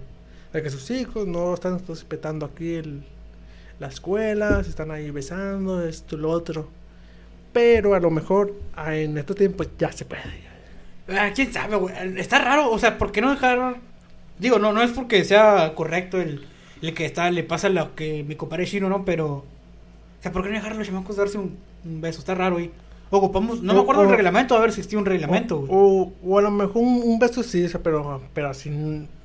De 0.52 0.64
que 0.64 0.70
sus 0.70 0.90
hijos 0.92 1.28
no 1.28 1.54
están 1.54 1.80
respetando 1.88 2.46
aquí 2.46 2.74
el, 2.74 3.04
la 3.80 3.88
escuela, 3.88 4.64
se 4.64 4.70
están 4.70 4.92
ahí 4.92 5.12
besando, 5.12 5.86
esto, 5.86 6.18
lo 6.18 6.32
otro. 6.32 6.68
Pero 7.54 7.94
a 7.94 8.00
lo 8.00 8.10
mejor 8.10 8.54
ah, 8.76 8.96
en 8.96 9.18
estos 9.18 9.36
tiempos 9.36 9.70
ya 9.78 9.92
se 9.92 10.06
puede. 10.06 10.24
Ah, 11.08 11.32
quién 11.34 11.54
sabe, 11.54 11.76
güey. 11.76 11.94
Está 12.20 12.40
raro, 12.40 12.72
o 12.72 12.80
sea, 12.80 12.98
¿por 12.98 13.12
qué 13.12 13.22
no 13.22 13.30
dejar? 13.30 13.78
Digo, 14.40 14.60
no, 14.60 14.74
no 14.74 14.82
es 14.82 14.92
porque 14.92 15.24
sea 15.24 15.74
correcto 15.76 16.20
el, 16.20 16.46
el 16.82 16.94
que 16.94 17.06
está, 17.06 17.30
le 17.32 17.44
pasa 17.44 17.70
lo 17.70 17.96
que 17.96 18.24
mi 18.24 18.36
compadre 18.36 18.66
chino, 18.66 18.90
¿no? 18.90 19.06
Pero, 19.06 19.28
o 19.28 19.46
sea, 20.22 20.32
¿por 20.32 20.44
qué 20.44 20.50
no 20.50 20.56
dejar 20.56 20.74
a 20.74 20.76
los 20.76 20.88
chamacos 20.88 21.16
darse 21.16 21.38
un, 21.38 21.58
un 21.86 22.02
beso? 22.02 22.20
Está 22.20 22.36
raro, 22.36 22.56
güey. 22.56 22.72
Ocupamos, 23.18 23.62
no 23.62 23.74
me 23.74 23.82
acuerdo 23.82 24.02
o- 24.04 24.06
reglamento, 24.12 24.56
a 24.56 24.60
ver 24.60 24.72
si 24.72 24.80
existía 24.82 25.00
un 25.00 25.06
reglamento, 25.06 25.66
o, 25.70 26.14
o, 26.24 26.38
a 26.40 26.42
lo 26.42 26.52
mejor 26.52 26.78
un, 26.84 27.02
un 27.04 27.20
beso 27.20 27.44
sí, 27.44 27.68
pero, 27.84 28.22
pero 28.34 28.50
así. 28.50 28.72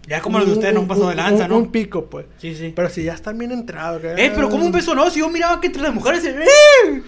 Ya 0.09 0.20
como 0.20 0.38
los 0.38 0.46
de 0.48 0.55
ustedes, 0.55 0.74
no 0.74 0.81
un 0.81 0.88
paso 0.88 1.09
de 1.09 1.14
lanza, 1.14 1.46
¿no? 1.46 1.59
Un 1.59 1.70
pico, 1.70 2.07
pues. 2.07 2.26
Sí, 2.38 2.55
sí. 2.55 2.72
Pero 2.74 2.88
si 2.88 3.05
ya 3.05 3.14
están 3.14 3.38
bien 3.38 3.53
entrados. 3.53 4.00
que- 4.00 4.12
Eh, 4.12 4.33
pero 4.35 4.48
como 4.48 4.64
un 4.64 4.72
beso 4.72 4.94
no, 4.94 5.09
si 5.11 5.20
yo 5.20 5.29
miraba 5.29 5.61
que 5.61 5.68
entre 5.68 5.83
las 5.83 5.94
mujeres 5.94 6.24
el, 6.24 6.42
¡eh! 6.42 7.03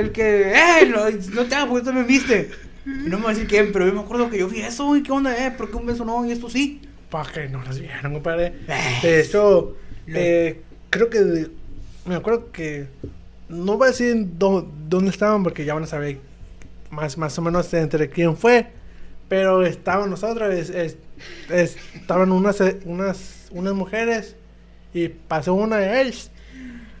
el 0.00 0.12
que, 0.12 0.52
eh, 0.52 0.86
no, 0.88 1.10
no 1.34 1.44
te 1.46 1.54
hagas 1.54 1.68
porque 1.68 1.84
tú 1.84 1.92
me 1.92 2.04
viste. 2.04 2.50
No 2.86 3.18
me 3.18 3.24
va 3.24 3.30
a 3.30 3.34
decir 3.34 3.48
quién, 3.48 3.72
pero 3.72 3.86
yo 3.86 3.92
me 3.92 4.00
acuerdo 4.00 4.30
que 4.30 4.38
yo 4.38 4.48
vi 4.48 4.60
eso, 4.60 4.96
y 4.96 5.02
qué 5.02 5.12
onda, 5.12 5.46
eh, 5.46 5.50
¿por 5.50 5.70
qué 5.70 5.76
un 5.76 5.86
beso 5.86 6.04
no 6.04 6.24
y 6.24 6.30
esto 6.32 6.48
sí? 6.48 6.80
Para 7.10 7.30
que 7.30 7.48
no 7.48 7.62
las 7.62 7.78
vieran, 7.78 8.12
compadre. 8.12 8.54
Eh. 8.68 8.98
De 9.02 9.20
hecho, 9.20 9.76
eh, 10.06 10.62
creo 10.88 11.10
que. 11.10 11.48
me 12.06 12.14
acuerdo 12.14 12.50
que. 12.52 12.86
No 13.50 13.76
voy 13.76 13.88
a 13.88 13.90
decir 13.90 14.14
dó- 14.38 14.66
dónde 14.88 15.10
estaban 15.10 15.42
porque 15.42 15.64
ya 15.64 15.74
van 15.74 15.82
a 15.84 15.86
saber 15.86 16.18
más, 16.90 17.18
más 17.18 17.38
o 17.38 17.42
menos 17.42 17.72
entre 17.74 18.08
quién 18.08 18.36
fue. 18.36 18.68
Pero 19.28 19.64
estaban 19.64 20.10
nosotros, 20.10 20.52
es- 20.54 20.70
es- 20.70 20.96
es- 21.50 21.76
estaban 21.94 22.32
unas, 22.32 22.60
eh, 22.60 22.80
unas, 22.84 23.48
unas 23.52 23.74
mujeres 23.74 24.34
y 24.92 25.08
pasó 25.08 25.54
una 25.54 25.76
de 25.76 26.00
ellas. 26.02 26.30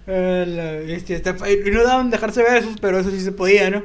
Eh, 0.06 0.44
la- 0.46 0.74
este, 0.94 1.14
está- 1.14 1.36
y 1.50 1.70
no 1.70 1.82
daban 1.84 2.10
dejarse 2.10 2.42
besos, 2.42 2.76
pero 2.80 2.98
eso 2.98 3.10
sí 3.10 3.20
se 3.20 3.32
podía, 3.32 3.70
¿no? 3.70 3.82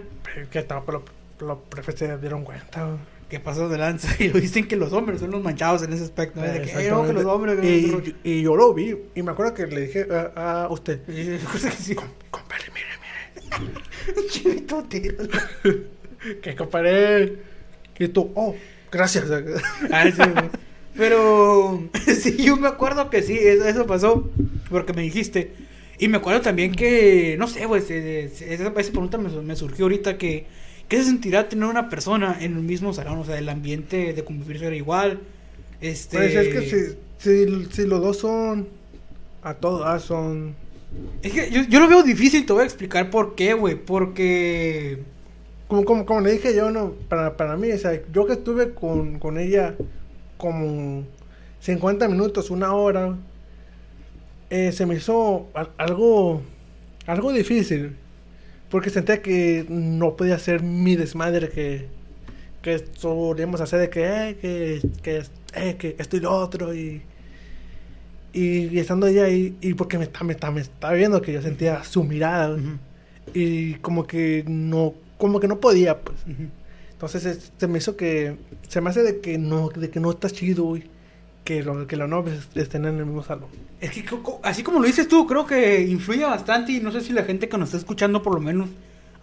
Que 0.51 0.60
estaba, 0.60 0.86
pero 0.86 1.04
los 1.39 1.58
prefes 1.69 1.95
se 1.95 2.17
dieron 2.17 2.43
cuenta. 2.43 2.97
Que 3.30 3.39
pasó 3.39 3.67
de 3.67 3.80
lanza 3.80 4.10
y 4.23 4.28
lo 4.30 4.39
dicen 4.39 4.67
que 4.67 4.75
los 4.75 4.93
hombres 4.93 5.19
son 5.19 5.32
los 5.32 5.41
manchados 5.43 5.82
en 5.82 5.91
ese 5.93 6.04
aspecto. 6.04 6.39
¿no? 6.39 6.45
De 6.45 6.62
que, 6.62 6.71
"Ay, 6.73 6.89
no, 6.89 7.06
que 7.08 7.13
los 7.13 7.25
hombres. 7.25 7.60
que 7.60 7.67
y, 7.78 7.88
los- 7.88 8.01
y- 8.23 8.41
yo 8.43 8.56
lo 8.56 8.73
vi. 8.75 8.95
Y 9.15 9.23
me 9.23 9.32
acuerdo 9.32 9.56
que 9.56 9.65
le 9.65 9.82
dije 9.88 10.06
a, 10.36 10.65
a 10.65 10.69
usted: 10.69 11.01
Y 11.10 11.38
que 11.63 11.71
sí. 11.71 11.95
Chivito. 14.45 14.88
Que 16.41 16.55
compadre. 16.55 17.38
Y 17.99 18.08
tú, 18.08 18.31
oh, 18.34 18.55
gracias. 18.91 19.25
Sí. 19.25 20.21
Pero 20.95 21.88
sí, 22.19 22.38
yo 22.38 22.55
me 22.58 22.67
acuerdo 22.67 23.10
que 23.10 23.21
sí, 23.21 23.38
eso, 23.38 23.65
eso 23.67 23.86
pasó, 23.86 24.29
porque 24.69 24.93
me 24.93 25.03
dijiste. 25.03 25.51
Y 25.99 26.08
me 26.08 26.17
acuerdo 26.17 26.41
también 26.41 26.73
que, 26.73 27.36
no 27.38 27.47
sé, 27.47 27.67
pues, 27.67 27.89
esa, 27.91 28.45
esa 28.45 28.73
pregunta 28.73 29.17
me, 29.17 29.29
su- 29.29 29.43
me 29.43 29.55
surgió 29.55 29.86
ahorita 29.86 30.17
que, 30.17 30.47
¿qué 30.88 30.97
se 30.97 31.05
sentirá 31.05 31.47
tener 31.47 31.69
una 31.69 31.89
persona 31.89 32.38
en 32.41 32.55
el 32.55 32.63
mismo 32.63 32.93
salón? 32.93 33.19
O 33.19 33.25
sea, 33.25 33.38
el 33.38 33.47
ambiente 33.47 34.13
de 34.13 34.23
convivir 34.23 34.60
será 34.60 34.75
igual. 34.75 35.19
Este... 35.79 36.17
Pues 36.17 36.36
es 36.36 36.47
que 36.47 36.95
si, 37.19 37.45
si, 37.45 37.65
si 37.71 37.88
los 37.88 38.01
dos 38.01 38.17
son. 38.17 38.67
A 39.43 39.53
todos 39.53 39.84
ah, 39.86 39.99
son. 39.99 40.55
Es 41.21 41.34
que 41.34 41.50
yo, 41.52 41.62
yo 41.63 41.80
lo 41.80 41.88
veo 41.88 42.04
difícil, 42.04 42.45
te 42.45 42.54
voy 42.54 42.62
a 42.63 42.65
explicar 42.65 43.10
por 43.10 43.36
qué, 43.36 43.54
güey. 43.54 43.76
Porque... 43.76 45.00
Como, 45.67 45.84
como, 45.84 46.06
como 46.06 46.21
le 46.21 46.32
dije 46.34 46.56
yo, 46.56 46.69
no, 46.69 46.91
para, 47.10 47.38
para 47.38 47.58
mí, 47.58 47.71
o 47.71 47.78
sea, 47.80 48.00
yo 48.13 48.28
que 48.28 48.34
estuve 48.34 48.76
con, 48.76 49.17
con 49.17 49.39
ella 49.39 49.74
como 50.38 51.04
50 51.60 52.08
minutos, 52.08 52.52
una 52.52 52.74
hora, 52.76 53.17
eh, 54.50 54.71
se 54.71 54.86
me 54.86 54.95
hizo 54.95 55.48
al- 55.54 55.71
algo, 55.78 56.41
algo 57.08 57.32
difícil. 57.34 57.95
Porque 58.69 58.89
sentía 58.89 59.21
que 59.21 59.65
no 59.69 60.15
podía 60.15 60.36
hacer 60.36 60.62
mi 60.63 60.95
desmadre 60.95 61.50
que, 61.50 61.88
que 62.62 62.84
solíamos 62.98 63.62
hacer 63.62 63.80
de 63.80 63.89
que, 63.89 64.04
eh, 64.06 64.36
que, 64.41 64.82
que, 65.02 65.24
eh, 65.56 65.76
que 65.78 65.95
esto 66.00 66.17
y 66.17 66.19
lo 66.19 66.32
otro. 66.32 66.74
Y, 66.76 67.02
Y, 68.36 68.67
y 68.67 68.80
estando 68.80 69.08
ella 69.08 69.24
ahí, 69.24 69.56
y 69.62 69.74
porque 69.76 69.98
me, 69.98 70.04
está- 70.04 70.24
me, 70.26 70.34
está- 70.34 70.52
me 70.52 70.60
estaba 70.62 70.93
viendo 70.93 71.21
que 71.21 71.32
yo 71.32 71.41
sentía 71.41 71.84
su 71.86 72.04
mirada, 72.04 72.58
y 73.34 73.76
como 73.76 74.06
que 74.06 74.43
no, 74.48 74.93
como 75.17 75.39
que 75.39 75.48
no 75.48 75.60
podía, 75.60 76.02
pues. 76.02 76.17
Entonces 76.91 77.26
es- 77.26 77.52
se 77.58 77.67
me 77.67 77.78
hizo 77.78 77.95
que, 77.95 78.36
se 78.67 78.82
me 78.82 78.89
hace 78.89 79.04
de 79.04 79.19
que 79.21 79.38
no, 79.38 79.69
de 79.69 79.89
que 79.89 80.00
no 80.00 80.12
está 80.12 80.30
chido, 80.30 80.63
güey, 80.65 80.84
que, 81.45 81.63
lo, 81.63 81.88
que 81.88 81.95
los 81.95 82.10
novios 82.10 82.48
estén 82.56 82.86
en 82.86 82.98
el 82.98 83.06
mismo 83.06 83.24
salón. 83.24 83.48
Es 83.80 83.91
que 83.91 84.04
así 84.43 84.63
como 84.63 84.80
lo 84.80 84.86
dices 84.88 85.08
tú, 85.08 85.26
creo 85.28 85.45
que 85.45 85.82
influye 85.84 86.24
bastante 86.26 86.74
y 86.74 86.80
no 86.82 86.91
sé 86.91 87.02
si 87.02 87.13
la 87.13 87.24
gente 87.24 87.48
que 87.48 87.58
nos 87.58 87.69
está 87.69 87.78
escuchando 87.78 88.21
por 88.21 88.34
lo 88.36 88.41
menos 88.41 88.67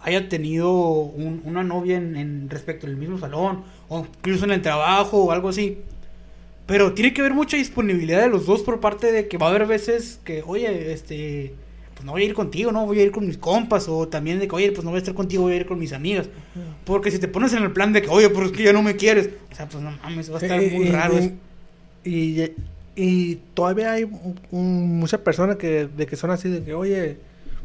haya 0.01 0.27
tenido 0.27 0.71
un- 0.71 1.41
una 1.45 1.63
novia 1.63 1.97
en, 1.97 2.15
en 2.15 2.49
respecto 2.49 2.87
al 2.87 2.95
mismo 2.97 3.17
salón 3.19 3.63
o 3.89 4.05
incluso 4.19 4.45
en 4.45 4.51
el 4.51 4.61
trabajo 4.61 5.23
o 5.25 5.31
algo 5.31 5.49
así. 5.49 5.79
Pero 6.65 6.93
tiene 6.93 7.13
que 7.13 7.21
haber 7.21 7.33
mucha 7.33 7.57
disponibilidad 7.57 8.21
de 8.21 8.29
los 8.29 8.45
dos 8.45 8.61
por 8.61 8.79
parte 8.79 9.11
de 9.11 9.27
que 9.27 9.37
va 9.37 9.47
a 9.47 9.49
haber 9.49 9.65
veces 9.65 10.19
que, 10.23 10.43
oye, 10.45 10.93
este, 10.93 11.53
pues 11.93 12.05
no 12.05 12.13
voy 12.13 12.23
a 12.23 12.25
ir 12.25 12.33
contigo, 12.33 12.71
no 12.71 12.85
voy 12.85 12.99
a 12.99 13.03
ir 13.03 13.11
con 13.11 13.27
mis 13.27 13.37
compas 13.37 13.89
o 13.89 14.07
también 14.07 14.39
de 14.39 14.47
que, 14.47 14.55
oye, 14.55 14.71
pues 14.71 14.85
no 14.85 14.91
voy 14.91 14.97
a 14.97 14.99
estar 14.99 15.13
contigo, 15.13 15.43
voy 15.43 15.53
a 15.53 15.55
ir 15.57 15.65
con 15.65 15.77
mis 15.77 15.91
amigas. 15.91 16.29
Porque 16.85 17.11
si 17.11 17.19
te 17.19 17.27
pones 17.27 17.51
en 17.53 17.63
el 17.63 17.71
plan 17.73 17.91
de 17.91 18.01
que, 18.01 18.07
oye, 18.07 18.29
pues 18.29 18.47
es 18.47 18.51
que 18.57 18.63
ya 18.63 18.71
no 18.73 18.81
me 18.81 18.95
quieres, 18.95 19.29
o 19.51 19.55
sea, 19.55 19.67
pues 19.67 19.83
no 19.83 19.91
mames, 20.03 20.31
va 20.31 20.37
a 20.37 20.41
estar 20.41 20.59
Eh, 20.61 20.71
muy 20.73 20.87
y- 20.87 20.91
raro. 20.91 21.17
eso. 21.17 21.31
Y, 22.05 22.41
y, 22.43 22.53
y 22.95 23.35
todavía 23.53 23.91
hay 23.93 24.05
muchas 24.51 25.19
personas 25.19 25.57
que, 25.57 25.87
de 25.87 26.05
que 26.05 26.15
son 26.15 26.31
así, 26.31 26.47
de 26.49 26.63
que, 26.63 26.73
oye, 26.73 27.17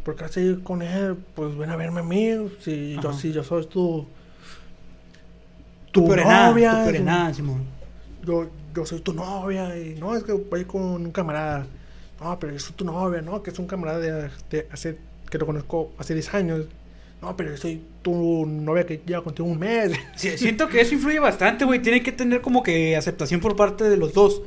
¿por 0.05 0.17
qué 0.17 0.23
vas 0.23 0.37
a 0.37 0.41
ir 0.41 0.63
con 0.65 0.83
él? 0.83 1.15
Pues 1.37 1.57
ven 1.57 1.71
a 1.71 1.77
verme 1.77 2.01
a 2.01 2.05
mí, 2.05 2.31
si 2.65 2.97
yo, 3.01 3.13
si 3.13 3.33
yo 3.33 3.45
soy 3.45 3.67
tu, 3.67 4.07
Tu 5.93 6.01
tu 6.03 6.07
peor 6.07 6.19
en 6.21 6.29
nada, 6.29 6.51
novia, 6.51 6.71
tu 6.71 6.77
peor 6.83 6.95
en 6.97 7.03
tu- 7.03 7.07
nada, 7.07 7.35
Simón. 7.35 7.63
yo, 8.25 8.47
soy 8.87 9.01
tu 9.01 9.13
novia, 9.13 9.79
y 9.79 9.95
no, 9.95 10.17
es 10.17 10.25
que 10.25 10.33
voy 10.33 10.65
con 10.65 10.83
un 10.83 11.11
camarada, 11.13 11.67
no, 12.21 12.39
pero 12.39 12.53
yo 12.53 12.59
soy 12.59 12.75
tu 12.75 12.85
novia, 12.85 13.23
no, 13.23 13.43
que 13.43 13.51
es 13.51 13.59
un 13.59 13.67
camarada 13.67 13.99
de, 13.99 14.67
hace, 14.71 14.99
que 15.31 15.39
lo 15.39 15.47
conozco 15.47 15.93
hace 15.99 16.15
10 16.15 16.35
años, 16.35 16.67
no, 17.21 17.37
pero 17.37 17.51
yo 17.51 17.57
soy 17.57 17.83
tu 18.03 18.47
novia 18.47 18.87
que 18.87 19.01
lleva 19.05 19.25
contigo 19.25 19.49
un 19.49 19.59
mes. 19.59 19.93
Siento 20.15 20.69
que 20.69 20.81
eso 20.81 20.95
influye 20.95 21.19
bastante, 21.19 21.65
güey. 21.65 21.83
Tiene 21.83 22.01
que 22.01 22.13
tener 22.13 22.41
como 22.41 22.63
que 22.63 22.97
aceptación 22.97 23.41
por 23.41 23.57
parte 23.57 23.85
de 23.91 23.97
los 23.97 24.13
dos. 24.13 24.43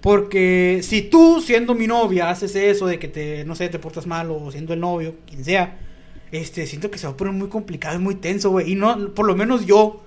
Porque 0.00 0.80
si 0.82 1.02
tú, 1.02 1.40
siendo 1.40 1.74
mi 1.74 1.86
novia, 1.86 2.30
haces 2.30 2.54
eso 2.56 2.86
de 2.86 2.98
que 2.98 3.08
te, 3.08 3.44
no 3.44 3.54
sé, 3.54 3.68
te 3.68 3.78
portas 3.78 4.06
mal 4.06 4.30
o 4.30 4.50
siendo 4.50 4.74
el 4.74 4.80
novio, 4.80 5.14
quien 5.26 5.44
sea, 5.44 5.78
este, 6.32 6.66
siento 6.66 6.90
que 6.90 6.98
se 6.98 7.06
va 7.06 7.12
a 7.12 7.16
poner 7.16 7.32
muy 7.32 7.48
complicado 7.48 7.96
y 7.96 7.98
muy 8.00 8.16
tenso, 8.16 8.50
güey. 8.50 8.72
Y 8.72 8.74
no, 8.74 9.14
por 9.14 9.26
lo 9.26 9.36
menos 9.36 9.66
yo, 9.66 10.04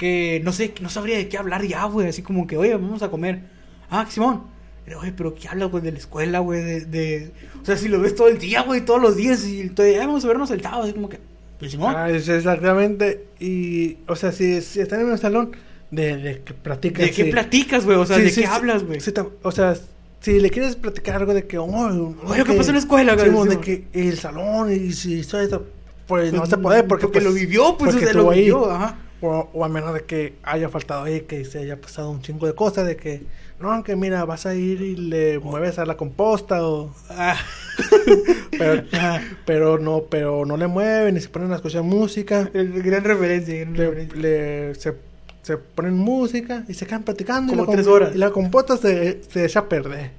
que 0.00 0.40
no 0.42 0.50
sé, 0.50 0.72
no 0.80 0.88
sabría 0.88 1.18
de 1.18 1.28
qué 1.28 1.36
hablar 1.36 1.62
ya, 1.62 1.84
güey. 1.84 2.08
Así 2.08 2.22
como 2.22 2.46
que, 2.46 2.56
oye, 2.56 2.72
vamos 2.72 3.02
a 3.02 3.10
comer. 3.10 3.42
Ah, 3.90 4.06
Simón. 4.08 4.44
Pero, 4.86 5.00
Oye, 5.00 5.12
pero 5.12 5.34
¿qué 5.34 5.46
hablas, 5.46 5.70
güey, 5.70 5.84
de 5.84 5.92
la 5.92 5.98
escuela, 5.98 6.38
güey? 6.38 6.62
De, 6.64 6.80
de... 6.86 7.32
O 7.62 7.64
sea, 7.66 7.76
si 7.76 7.86
lo 7.86 8.00
ves 8.00 8.14
todo 8.14 8.28
el 8.28 8.38
día, 8.38 8.62
güey, 8.62 8.80
todos 8.80 9.00
los 9.00 9.14
días 9.14 9.46
y 9.46 9.68
todavía 9.68 10.06
vamos 10.06 10.24
a 10.24 10.28
vernos 10.28 10.50
el 10.50 10.62
sábado, 10.62 10.84
así 10.84 10.94
como 10.94 11.10
que, 11.10 11.20
pues 11.58 11.70
Simón. 11.70 11.94
Ah, 11.94 12.10
es 12.10 12.28
exactamente, 12.28 13.26
y, 13.38 13.98
o 14.08 14.16
sea, 14.16 14.32
si, 14.32 14.62
si 14.62 14.80
están 14.80 15.00
en 15.00 15.10
un 15.10 15.18
salón, 15.18 15.52
de, 15.90 16.16
de 16.16 16.40
que 16.40 16.54
platican. 16.54 17.04
¿De 17.04 17.10
qué 17.10 17.24
sí. 17.24 17.30
platicas, 17.30 17.84
güey? 17.84 17.98
O 17.98 18.06
sea, 18.06 18.16
Sí, 18.16 18.22
¿de 18.22 18.30
sí, 18.30 18.40
qué 18.40 18.46
hablas, 18.46 18.82
güey? 18.82 18.98
o 19.42 19.52
sea, 19.52 19.76
si 20.20 20.40
le 20.40 20.50
quieres 20.50 20.76
platicar 20.76 21.16
algo 21.16 21.34
de 21.34 21.46
que, 21.46 21.58
oh, 21.58 22.14
Oye, 22.24 22.42
¿qué 22.44 22.54
pasó 22.54 22.70
en 22.70 22.76
la 22.76 22.80
escuela, 22.80 23.14
güey? 23.14 23.26
Simón, 23.26 23.48
de 23.50 23.60
que 23.60 23.84
el 23.92 24.18
salón 24.18 24.72
y 24.72 24.92
si 24.92 25.20
esto, 25.20 25.38
esto, 25.38 25.66
pues 26.06 26.32
no 26.32 26.46
se 26.46 26.56
puede 26.56 26.82
porque, 26.84 27.02
porque 27.02 27.20
pues, 27.20 27.24
lo 27.24 27.32
vivió, 27.32 27.76
pues, 27.76 27.92
porque 27.92 28.06
o 28.06 28.08
sea, 28.08 28.14
lo 28.14 28.20
estuvo 28.20 28.30
ahí. 28.32 28.40
vivió, 28.40 28.70
ajá. 28.70 28.98
O, 29.22 29.48
o 29.52 29.64
a 29.64 29.68
menos 29.68 29.92
de 29.92 30.00
que 30.04 30.34
haya 30.42 30.68
faltado 30.70 31.04
ahí, 31.04 31.20
que 31.22 31.44
se 31.44 31.58
haya 31.58 31.80
pasado 31.80 32.10
un 32.10 32.22
chingo 32.22 32.46
de 32.46 32.54
cosas, 32.54 32.86
de 32.86 32.96
que, 32.96 33.22
no, 33.60 33.84
que 33.84 33.94
mira, 33.96 34.24
vas 34.24 34.46
a 34.46 34.54
ir 34.54 34.80
y 34.80 34.96
le 34.96 35.38
mueves 35.38 35.78
a 35.78 35.84
la 35.84 35.96
composta 35.96 36.66
o... 36.66 36.94
Ah, 37.10 37.36
Pero, 38.58 38.82
Ajá. 38.92 39.22
pero 39.46 39.78
no, 39.78 40.02
pero 40.10 40.44
no 40.44 40.56
le 40.56 40.66
mueven 40.66 41.16
y 41.16 41.20
se 41.20 41.28
ponen 41.28 41.50
a 41.52 41.56
escuchar 41.56 41.82
música. 41.82 42.50
el- 42.52 42.82
gran 42.82 43.04
referencia, 43.04 43.58
gran 43.60 43.72
le, 43.74 43.86
referencia. 43.90 44.18
le- 44.20 44.74
se, 44.74 44.94
se 45.42 45.56
ponen 45.56 45.94
música 45.94 46.64
y 46.68 46.74
se 46.74 46.86
quedan 46.86 47.02
platicando. 47.04 47.52
y 47.52 47.56
Como 47.56 47.62
la 47.62 47.66
com- 47.66 47.74
tres 47.76 47.86
horas. 47.86 48.14
Y 48.14 48.18
la 48.18 48.30
compota 48.30 48.76
se, 48.76 49.22
se 49.24 49.44
echa 49.46 49.60
a 49.60 49.68
perder. 49.68 50.10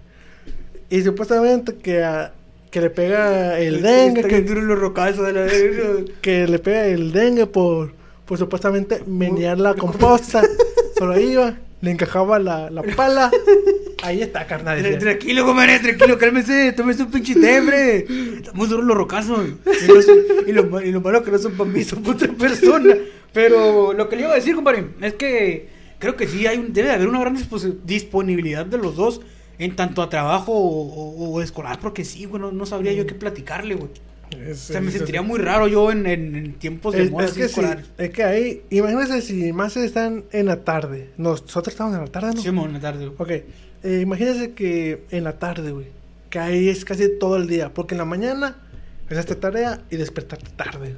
Y 0.90 1.02
supuestamente 1.04 1.76
que, 1.76 2.04
a- 2.04 2.34
que 2.72 2.82
le 2.82 2.90
pega 2.90 3.60
el 3.60 3.82
dengue, 3.82 4.22
Está 4.22 4.30
que, 4.30 4.42
de 4.42 5.34
la 5.34 6.06
que 6.22 6.48
le 6.48 6.60
pega 6.60 6.86
el 6.88 7.12
dengue 7.12 7.46
por, 7.46 7.94
por 8.32 8.38
supuestamente 8.38 9.04
menear 9.06 9.60
la 9.60 9.74
composta. 9.74 10.42
Solo 10.98 11.20
iba, 11.20 11.58
le 11.82 11.92
encajaba 11.92 12.40
la, 12.40 12.70
la 12.70 12.82
pala. 12.82 13.30
Ahí 14.04 14.22
está, 14.22 14.48
carnal. 14.48 14.82
Tra-. 14.82 15.00
Tranquilo, 15.00 15.46
compadre, 15.46 15.80
tranquilo, 15.80 16.18
cálmese, 16.18 16.72
tómese 16.72 17.04
un 17.04 17.12
pinche 17.12 17.36
té, 17.36 17.60
hombre. 17.60 18.06
Estamos 18.38 18.70
duros 18.70 18.86
los 18.86 18.96
rocazos. 18.96 19.38
Y, 19.66 19.92
no 19.92 20.02
son- 20.02 20.20
y 20.48 20.52
lo, 20.54 20.82
y 20.82 20.94
lo 20.94 21.02
malo 21.02 21.22
que 21.24 21.32
no 21.32 21.40
son 21.40 21.58
para 21.58 21.70
mí, 21.70 21.84
son 21.84 22.04
para 22.04 22.16
otra 22.16 22.32
persona. 22.32 22.96
Pero 23.34 23.92
lo 23.92 24.08
que 24.08 24.16
le 24.16 24.22
iba 24.22 24.32
a 24.32 24.36
decir, 24.36 24.56
compadre, 24.56 24.86
es 25.02 25.16
que 25.16 25.68
creo 26.00 26.16
que 26.16 26.26
sí 26.26 26.48
hay 26.48 26.58
un- 26.58 26.72
debe 26.72 26.88
de 26.88 26.94
haber 26.94 27.10
una 27.10 27.20
gran 27.20 27.38
disponibilidad 27.84 28.66
de 28.66 28.78
los 28.78 28.96
dos 28.96 29.20
en 29.60 29.76
tanto 29.76 30.02
a 30.02 30.10
trabajo 30.10 30.54
o, 30.54 30.86
o- 30.88 31.34
o 31.34 31.42
escolar, 31.42 31.80
porque 31.82 32.06
sí, 32.06 32.24
güey, 32.24 32.42
no, 32.42 32.54
no 32.54 32.66
sabría 32.66 32.94
yo 32.94 33.06
qué 33.06 33.14
platicarle, 33.14 33.76
güey. 33.76 33.92
Es- 34.40 34.70
O 34.70 34.74
sea, 34.74 34.82
me 34.82 34.88
es- 34.90 34.94
sentiría 34.96 35.22
muy 35.22 35.40
raro 35.40 35.68
yo 35.68 35.92
en, 35.92 36.06
en- 36.06 36.36
en 36.36 36.54
tiempos 36.54 36.94
de 36.96 37.10
moda 37.10 37.26
es 37.26 37.34
que 37.34 37.48
sí, 37.50 37.62
es 37.98 38.10
que 38.12 38.24
ahí, 38.24 38.62
imagínense 38.70 39.22
si 39.22 39.52
más 39.54 39.76
están 39.78 40.24
en 40.32 40.46
la 40.48 40.64
tarde. 40.64 41.10
Nosotros 41.18 41.68
estamos 41.70 41.94
en 41.96 42.02
la 42.02 42.08
tarde, 42.08 42.34
¿no? 42.36 42.42
Sí, 42.42 42.52
en 42.66 42.74
la 42.74 42.80
tarde, 42.80 43.08
güey. 43.08 43.16
Ok, 43.42 43.46
eh, 43.84 44.00
imagínense 44.02 44.54
que 44.54 45.04
en 45.12 45.24
la 45.24 45.38
tarde, 45.40 45.72
güey, 45.72 45.88
que 46.30 46.40
ahí 46.40 46.70
es 46.70 46.86
casi 46.86 47.10
todo 47.20 47.36
el 47.38 47.48
día, 47.48 47.74
porque 47.74 47.94
en 47.94 48.00
la 48.00 48.06
mañana 48.06 48.58
es 49.10 49.18
esta 49.18 49.36
tarea 49.36 49.82
y 49.90 49.98
despertarte 49.98 50.50
tarde. 50.56 50.96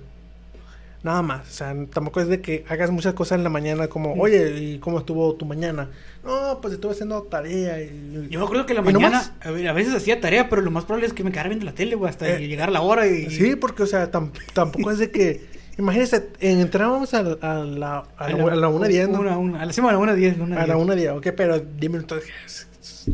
Nada 1.04 1.22
más, 1.22 1.50
o 1.50 1.52
sea, 1.52 1.76
tampoco 1.92 2.22
es 2.22 2.30
de 2.30 2.40
que 2.40 2.64
hagas 2.70 2.90
muchas 2.90 3.14
cosas 3.14 3.38
en 3.38 3.44
la 3.44 3.50
mañana 3.50 3.90
como, 3.90 4.14
oye, 4.14 4.58
¿y 4.58 4.80
cómo 4.80 5.00
estuvo 5.00 5.36
tu 5.36 5.46
mañana? 5.46 5.90
No, 6.24 6.60
pues 6.62 6.76
estuve 6.76 6.94
haciendo 6.94 7.24
tarea 7.24 7.82
y... 7.82 8.28
Yo 8.30 8.42
acuerdo 8.42 8.66
que 8.66 8.74
la 8.74 8.80
¿Y 8.80 8.86
no 8.86 9.02
mañana 9.02 9.36
a, 9.42 9.52
ver, 9.52 9.68
a 9.68 9.74
veces 9.74 9.94
hacía 9.94 10.22
tarea, 10.22 10.48
pero 10.50 10.62
lo 10.62 10.72
más 10.72 10.86
probable 10.86 11.08
es 11.08 11.14
que 11.14 11.26
me 11.26 11.32
quedara 11.32 11.50
viendo 11.50 11.66
la 11.66 11.74
tele, 11.74 11.96
güey, 11.96 12.10
hasta 12.10 12.30
Eh, 12.30 12.48
llegar 12.48 12.72
la 12.72 12.80
hora 12.80 13.06
y... 13.06 13.30
Sí, 13.30 13.58
porque, 13.58 13.84
o 13.84 13.86
sea, 13.86 14.10
tam- 14.12 14.32
tampoco 14.54 14.92
es 14.92 15.00
de 15.00 15.12
que... 15.12 15.46
Imagínense, 15.78 16.30
entrábamos 16.40 17.14
a, 17.14 17.22
la- 17.24 17.38
a 17.42 17.54
la, 17.66 18.04
a 18.16 18.30
la, 18.30 18.44
a 18.54 18.56
la 18.56 18.70
1.10, 18.70 19.10
¿no? 19.10 19.20
Una, 19.20 19.38
una, 19.38 19.62
a 19.62 19.66
la 19.66 19.74
semana, 19.74 19.98
una 19.98 20.14
10, 20.14 20.38
una 20.38 20.62
A 20.62 20.68
la 20.68 20.76
10. 20.76 20.88
1.10, 20.88 21.18
ok, 21.18 21.28
pero 21.36 21.60
10 21.60 21.92
minutos... 21.92 22.24
es- 22.46 22.68
es- 22.82 23.08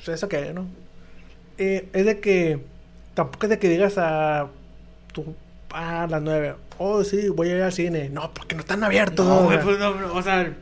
es- 0.00 0.08
¿Eso 0.08 0.28
qué, 0.30 0.50
no? 0.54 0.64
Eh, 1.58 1.88
es 1.92 2.06
de 2.06 2.20
que... 2.20 2.58
Tampoco 3.12 3.44
es 3.44 3.50
de 3.50 3.58
que 3.58 3.68
digas 3.68 3.98
a... 3.98 4.48
Tu, 5.12 5.24
a 5.72 6.06
las 6.06 6.22
9, 6.22 6.54
oh, 6.78 7.04
sí, 7.04 7.28
voy 7.28 7.50
a 7.50 7.56
ir 7.56 7.62
al 7.62 7.72
cine. 7.72 8.08
No, 8.10 8.30
porque 8.32 8.54
no 8.54 8.60
están 8.60 8.82
abiertos. 8.84 9.26
No, 9.26 9.40
¿no? 9.40 9.46
güey, 9.46 9.60
pues 9.62 9.78
no, 9.78 9.94
no, 9.94 10.14
o 10.14 10.22
sea... 10.22 10.52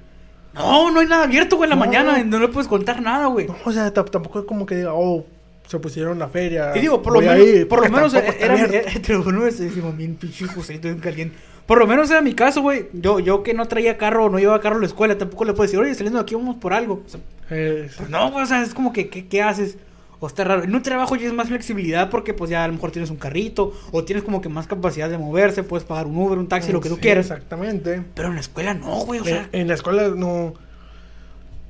No, 0.55 0.90
no 0.90 1.01
hay 1.01 1.07
nada 1.07 1.25
abierto, 1.25 1.57
güey, 1.57 1.66
en 1.66 1.70
la 1.70 1.77
No. 1.77 1.87
mañana, 1.87 2.22
no 2.25 2.38
le 2.38 2.48
puedes 2.48 2.68
contar 2.68 3.01
nada, 3.01 3.27
güey. 3.27 3.46
No, 3.46 3.57
o 3.64 3.72
sea, 3.72 3.92
tam- 3.94 4.11
tampoco 4.11 4.40
es 4.40 4.44
como 4.44 4.66
que 4.66 4.77
diga, 4.77 4.92
oh, 4.92 5.25
se 5.66 5.79
pusieron 5.79 6.18
la 6.18 6.29
feria. 6.29 6.72
Y 6.77 6.81
digo, 6.81 7.01
por 7.01 7.14
lo 7.14 7.20
menos, 7.20 7.38
ir", 7.38 7.66
por 7.68 7.83
lo 7.83 7.90
menos 7.90 8.12
era, 8.12 8.29
era, 8.33 8.66
te 9.01 9.12
lo 9.14 9.22
juro, 9.22 9.46
ese 9.46 9.64
decimos, 9.64 9.96
bien 9.96 10.16
pinche 10.16 10.46
Joséito, 10.46 10.88
bien 10.88 11.01
caliente. 11.01 11.37
Por 11.64 11.79
lo 11.79 11.87
menos 11.87 12.11
era 12.11 12.20
mi 12.20 12.35
caso, 12.35 12.61
güey. 12.61 12.88
Yo, 12.92 13.18
yo 13.20 13.42
que 13.42 13.55
no 13.55 13.66
traía 13.66 13.96
carro, 13.96 14.29
no 14.29 14.38
llevaba 14.38 14.61
carro 14.61 14.77
a 14.77 14.81
la 14.81 14.87
escuela, 14.87 15.16
tampoco 15.16 15.44
le 15.46 15.53
puedo 15.55 15.62
decir, 15.62 15.79
oye, 15.79 15.94
saliendo 15.94 16.18
de 16.18 16.25
aquí 16.25 16.35
vamos 16.35 16.57
por 16.57 16.75
algo. 16.75 17.03
O 17.07 17.09
sea, 17.09 17.20
Eh, 17.48 17.88
pues 17.96 18.11
no, 18.11 18.31
güey, 18.31 18.42
o 18.44 18.46
sea, 18.46 18.61
es 18.62 18.75
como 18.75 18.92
que, 18.92 19.09
¿qué, 19.09 19.27
qué 19.29 19.40
haces? 19.42 19.79
O 20.25 20.29
está 20.29 20.45
raro. 20.45 20.63
En 20.63 20.73
un 20.73 20.83
trabajo 20.83 21.17
ya 21.17 21.27
es 21.27 21.33
más 21.33 21.49
flexibilidad 21.49 22.09
porque 22.09 22.33
pues 22.33 22.49
ya 22.49 22.63
a 22.63 22.69
lo 22.69 22.75
mejor 22.75 22.93
tienes 22.93 23.11
un 23.11 23.17
carrito 23.17 23.73
o 23.91 24.05
tienes 24.05 24.23
como 24.23 24.41
que 24.41 24.49
más 24.49 24.69
capacidad 24.69 25.11
de 25.11 25.19
moverse, 25.19 25.65
puedes 25.65 25.85
pagar 25.85 26.07
un 26.07 26.17
Uber, 26.17 26.39
un 26.39 26.47
taxi, 26.47 26.71
lo 26.71 26.81
que 26.81 26.89
tú 26.89 26.99
quieras. 26.99 27.27
Exactamente. 27.27 28.05
Pero 28.15 28.29
en 28.29 28.37
la 28.37 28.41
escuela 28.41 28.73
no, 28.73 29.01
güey, 29.05 29.19
o 29.19 29.25
sea, 29.25 29.49
en, 29.51 29.67
la 29.67 29.75
escuela 29.75 30.09
no. 30.11 30.55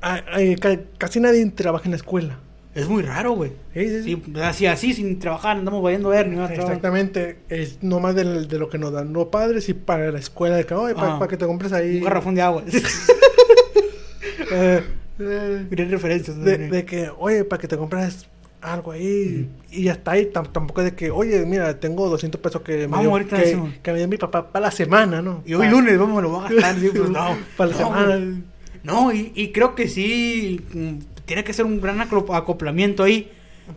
hay- 0.02 0.56
ca- 0.56 0.78
casi 0.98 1.18
nadie 1.18 1.46
trabaja 1.50 1.86
en 1.86 1.92
la 1.92 1.96
escuela. 1.96 2.40
es 2.74 2.88
muy 2.88 3.02
raro, 3.02 3.32
güey. 3.32 3.52
Sí, 3.72 3.88
sí, 3.88 4.02
sí. 4.02 4.22
Sí, 4.26 4.40
así, 4.42 4.66
así, 4.66 4.92
sin 4.92 5.18
trabajar, 5.18 5.56
andamos 5.56 5.82
vayendo 5.82 6.08
a 6.10 6.16
ver 6.16 6.28
ni. 6.28 6.38
Exactamente. 6.44 7.38
Es 7.48 7.82
nomás 7.82 8.14
del- 8.14 8.48
de, 8.48 8.58
lo 8.58 8.68
que 8.68 8.76
nos 8.76 8.92
dan 8.92 9.14
los 9.14 9.28
padres 9.28 9.66
y 9.70 9.72
para 9.74 10.10
la 10.12 10.18
escuela. 10.18 10.56
De 10.56 10.66
que, 10.66 10.74
oye, 10.74 10.94
para, 10.94 11.26
que 11.26 11.38
te 11.38 11.46
compres 11.46 11.72
ahí. 11.72 11.96
Un 11.98 12.04
garrafón 12.04 12.34
de 12.34 12.42
agua. 12.42 12.62
Eh, 14.54 14.82
Eh, 15.18 15.66
referencias. 15.88 16.36
de, 16.42 16.58
de 16.68 16.84
que, 16.84 17.10
oye, 17.18 17.44
para 17.44 17.60
que 17.60 17.68
te 17.68 17.76
compres 17.76 18.26
algo 18.62 18.92
ahí. 18.92 19.48
Y 19.70 19.82
ya 19.84 19.92
está 19.92 20.12
ahí. 20.12 20.30
Tam- 20.32 20.50
tampoco 20.50 20.80
es 20.80 20.86
de 20.86 20.94
que, 20.96 21.10
oye, 21.10 21.44
mira, 21.44 21.78
tengo 21.80 22.08
200 22.08 22.40
pesos 22.40 22.62
que 22.62 22.88
me 22.88 23.00
dio, 23.00 23.14
que, 23.28 23.58
que 23.82 23.92
me 23.92 23.98
dio 23.98 24.08
mi 24.08 24.16
papá 24.16 24.50
para 24.50 24.66
la 24.66 24.70
semana, 24.70 25.20
¿no? 25.20 25.42
Y 25.44 25.54
hoy 25.54 25.66
Pa- 25.66 25.70
lunes, 25.72 25.98
vamos, 25.98 26.22
lo 26.22 26.30
voy 26.30 26.46
a 26.46 26.48
gastar. 26.48 26.78
sí, 26.78 26.88
pues, 26.94 27.10
no, 27.10 27.36
Para 27.56 27.70
la 27.70 27.76
no, 27.76 27.86
semana. 27.88 28.42
No, 28.84 29.12
y, 29.12 29.32
y 29.34 29.52
creo 29.52 29.74
que 29.74 29.88
sí, 29.88 30.60
mm, 30.72 31.24
tiene 31.24 31.44
que 31.44 31.52
ser 31.52 31.64
un 31.66 31.80
gran 31.80 32.00
acoplamiento 32.00 33.02
ahí. 33.02 33.30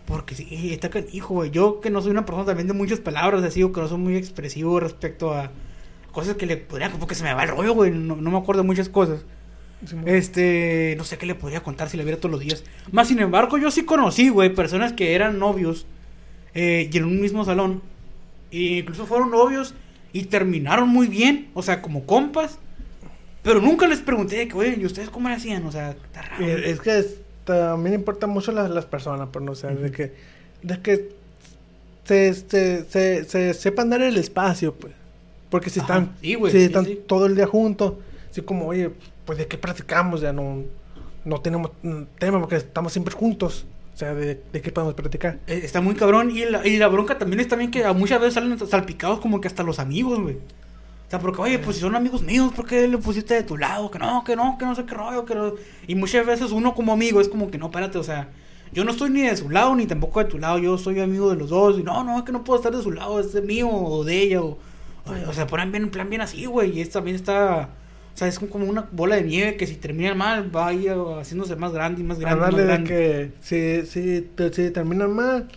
Porque 0.06 0.34
sí, 0.36 0.74
está 0.74 0.90
hijo, 1.14 1.36
güey. 1.36 1.52
Yo 1.52 1.80
que 1.80 1.90
no 1.92 2.02
soy 2.02 2.12
una 2.12 2.26
persona 2.26 2.46
también 2.46 2.68
de 2.68 2.74
muchas 2.74 3.00
palabras, 3.00 3.44
así, 3.44 3.62
o 3.64 3.72
que 3.72 3.82
no 3.82 3.88
soy 3.88 4.00
muy 4.00 4.16
expresivo 4.18 4.80
respecto 4.80 5.32
a 5.34 5.52
cosas 6.12 6.36
que 6.38 6.46
le 6.48 6.58
podrían, 6.58 6.92
como 6.92 7.06
que 7.08 7.14
se 7.14 7.24
me 7.24 7.34
va 7.34 7.44
el 7.44 7.50
rollo, 7.50 7.74
güey. 7.74 7.92
No, 7.92 8.16
no 8.16 8.32
me 8.32 8.38
acuerdo 8.38 8.64
de 8.64 8.68
muchas 8.68 8.90
cosas. 8.90 9.26
Sí, 9.84 9.95
Este, 10.05 10.95
no 10.97 11.03
sé 11.03 11.17
qué 11.17 11.26
le 11.26 11.36
podría 11.36 11.63
contar 11.63 11.89
si 11.89 11.97
le 11.97 12.03
viera 12.03 12.19
todos 12.19 12.32
los 12.32 12.41
días. 12.41 12.63
Más 12.91 13.07
sin 13.07 13.19
embargo, 13.19 13.57
yo 13.57 13.71
sí 13.71 13.86
conocí, 13.86 14.30
güey, 14.30 14.53
personas 14.53 14.93
que 14.93 15.15
eran 15.15 15.39
novios 15.39 15.88
eh, 16.55 16.89
y 16.91 16.97
en 16.97 17.05
un 17.05 17.21
mismo 17.21 17.45
salón. 17.45 17.84
E 18.51 18.80
incluso 18.80 19.05
fueron 19.07 19.32
novios 19.32 19.76
y 20.13 20.26
terminaron 20.26 20.89
muy 20.89 21.07
bien, 21.07 21.49
o 21.53 21.63
sea, 21.63 21.82
como 21.82 22.05
compas. 22.05 22.59
Pero 23.43 23.61
nunca 23.61 23.88
les 23.88 24.01
pregunté 24.01 24.47
que, 24.47 24.55
oye, 24.55 24.78
¿y 24.80 24.86
ustedes 24.86 25.09
cómo 25.09 25.30
le 25.30 25.36
hacían? 25.36 25.65
O 25.65 25.71
sea, 25.71 25.91
está 25.91 26.21
raro. 26.23 26.43
Y 26.45 26.51
güey. 26.51 26.71
es 26.71 26.80
que 26.82 26.97
es- 26.99 27.21
también 27.43 27.95
importan 27.95 28.32
mucho 28.32 28.51
las, 28.51 28.69
las 28.71 28.86
personas, 28.86 29.30
pero 29.32 29.45
no 29.45 29.55
sé, 29.55 29.67
de 29.76 29.91
que, 29.91 30.13
de 30.63 30.82
que 30.82 31.09
se, 32.05 32.34
se, 32.34 32.86
se, 32.86 33.23
se 33.26 33.53
sepan 33.53 33.89
dar 33.89 34.01
el 34.01 34.17
espacio, 34.17 34.76
pues. 34.76 34.93
Porque 35.49 35.69
si 35.69 35.80
Ajá, 35.80 35.86
están, 35.86 36.15
sí, 36.21 36.36
si 36.49 36.51
sí, 36.51 36.63
están 36.65 36.86
todo 37.07 37.26
el 37.28 37.36
día 37.36 37.47
juntos, 37.47 37.95
así 38.32 38.41
como, 38.41 38.67
oye, 38.67 38.91
pues 39.26 39.38
de 39.38 39.47
qué 39.47 39.57
platicamos, 39.57 40.21
ya 40.21 40.34
no, 40.34 40.63
no 41.23 41.41
tenemos 41.41 41.71
mm, 41.82 42.03
tema 42.19 42.39
porque 42.39 42.57
estamos 42.57 42.93
siempre 42.93 43.13
juntos. 43.13 43.65
O 43.93 43.97
sea, 43.97 44.13
de, 44.13 44.41
qué 44.51 44.71
podemos 44.71 44.93
platicar. 44.93 45.39
Eh, 45.47 45.61
Está 45.63 45.80
muy 45.80 45.95
cabrón. 45.95 46.30
Y 46.30 46.43
la, 46.45 46.67
y 46.67 46.78
la 46.78 46.88
bronca 46.88 47.17
también 47.17 47.39
es 47.39 47.47
también 47.47 47.71
que 47.71 47.86
a 47.86 47.93
muchas 47.93 48.19
veces 48.19 48.34
salen 48.34 48.59
salpicados 48.67 49.21
como 49.21 49.39
que 49.39 49.47
hasta 49.47 49.63
los 49.63 49.80
amigos, 49.80 50.19
güey. 50.19 50.36
O 50.36 51.09
sea, 51.09 51.19
porque, 51.19 51.41
oye, 51.41 51.59
pues 51.59 51.78
si 51.78 51.82
son 51.82 51.95
amigos 51.95 52.23
míos, 52.23 52.51
¿por 52.53 52.65
qué 52.65 52.88
le 52.88 52.97
pusiste 52.97 53.36
de 53.36 53.43
tu 53.43 53.57
lado? 53.57 53.91
Que 53.91 53.99
no, 53.99 54.23
que 54.23 54.36
no, 54.36 54.57
que 54.57 54.65
no 54.65 54.76
sé 54.76 54.86
qué 54.86 54.95
rollo, 54.95 55.23
que 55.23 55.36
no. 55.36 55.53
Y 55.88 55.95
muchas 55.95 56.26
veces 56.26 56.51
uno 56.51 56.73
como 56.73 56.91
amigo 56.93 57.21
es 57.21 57.30
como 57.30 57.51
que 57.51 57.57
no, 57.57 57.67
espérate, 57.67 57.97
o 57.97 58.03
sea, 58.03 58.30
yo 58.73 58.84
no 58.84 58.91
estoy 58.91 59.11
ni 59.11 59.21
de 59.21 59.38
su 59.38 59.49
lado 59.49 59.76
ni 59.76 59.86
tampoco 59.86 60.19
de 60.19 60.26
tu 60.26 60.39
lado, 60.39 60.57
yo 60.57 60.78
soy 60.78 60.99
amigo 60.99 61.30
de 61.30 61.38
los 61.38 61.49
dos. 61.49 61.80
Y 61.80 61.84
no, 61.84 62.03
no, 62.03 62.17
es 62.17 62.23
que 62.23 62.32
no 62.32 62.43
puedo 62.43 62.59
estar 62.59 62.76
de 62.76 62.84
su 62.84 62.91
lado, 62.91 63.19
es 63.19 63.34
mío 63.43 63.69
o 63.69 64.03
de 64.03 64.21
ella. 64.21 64.41
O, 64.41 64.57
o, 65.05 65.34
sea, 65.34 65.47
ponen 65.47 65.71
bien, 65.71 65.84
en 65.84 65.91
plan 65.91 66.09
bien 66.09 66.21
así, 66.21 66.45
güey. 66.45 66.78
Y 66.78 66.82
esto 66.82 66.99
también 66.99 67.15
está. 67.15 67.69
O 68.16 68.18
sea, 68.18 68.30
es 68.30 68.39
como 68.39 68.66
una 68.66 68.88
bola 68.93 69.18
de 69.18 69.24
nieve 69.24 69.57
que 69.57 69.68
si 69.68 69.76
termina 69.76 70.16
mal 70.16 70.55
va 70.55 70.68
a 70.68 70.74
ir 70.74 70.89
haciéndose 71.20 71.57
más 71.57 71.74
grande 71.74 71.99
y 72.01 72.05
más 72.05 72.18
grande. 72.18 72.45
Hablarle 72.45 72.63
de 72.63 72.84
que 72.86 73.32
si, 73.41 73.86
si, 73.86 74.26
si 74.53 74.72
terminan 74.72 75.13
mal 75.13 75.49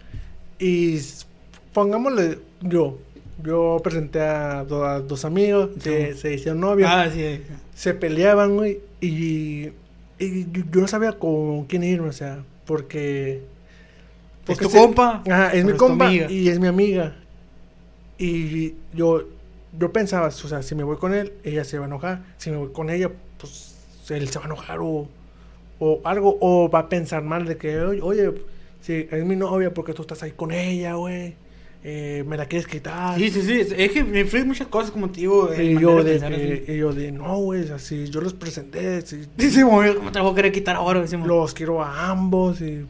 y 0.59 0.99
pongámosle 1.73 2.41
yo, 2.61 2.99
yo 3.45 3.81
presenté 3.85 4.21
a, 4.23 4.65
do- 4.65 4.85
a 4.85 4.99
dos 5.01 5.25
amigos, 5.25 5.71
se, 5.79 6.15
se 6.15 6.35
hicieron 6.35 6.59
novios, 6.61 6.91
Ah, 6.93 7.09
sí. 7.13 7.41
se 7.77 7.95
peleaban, 7.95 8.57
güey, 8.57 8.81
y, 9.01 9.69
y 10.19 10.43
yo, 10.51 10.65
yo 10.73 10.81
no 10.81 10.89
sabía 10.89 11.13
con 11.13 11.65
quién 11.67 11.85
irme, 11.85 12.09
o 12.09 12.13
sea, 12.13 12.43
porque... 12.67 13.41
¿Es 14.49 14.59
tu 14.59 14.69
se- 14.69 14.79
compa? 14.79 15.23
Ajá, 15.31 15.53
es 15.53 15.63
¿O 15.63 15.69
mi 15.69 15.75
compa 15.75 16.13
y 16.13 16.49
es 16.49 16.59
mi 16.59 16.67
amiga. 16.67 17.15
Y 18.19 18.75
yo, 18.95 19.23
yo 19.79 19.93
pensaba, 19.93 20.29
o 20.29 20.31
sea, 20.31 20.63
si 20.63 20.75
me 20.75 20.85
voy 20.85 20.97
con 20.97 21.15
él, 21.15 21.33
ella 21.45 21.65
se 21.65 21.79
va 21.79 21.85
a 21.85 21.89
enojar. 21.89 22.23
Si 22.37 22.51
me 22.51 22.57
voy 22.57 22.71
con 22.73 22.91
ella, 22.91 23.11
pues 23.39 23.77
él 24.11 24.29
se 24.29 24.39
va 24.39 24.45
a 24.45 24.49
enojar 24.49 24.79
o, 24.81 25.09
o 25.79 26.01
algo. 26.05 26.39
O 26.41 26.71
va 26.71 26.81
a 26.81 26.89
pensar 26.89 27.23
mal 27.23 27.45
de 27.47 27.57
que, 27.57 27.79
oye, 27.81 28.33
si 28.81 29.09
es 29.11 29.25
mi 29.25 29.37
novia 29.37 29.75
porque 29.75 29.93
tú 29.95 30.03
estás 30.03 30.23
ahí 30.23 30.33
con 30.33 30.53
ella, 30.53 30.95
güey. 30.95 31.35
eh, 31.85 32.25
me 32.27 32.37
la 32.37 32.47
quieres 32.47 32.67
quitar. 32.67 33.19
Sí, 33.19 33.31
sí, 33.31 33.43
sí. 33.43 33.75
Es 33.77 33.93
que 33.93 34.03
me 34.05 34.21
influyen 34.21 34.49
muchas 34.49 34.67
cosas, 34.69 34.91
como 34.91 35.11
te 35.11 35.21
digo. 35.21 35.51
y, 35.55 35.79
yo 35.81 36.03
de 36.03 36.19
de, 36.19 36.27
así. 36.27 36.73
y 36.73 36.77
yo 36.79 36.93
de, 36.93 37.13
no, 37.13 37.37
güey, 37.39 37.71
así, 37.71 38.09
yo 38.09 38.21
los 38.21 38.35
presenté, 38.35 39.03
si, 39.03 39.27
Dice, 39.37 39.63
"Oye, 39.65 39.95
¿cómo 39.95 40.11
te 40.11 40.21
voy 40.21 40.33
a 40.33 40.35
querer 40.35 40.53
quitar 40.53 40.77
ahora? 40.77 41.01
Decimos. 41.01 41.29
los 41.29 41.55
quiero 41.55 41.83
a 41.83 42.09
ambos 42.09 42.61
y, 42.61 42.85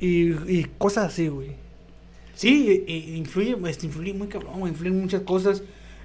y, 0.00 0.30
y 0.58 0.66
cosas 0.78 1.06
así, 1.12 1.28
güey. 1.28 1.50
Sí, 2.38 2.84
influye, 3.16 3.56
este, 3.68 3.86
influye 3.86 4.14
muy 4.14 4.28
cabrón, 4.28 4.60
influyen 4.68 5.00
muchas 5.00 5.22
cosas. 5.22 5.62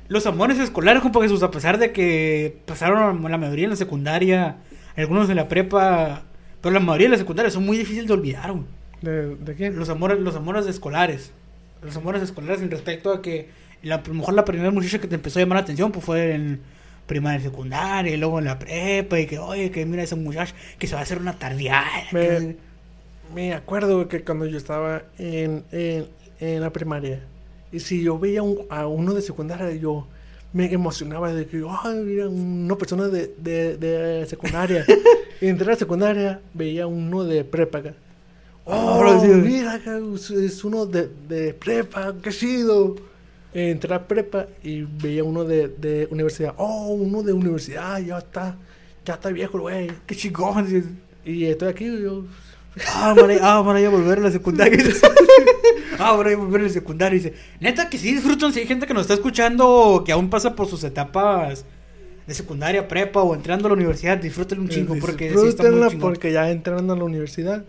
Los 0.08 0.26
amores 0.26 0.58
escolares, 0.58 1.02
compa 1.04 1.22
Jesús, 1.22 1.44
a 1.44 1.52
pesar 1.52 1.78
de 1.78 1.92
que 1.92 2.58
pasaron 2.66 3.22
la 3.30 3.38
mayoría 3.38 3.66
en 3.66 3.70
la 3.70 3.76
secundaria, 3.76 4.58
algunos 4.98 5.30
en 5.30 5.36
la 5.36 5.48
prepa, 5.48 6.24
pero 6.60 6.74
la 6.74 6.80
mayoría 6.80 7.06
de 7.08 7.12
la 7.12 7.18
secundaria 7.20 7.52
son 7.52 7.66
muy 7.66 7.78
difíciles 7.78 8.08
de 8.08 8.14
olvidar, 8.14 8.52
güey. 8.52 8.64
¿De, 9.02 9.36
de 9.36 9.54
quién? 9.56 9.78
Los 9.78 9.90
amores, 9.90 10.20
los 10.20 10.36
amores 10.36 10.66
escolares. 10.66 11.32
Los 11.84 11.96
amores 11.98 12.24
escolares 12.24 12.62
en 12.64 12.72
respecto 12.72 13.12
a 13.14 13.22
que 13.22 13.50
la, 13.84 13.96
a 13.96 14.04
lo 14.08 14.14
mejor 14.16 14.34
la 14.34 14.44
primera 14.46 14.72
muchacha 14.72 15.00
que 15.00 15.08
te 15.08 15.16
empezó 15.16 15.38
a 15.38 15.44
llamar 15.44 15.58
la 15.58 15.62
atención 15.64 15.92
pues 15.92 16.04
fue 16.04 16.34
en 16.34 16.62
primaria 17.06 17.42
y 17.42 17.44
secundaria 17.44 18.12
y 18.14 18.18
luego 18.18 18.40
en 18.40 18.46
la 18.46 18.58
prepa 18.58 19.20
y 19.20 19.28
que 19.28 19.38
oye 19.38 19.70
que 19.72 19.86
mira 19.86 20.02
ese 20.02 20.16
muchacho 20.16 20.56
que 20.80 20.88
se 20.88 20.94
va 20.96 21.02
a 21.02 21.04
hacer 21.04 21.20
una 21.20 21.34
tardeada. 21.38 21.86
Me- 22.12 22.20
que- 22.22 22.58
Me 23.34 23.54
acuerdo 23.54 24.08
que 24.08 24.22
cuando 24.24 24.46
yo 24.46 24.58
estaba 24.58 25.04
en, 25.18 25.64
en, 25.72 26.06
en 26.44 26.62
la 26.62 26.72
primaria, 26.72 27.22
y 27.72 27.80
si 27.80 28.04
yo 28.04 28.20
veía 28.20 28.44
un- 28.44 28.66
a 28.70 28.88
uno 28.88 29.14
de 29.14 29.22
secundaria, 29.22 29.72
yo 29.76 30.06
me 30.52 30.72
emocionaba 30.72 31.34
de 31.34 31.48
que, 31.48 31.64
ay, 31.84 31.96
mira, 32.04 32.28
una 32.30 32.76
persona 32.78 33.08
de, 33.08 33.34
de, 33.38 33.78
de 33.78 34.26
secundaria. 34.28 34.86
y 35.41 35.48
entré 35.48 35.66
a 35.68 35.72
la 35.72 35.76
secundaria, 35.78 36.41
veía 36.54 36.86
uno 36.86 37.24
de 37.24 37.44
prepa. 37.44 37.80
acá. 37.80 37.94
Oh, 38.66 38.72
Ahora 38.74 39.20
sí. 39.20 39.28
mira, 39.28 39.74
acá 39.74 39.98
es- 40.16 40.64
uno 40.64 40.86
de, 40.86 41.10
de 41.28 41.54
prepa, 41.54 42.14
qué 42.22 42.30
chido. 42.32 42.96
Entré 43.56 43.94
a 43.94 44.08
prepa 44.08 44.48
y 44.64 44.82
veía 44.82 45.24
uno 45.24 45.44
de, 45.44 45.68
de 45.68 46.08
universidad. 46.12 46.54
Oh, 46.58 46.88
uno 46.94 47.22
de 47.24 47.34
universidad, 47.34 48.00
ya 48.00 48.18
está, 48.20 48.58
ya 49.06 49.14
está 49.16 49.30
viejo, 49.30 49.60
güey. 49.60 49.91
Qué 50.08 50.16
chingón. 50.16 50.68
Y 51.26 51.46
estoy 51.46 51.70
aquí, 51.70 51.86
yo, 51.86 52.26
Ah, 52.88 53.14
para, 53.20 53.36
ah, 53.41 53.64
para 53.64 53.80
ya 53.80 53.89
volver 53.89 54.18
a 54.18 54.22
la 54.22 54.32
secundaria. 54.32 54.84
ah, 56.00 56.16
para 56.18 56.32
ya 56.32 56.38
volver 56.38 56.62
a 56.62 56.64
la 56.66 56.70
secundaria. 56.70 57.18
Dice, 57.18 57.34
neta 57.60 57.89
que 57.89 57.98
sí 57.98 58.14
disfrutan. 58.14 58.54
Si 58.54 58.60
hay 58.60 58.68
gente 58.68 58.86
que 58.88 58.94
nos 58.94 59.02
está 59.04 59.14
escuchando 59.16 60.04
que 60.06 60.12
aún 60.12 60.30
pasa 60.30 60.56
por 60.56 60.68
sus 60.68 60.84
etapas 60.84 61.66
de 62.28 62.34
secundaria, 62.34 62.88
prepa 62.88 63.22
o 63.22 63.36
entrando 63.36 63.68
a 63.68 63.70
la 63.70 63.76
universidad, 63.76 64.18
disfruten 64.18 64.60
un 64.60 64.70
chingo 64.70 64.96
porque 65.00 65.30
sí 65.30 65.48
está 65.48 65.70
muy 65.72 65.96
porque 65.98 66.32
ya 66.32 66.50
entrando 66.50 66.94
a 66.94 66.96
la 66.98 67.04
universidad. 67.04 67.64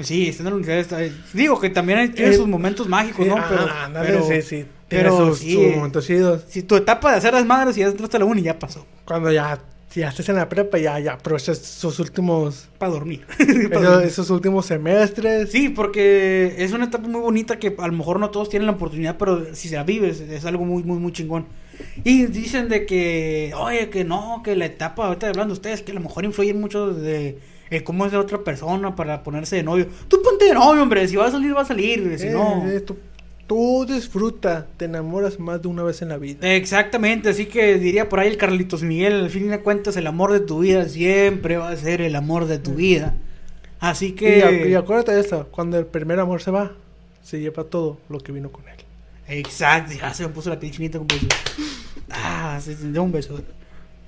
Sí, 0.00 0.28
estando 0.28 0.50
en 0.50 0.54
la 0.54 0.62
universidad. 0.64 1.02
está- 1.02 1.18
digo 1.34 1.58
que 1.58 1.70
también 1.70 1.98
hay- 1.98 2.08
tiene 2.10 2.30
Eh, 2.30 2.36
sus 2.36 2.46
momentos 2.46 2.88
mágicos, 2.88 3.26
¿no? 3.26 3.36
Eh, 3.36 3.42
Pero, 3.48 3.66
ah, 3.68 3.90
pero 4.00 4.22
sí, 4.28 4.42
sí. 4.42 4.64
pero 4.88 5.16
sus, 5.16 5.38
sí, 5.40 5.54
sus 5.54 5.74
momentos 5.76 6.06
chidos. 6.06 6.44
si 6.48 6.62
tu 6.62 6.76
etapa 6.76 7.10
de 7.10 7.16
hacer 7.18 7.34
las 7.34 7.44
madres 7.44 7.76
y 7.76 7.80
ya 7.80 7.86
entraste 7.88 8.16
a 8.16 8.20
la 8.20 8.26
uni, 8.26 8.42
ya 8.42 8.56
pasó. 8.56 8.86
Cuando 9.04 9.32
ya, 9.32 9.58
si 9.88 10.00
ya 10.00 10.08
estás 10.08 10.28
en 10.28 10.36
la 10.36 10.48
prepa, 10.48 10.78
ya, 10.78 10.98
ya 11.00 11.14
aprovechas 11.14 11.58
sus 11.58 11.98
últimos, 11.98 12.68
Para 12.78 12.92
dormir. 12.92 13.24
Pa' 13.72 13.80
dormir. 13.80 14.06
esos 14.06 14.30
últimos 14.30 14.66
semestres. 14.66 15.50
Sí, 15.50 15.68
porque 15.70 16.54
es 16.58 16.72
una 16.72 16.84
etapa 16.86 17.08
muy 17.08 17.20
bonita 17.20 17.58
que 17.58 17.74
a 17.78 17.86
lo 17.86 17.92
mejor 17.94 18.20
no 18.20 18.30
todos 18.30 18.48
tienen 18.48 18.66
la 18.66 18.72
oportunidad, 18.72 19.16
pero 19.18 19.54
si 19.54 19.68
se 19.68 19.76
la 19.76 19.84
vives 19.84 20.20
es 20.20 20.44
algo 20.44 20.64
muy, 20.64 20.82
muy, 20.82 20.98
muy 20.98 21.12
chingón. 21.12 21.46
Y 22.04 22.26
dicen 22.26 22.68
de 22.68 22.84
que, 22.86 23.52
oye, 23.56 23.88
que 23.88 24.04
no, 24.04 24.42
que 24.44 24.56
la 24.56 24.66
etapa, 24.66 25.06
ahorita 25.06 25.28
hablando 25.28 25.54
ustedes, 25.54 25.82
que 25.82 25.92
a 25.92 25.94
lo 25.94 26.00
mejor 26.00 26.24
influyen 26.24 26.60
mucho 26.60 26.92
de 26.92 27.38
eh, 27.70 27.82
cómo 27.84 28.04
es 28.04 28.12
la 28.12 28.18
otra 28.20 28.42
persona 28.42 28.96
para 28.96 29.22
ponerse 29.22 29.56
de 29.56 29.62
novio. 29.62 29.86
Tú 30.08 30.20
ponte 30.22 30.46
de 30.46 30.54
novio, 30.54 30.82
hombre, 30.82 31.06
si 31.06 31.16
va 31.16 31.26
a 31.26 31.30
salir, 31.30 31.56
va 31.56 31.62
a 31.62 31.64
salir, 31.64 32.18
si 32.18 32.26
Eh, 32.26 32.30
no... 32.32 32.66
eh, 32.68 32.80
tú, 32.80 32.96
tú 33.48 33.86
disfruta, 33.88 34.68
te 34.76 34.84
enamoras 34.84 35.40
más 35.40 35.60
de 35.60 35.66
una 35.66 35.82
vez 35.82 36.02
en 36.02 36.10
la 36.10 36.18
vida. 36.18 36.54
Exactamente, 36.54 37.30
así 37.30 37.46
que 37.46 37.78
diría 37.78 38.08
por 38.08 38.20
ahí 38.20 38.28
el 38.28 38.36
Carlitos 38.36 38.84
Miguel, 38.84 39.14
al 39.14 39.30
fin 39.30 39.50
de 39.50 39.60
cuentas 39.60 39.96
el 39.96 40.06
amor 40.06 40.32
de 40.32 40.40
tu 40.40 40.60
vida 40.60 40.88
siempre 40.88 41.56
va 41.56 41.70
a 41.70 41.76
ser 41.76 42.00
el 42.02 42.14
amor 42.14 42.44
de 42.46 42.58
tu 42.58 42.74
vida. 42.74 43.16
Así 43.80 44.12
que... 44.12 44.68
y 44.68 44.74
acuérdate 44.74 45.12
de 45.12 45.20
esto, 45.20 45.48
cuando 45.50 45.78
el 45.78 45.86
primer 45.86 46.20
amor 46.20 46.42
se 46.42 46.50
va, 46.50 46.72
se 47.22 47.40
lleva 47.40 47.64
todo 47.64 47.98
lo 48.08 48.20
que 48.20 48.30
vino 48.30 48.52
con 48.52 48.68
él. 48.68 48.76
Exacto, 49.26 49.94
ya 49.94 50.12
se 50.14 50.24
me 50.24 50.28
puso 50.28 50.50
la 50.50 50.60
piel 50.60 50.72
chinita 50.72 50.98
con 50.98 51.06
beso. 51.06 51.26
Ah, 52.10 52.58
se 52.62 52.74
dio 52.74 53.02
un 53.02 53.12
beso. 53.12 53.40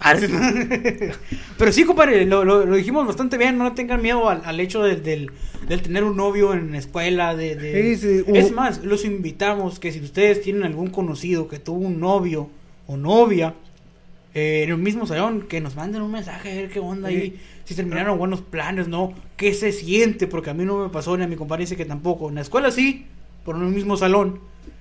Pero 1.59 1.73
sí, 1.73 1.85
compadre, 1.85 2.25
lo, 2.27 2.45
lo, 2.45 2.65
lo 2.65 2.77
dijimos 2.77 3.07
bastante 3.07 3.37
bien. 3.39 3.59
No 3.59 3.73
tengan 3.75 4.01
miedo 4.03 4.29
al, 4.29 4.43
al 4.45 4.59
hecho 4.61 4.83
del, 4.83 5.03
del, 5.03 5.31
del 5.69 5.83
tener 5.83 6.05
un 6.05 6.17
novio 6.17 6.53
en 6.55 6.73
la 6.73 6.79
escuela. 6.79 7.35
De, 7.37 7.55
de- 7.57 7.95
Sí, 7.97 8.23
sí, 8.25 8.25
Es 8.35 8.53
más, 8.53 8.83
los 8.85 9.05
invitamos 9.05 9.79
que 9.79 9.93
si 9.93 10.01
ustedes 10.01 10.41
tienen 10.43 10.63
algún 10.65 10.89
conocido 10.91 11.49
que 11.49 11.59
tuvo 11.59 11.79
un 11.87 12.01
novio 12.01 12.49
o 12.87 12.97
novia 12.97 13.55
eh, 14.35 14.63
en 14.65 14.71
el 14.71 14.79
mismo 14.79 15.07
salón, 15.07 15.43
que 15.49 15.61
nos 15.61 15.77
manden 15.77 16.03
un 16.03 16.13
mensaje 16.13 16.51
a 16.53 16.55
ver 16.55 16.71
qué 16.71 16.81
onda 16.81 17.09
ahí. 17.09 17.39
Si 17.65 17.75
terminaron 17.75 18.19
buenos 18.19 18.41
planes, 18.41 18.89
¿no? 18.89 19.13
¿Qué 19.37 19.55
se 19.55 19.71
siente? 19.73 20.27
Porque 20.27 20.51
a 20.51 20.55
mí 20.55 20.65
no 20.65 20.83
me 20.83 20.89
pasó, 20.89 21.17
ni 21.17 21.25
a 21.25 21.29
mi 21.29 21.37
compadre 21.37 21.65
dice 21.65 21.77
que 21.77 21.85
tampoco. 21.85 22.29
En 22.29 22.37
la 22.37 22.41
escuela 22.41 22.71
sí, 22.71 23.07
por 23.45 23.57
en 23.57 23.63
el 23.63 23.69
mismo 23.73 23.97
salón. 23.97 24.41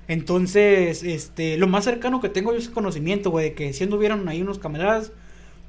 Entonces, 0.09 1.03
este, 1.03 1.55
lo 1.57 1.67
más 1.67 1.85
cercano 1.85 2.19
que 2.19 2.27
tengo 2.29 2.51
yo 2.51 2.57
es 2.57 2.65
el 2.67 2.73
conocimiento, 2.73 3.29
güey, 3.31 3.49
de 3.51 3.53
que 3.55 3.71
sí 3.73 3.83
anduvieron 3.85 4.27
ahí 4.27 4.41
unos 4.41 4.59
camaradas, 4.59 5.11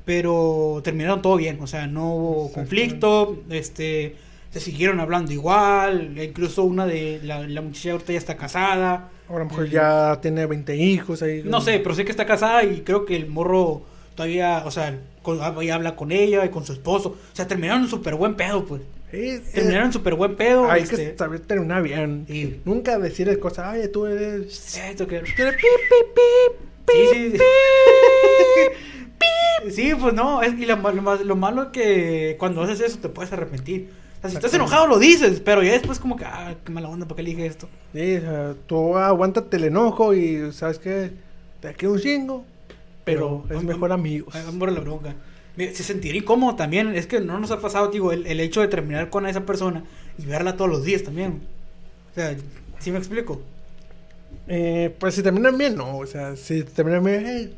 pero 0.06 0.80
terminaron 0.82 1.22
todo 1.22 1.36
bien, 1.36 1.58
o 1.60 1.66
sea, 1.66 1.86
no 1.86 2.14
hubo 2.14 2.52
conflicto, 2.52 3.42
este, 3.50 4.16
se 4.50 4.60
siguieron 4.60 4.98
hablando 4.98 5.30
igual, 5.32 6.16
incluso 6.18 6.64
una 6.64 6.86
de 6.86 7.20
la, 7.22 7.46
la 7.46 7.60
muchacha 7.60 7.92
ahorita 7.92 8.12
ya 8.14 8.18
está 8.18 8.36
casada, 8.36 9.10
A 9.28 9.32
lo 9.38 9.44
mejor 9.44 9.68
ya 9.68 10.18
tiene 10.22 10.46
20 10.46 10.74
hijos 10.74 11.22
ahí. 11.22 11.42
no 11.44 11.60
sé, 11.60 11.78
pero 11.80 11.94
sé 11.94 12.04
que 12.06 12.10
está 12.10 12.24
casada 12.26 12.64
y 12.64 12.80
creo 12.80 13.04
que 13.04 13.16
el 13.16 13.26
morro 13.28 13.82
todavía, 14.14 14.62
o 14.64 14.70
sea, 14.70 14.98
con- 15.22 15.40
habla 15.42 15.96
con 15.96 16.12
ella 16.12 16.44
y 16.46 16.48
con 16.48 16.64
su 16.64 16.72
esposo, 16.72 17.10
o 17.10 17.36
sea, 17.36 17.46
terminaron 17.46 17.86
súper 17.88 18.14
buen 18.14 18.34
pedo, 18.36 18.64
pues, 18.64 18.80
Sí, 19.10 19.16
eh, 19.30 19.42
terminaron 19.54 19.92
súper 19.92 20.14
buen 20.14 20.36
pedo, 20.36 20.70
Hay 20.70 20.82
este, 20.82 21.12
que 21.12 21.18
saber 21.18 21.40
terminar 21.40 21.82
bien. 21.82 22.24
Sí. 22.28 22.60
Nunca 22.64 22.98
decirle 22.98 23.38
cosas, 23.38 23.74
oye, 23.74 23.88
tú 23.88 24.06
eres... 24.06 24.76
esto 24.78 25.06
que- 25.06 25.20
tú 25.20 25.42
eres 25.42 25.54
pip, 25.56 26.14
pip, 26.14 26.94
Sí, 27.12 27.30
sí. 27.32 27.38
pip, 29.18 29.70
Sí, 29.72 29.92
pues 30.00 30.14
no, 30.14 30.42
es, 30.42 30.54
y 30.58 30.64
lo, 30.66 30.76
lo 30.76 31.24
lo 31.24 31.36
malo 31.36 31.64
es 31.64 31.68
que 31.68 32.36
cuando 32.38 32.62
haces 32.62 32.80
eso 32.80 32.98
te 32.98 33.08
puedes 33.08 33.32
arrepentir. 33.32 33.90
O 34.18 34.20
sea, 34.22 34.30
si 34.30 34.36
estás 34.36 34.54
enojado 34.54 34.86
lo 34.86 34.98
dices, 34.98 35.40
pero 35.40 35.62
ya 35.62 35.72
después 35.72 35.98
como 35.98 36.16
que, 36.16 36.24
ah, 36.24 36.54
qué 36.64 36.72
mala 36.72 36.88
onda, 36.88 37.06
¿por 37.06 37.16
qué 37.16 37.22
le 37.22 37.30
dije 37.30 37.46
esto? 37.46 37.68
Sí, 37.94 38.16
o 38.16 38.20
sea, 38.20 38.54
tú 38.66 38.96
aguántate 38.96 39.56
el 39.56 39.64
enojo 39.64 40.14
y 40.14 40.52
sabes 40.52 40.78
que 40.78 41.10
te 41.60 41.74
queda 41.74 41.90
un 41.90 42.00
chingo, 42.00 42.44
pero, 43.04 43.44
es 43.50 43.56
am- 43.56 43.66
mejor 43.66 43.92
am- 43.92 44.00
amigos. 44.00 44.34
am- 44.34 44.48
amor 44.48 44.68
a 44.68 44.72
la 44.72 44.80
bronca. 44.80 45.14
Se 45.56 45.82
sentiría 45.82 46.20
incómodo 46.22 46.56
también, 46.56 46.94
es 46.94 47.06
que 47.06 47.20
no 47.20 47.38
nos 47.38 47.50
ha 47.50 47.60
pasado, 47.60 47.88
digo, 47.90 48.12
el, 48.12 48.26
el 48.26 48.40
hecho 48.40 48.60
de 48.62 48.68
terminar 48.68 49.10
con 49.10 49.26
esa 49.26 49.44
persona 49.44 49.84
y 50.18 50.24
verla 50.26 50.56
todos 50.56 50.70
los 50.70 50.84
días 50.84 51.02
también. 51.02 51.42
O 52.12 52.14
sea, 52.14 52.36
¿sí 52.78 52.90
me 52.92 52.98
explico? 52.98 53.42
Eh, 54.48 54.94
pues 54.98 55.14
si 55.14 55.22
terminan 55.22 55.56
bien, 55.58 55.76
no, 55.76 55.98
o 55.98 56.06
sea, 56.06 56.36
si 56.36 56.62
terminan 56.64 57.04
bien, 57.04 57.24
hey, 57.26 57.56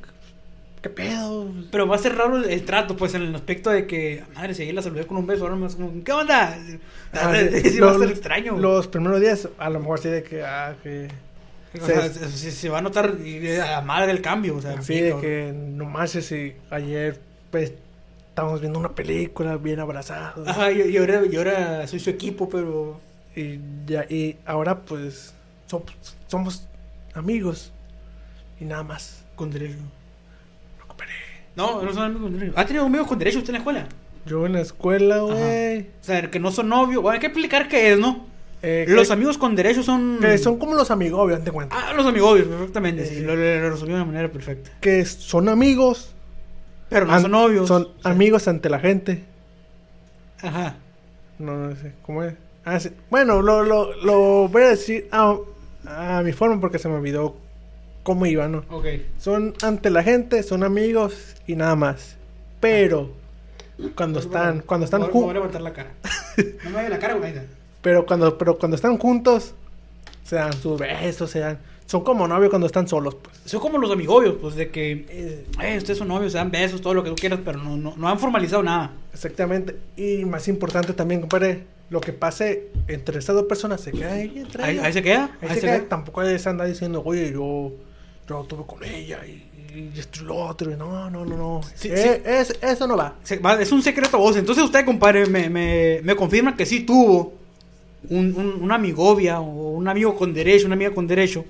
¿qué 0.82 0.90
pedo? 0.90 1.50
Pero 1.70 1.86
va 1.86 1.96
a 1.96 1.98
ser 1.98 2.16
raro 2.16 2.36
el, 2.38 2.50
el 2.50 2.64
trato, 2.64 2.96
pues, 2.96 3.14
en 3.14 3.22
el 3.22 3.34
aspecto 3.34 3.70
de 3.70 3.86
que, 3.86 4.24
madre, 4.34 4.54
si 4.54 4.62
ayer 4.62 4.74
la 4.74 4.82
saludé 4.82 5.06
con 5.06 5.16
un 5.18 5.26
beso, 5.26 5.44
ahora 5.44 5.56
más 5.56 5.76
como, 5.76 6.02
¿qué 6.04 6.12
onda? 6.12 6.58
Ah, 7.12 7.32
sí, 7.64 7.78
va 7.80 7.92
a 7.92 7.98
ser 7.98 8.10
extraño. 8.10 8.58
Los 8.58 8.88
primeros 8.88 9.20
días, 9.20 9.48
a 9.58 9.70
lo 9.70 9.80
mejor 9.80 10.00
sí 10.00 10.08
de 10.08 10.22
que, 10.22 10.42
ah, 10.44 10.74
que... 10.82 11.08
O 11.80 11.86
sea, 11.86 12.12
se, 12.12 12.28
se- 12.30 12.50
se 12.50 12.68
va 12.68 12.78
a 12.78 12.82
notar 12.82 13.16
eh, 13.24 13.60
a 13.60 13.70
la 13.70 13.80
madre 13.80 14.10
el 14.12 14.20
cambio, 14.20 14.56
o 14.56 14.60
sea, 14.60 14.82
Sí, 14.82 15.00
de 15.00 15.16
que 15.18 15.54
no 15.54 15.86
manches, 15.86 16.26
si 16.26 16.52
ayer 16.70 17.18
pues 17.50 17.72
estábamos 18.32 18.60
viendo 18.62 18.78
una 18.78 18.94
película 18.94 19.58
bien 19.58 19.78
abrazados. 19.78 20.48
Ajá, 20.48 20.72
y, 20.72 20.80
y 20.90 20.96
ahora, 20.96 21.20
y 21.30 21.36
ahora 21.36 21.86
soy 21.86 22.00
su 22.00 22.08
equipo, 22.10 22.48
pero... 22.48 22.98
Y, 23.36 23.58
ya, 23.86 24.04
y 24.08 24.36
ahora 24.46 24.80
pues 24.80 25.34
somos, 25.66 25.86
somos 26.26 26.66
amigos 27.14 27.72
y 28.60 28.64
nada 28.64 28.82
más. 28.82 29.24
Con 29.36 29.50
derecho. 29.50 29.76
No. 31.56 31.80
No, 31.80 31.82
no 31.82 31.92
son 31.92 32.02
amigos 32.04 32.22
con 32.22 32.38
derecho. 32.38 32.58
¿Ha 32.58 32.64
tenido 32.66 32.84
amigos 32.86 33.06
con 33.06 33.18
derecho 33.18 33.38
usted 33.38 33.50
en 33.50 33.54
la 33.54 33.58
escuela? 33.58 33.86
Yo 34.24 34.46
en 34.46 34.52
la 34.54 34.60
escuela, 34.60 35.18
güey. 35.18 35.80
O 35.80 35.84
sea, 36.04 36.30
que 36.30 36.38
no 36.40 36.50
son 36.52 36.68
novios. 36.68 37.02
Bueno, 37.02 37.14
hay 37.14 37.20
que 37.20 37.26
explicar 37.26 37.68
qué 37.68 37.92
es, 37.92 37.98
¿no? 37.98 38.26
eh, 38.62 38.86
Los 38.88 39.08
que- 39.08 39.14
amigos 39.14 39.36
con 39.38 39.54
derecho 39.56 39.82
son... 39.82 40.18
que 40.20 40.38
son 40.38 40.58
como 40.58 40.74
los 40.74 40.90
amigos, 40.90 41.20
obviamente 41.20 41.50
cuenta. 41.50 41.76
Ah, 41.76 41.92
los 41.92 42.06
amigobios, 42.06 42.46
perfectamente, 42.46 43.04
sí. 43.06 43.16
Eh, 43.18 43.20
Lo, 43.22 43.34
lo 43.34 43.70
resolvió 43.70 43.96
de 43.96 44.02
una 44.02 44.10
manera 44.12 44.30
perfecta. 44.30 44.70
Que 44.80 45.04
son 45.04 45.48
amigos. 45.48 46.14
Pero 46.92 47.06
no 47.06 47.12
an- 47.14 47.22
son 47.22 47.30
novios. 47.30 47.68
Son 47.68 47.88
amigos 48.04 48.46
ante 48.48 48.68
la 48.70 48.78
gente. 48.80 49.24
Ajá. 50.42 50.76
No, 51.38 51.56
no 51.56 51.76
sé, 51.76 51.92
¿cómo 52.02 52.22
es? 52.22 52.34
Ah, 52.64 52.78
sí. 52.78 52.90
Bueno, 53.10 53.42
lo, 53.42 53.62
lo, 53.62 53.94
lo 54.04 54.48
voy 54.48 54.62
a 54.62 54.68
decir 54.68 55.08
a, 55.10 55.36
a 55.86 56.22
mi 56.22 56.32
forma 56.32 56.60
porque 56.60 56.78
se 56.78 56.88
me 56.88 56.94
olvidó 56.96 57.36
cómo 58.02 58.26
iba, 58.26 58.48
¿no? 58.48 58.64
Ok. 58.70 58.86
Son 59.18 59.54
ante 59.62 59.90
la 59.90 60.02
gente, 60.02 60.42
son 60.42 60.62
amigos 60.62 61.36
y 61.46 61.56
nada 61.56 61.74
más. 61.76 62.16
Pero 62.60 63.10
cuando 63.96 64.20
están, 64.20 64.60
cuando 64.60 64.84
están 64.84 65.00
Voy, 65.00 65.10
voy 65.10 65.18
a 65.20 65.22
juntos, 65.22 65.34
levantar 65.34 65.62
la 65.62 65.72
cara. 65.72 65.90
No 66.64 66.70
me 66.70 66.76
vaya 66.76 66.88
la 66.88 66.98
cara, 66.98 67.14
güey. 67.14 67.34
pero 67.82 68.06
cuando, 68.06 68.38
pero 68.38 68.58
cuando 68.58 68.74
están 68.76 68.96
juntos, 68.98 69.54
se 70.24 70.36
dan 70.36 70.52
sus 70.54 70.78
besos, 70.80 71.30
se 71.30 71.40
dan, 71.40 71.58
son 71.92 72.02
como 72.04 72.26
novios 72.26 72.48
cuando 72.48 72.66
están 72.66 72.88
solos, 72.88 73.16
pues. 73.16 73.36
Son 73.44 73.60
como 73.60 73.76
los 73.76 73.90
amigobios, 73.90 74.36
pues, 74.40 74.54
de 74.54 74.70
que... 74.70 75.04
Eh, 75.10 75.46
eh, 75.62 75.76
ustedes 75.76 75.98
son 75.98 76.08
novios, 76.08 76.32
se 76.32 76.38
dan 76.38 76.50
besos, 76.50 76.80
todo 76.80 76.94
lo 76.94 77.04
que 77.04 77.10
tú 77.10 77.16
quieras, 77.16 77.40
pero 77.44 77.58
no, 77.58 77.76
no, 77.76 77.94
no 77.98 78.08
han 78.08 78.18
formalizado 78.18 78.62
nada. 78.62 78.92
Exactamente. 79.12 79.76
Y 79.96 80.24
más 80.24 80.48
importante 80.48 80.94
también, 80.94 81.20
compadre, 81.20 81.64
lo 81.90 82.00
que 82.00 82.14
pase 82.14 82.68
entre 82.88 83.18
esas 83.18 83.36
dos 83.36 83.44
personas 83.44 83.82
se 83.82 83.92
queda 83.92 84.14
ahí 84.14 84.32
entre 84.36 84.64
Ahí, 84.64 84.78
ahí 84.78 84.92
se 84.94 85.02
queda. 85.02 85.36
Ahí 85.42 85.48
Ahí 85.48 85.48
se 85.50 85.54
se 85.56 85.60
queda. 85.66 85.76
queda. 85.80 85.88
Tampoco 85.90 86.24
se 86.38 86.48
anda 86.48 86.64
diciendo, 86.64 87.02
oye, 87.04 87.30
yo, 87.30 87.72
yo 88.26 88.40
estuve 88.40 88.64
con 88.66 88.82
ella 88.84 89.18
y, 89.26 89.90
y 89.94 89.98
esto 89.98 90.20
y 90.22 90.24
lo 90.24 90.36
otro. 90.36 90.70
Y 90.72 90.76
no, 90.76 91.10
no, 91.10 91.26
no, 91.26 91.36
no. 91.36 91.60
Sí, 91.74 91.88
Eh, 91.92 92.22
es- 92.24 92.56
eso 92.62 92.86
no 92.86 92.96
va. 92.96 93.16
Se- 93.22 93.38
va- 93.38 93.60
Es 93.60 93.70
un 93.70 93.82
secreto 93.82 94.16
a 94.16 94.20
voz. 94.20 94.36
Entonces 94.38 94.64
usted, 94.64 94.84
compadre, 94.86 95.26
me, 95.26 95.50
me, 95.50 96.00
me 96.02 96.16
confirma 96.16 96.56
que 96.56 96.64
sí 96.64 96.80
tuvo 96.84 97.34
un, 98.08 98.34
un- 98.34 98.62
una 98.62 98.76
amigovia 98.76 99.40
o 99.40 99.72
un 99.72 99.86
amigo 99.88 100.16
con 100.16 100.32
derecho, 100.32 100.64
una 100.64 100.74
amiga 100.76 100.92
con 100.92 101.06
derecho 101.06 101.44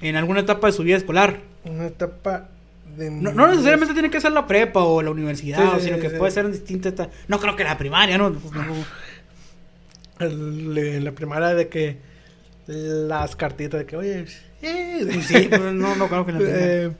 en 0.00 0.16
alguna 0.16 0.40
etapa 0.40 0.66
de 0.68 0.72
su 0.72 0.82
vida 0.82 0.96
escolar. 0.96 1.40
Una 1.64 1.86
etapa 1.86 2.48
de... 2.96 3.10
No, 3.10 3.32
no 3.32 3.48
necesariamente 3.48 3.92
tiene 3.94 4.10
que 4.10 4.20
ser 4.20 4.32
la 4.32 4.46
prepa 4.46 4.82
o 4.84 5.02
la 5.02 5.10
universidad, 5.10 5.74
Sí, 5.74 5.78
sí, 5.80 5.84
sino 5.86 5.96
sí, 5.96 6.02
que 6.02 6.10
puede 6.10 6.30
ser 6.32 6.46
en 6.46 6.52
distintas... 6.52 7.08
No 7.28 7.38
creo 7.40 7.56
que 7.56 7.64
la 7.64 7.76
primaria, 7.78 8.16
¿no? 8.18 8.32
Pues, 8.32 8.52
no. 8.54 8.74
El- 10.18 10.78
en 10.78 11.04
la 11.04 11.12
primaria 11.12 11.48
de 11.54 11.68
que 11.68 11.98
las 12.66 13.36
cartitas 13.36 13.80
de 13.80 13.86
que, 13.86 13.96
oye, 13.96 14.26
sí, 14.26 15.22
Sí, 15.22 15.46
pero 15.50 15.72
no, 15.72 15.94
no 15.96 16.08
creo 16.08 16.26
que 16.26 16.32
la 16.32 16.38
primaria. 16.38 16.66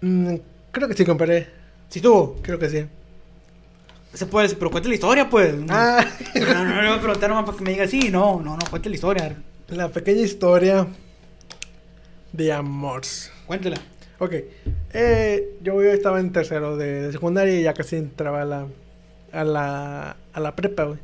Eh, 0.00 0.06
mm, 0.06 0.34
creo 0.72 0.88
que 0.88 0.94
sí, 0.94 1.04
compadre. 1.04 1.48
Sí 1.88 2.00
tuvo. 2.00 2.38
Creo 2.42 2.58
que 2.58 2.68
sí. 2.68 2.84
Se 4.12 4.26
puede 4.26 4.44
decir, 4.44 4.58
pero 4.58 4.70
cuente 4.70 4.88
la 4.88 4.94
historia, 4.94 5.28
pues. 5.28 5.54
Ah, 5.70 6.04
No, 6.34 6.46
no, 6.54 6.64
no, 6.64 6.82
le 6.82 6.88
voy 6.88 6.98
a 6.98 7.00
preguntar 7.00 7.28
nomás 7.30 7.44
para 7.46 7.56
que 7.58 7.64
me 7.64 7.70
diga 7.70 7.86
sí, 7.88 8.10
no, 8.10 8.40
no, 8.42 8.56
no, 8.56 8.66
cuente 8.70 8.88
la 8.90 8.94
historia. 8.94 9.36
la 9.68 9.88
pequeña 9.88 10.20
historia 10.22 10.86
de 12.36 12.52
amores. 12.52 13.32
Cuéntela. 13.46 13.78
Ok, 14.18 14.32
eh, 14.94 15.58
yo 15.62 15.82
estaba 15.82 16.20
en 16.20 16.32
tercero 16.32 16.76
de, 16.76 17.02
de 17.02 17.12
secundaria 17.12 17.60
y 17.60 17.62
ya 17.64 17.74
casi 17.74 17.96
entraba 17.96 18.42
a 18.42 18.44
la, 18.46 18.66
a 19.32 19.44
la, 19.44 20.16
a 20.32 20.40
la 20.40 20.56
prepa, 20.56 20.84
güey. 20.84 20.98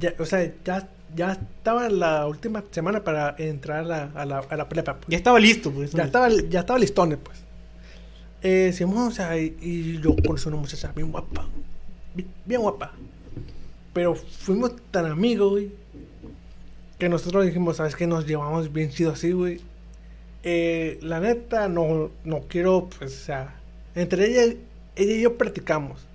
Ya, 0.00 0.14
o 0.18 0.24
sea, 0.24 0.52
ya, 0.64 0.88
ya 1.14 1.32
estaba 1.32 1.86
en 1.86 2.00
la 2.00 2.26
última 2.26 2.64
semana 2.72 3.04
para 3.04 3.36
entrar 3.38 3.78
a 3.78 3.82
la, 3.84 4.02
a 4.14 4.26
la, 4.26 4.38
a 4.38 4.56
la 4.56 4.68
prepa. 4.68 4.96
pues. 4.96 5.06
Ya 5.08 5.16
estaba 5.16 5.38
listo, 5.38 5.70
pues. 5.70 5.92
Ya 5.92 6.04
estaba, 6.04 6.28
ya 6.28 6.60
estaba 6.60 6.78
listones, 6.78 7.18
pues. 7.22 7.38
Eh, 8.42 8.72
Simón, 8.72 9.08
o 9.08 9.10
sea, 9.12 9.38
y, 9.38 9.56
y 9.60 10.00
yo 10.00 10.16
conocí 10.26 10.48
una 10.48 10.56
muchacha 10.56 10.92
bien 10.94 11.12
guapa. 11.12 11.46
Bien, 12.14 12.28
bien 12.44 12.60
guapa. 12.62 12.92
Pero 13.92 14.16
fuimos 14.16 14.72
tan 14.90 15.06
amigos, 15.06 15.50
güey. 15.52 15.70
Que 16.98 17.08
nosotros 17.08 17.46
dijimos, 17.46 17.76
¿sabes 17.76 17.94
qué? 17.94 18.08
Nos 18.08 18.26
llevamos 18.26 18.72
bien 18.72 18.90
chido 18.90 19.12
así, 19.12 19.30
güey. 19.30 19.60
Eh, 20.48 20.98
la 21.02 21.18
neta, 21.20 21.68
no, 21.68 22.10
no 22.24 22.42
quiero, 22.48 22.88
pues, 22.98 23.12
o 23.22 23.24
sea, 23.24 23.56
entre 23.96 24.26
ella, 24.28 24.54
ella 24.96 25.14
y 25.14 25.20
yo 25.22 25.36
practicamos. 25.38 26.06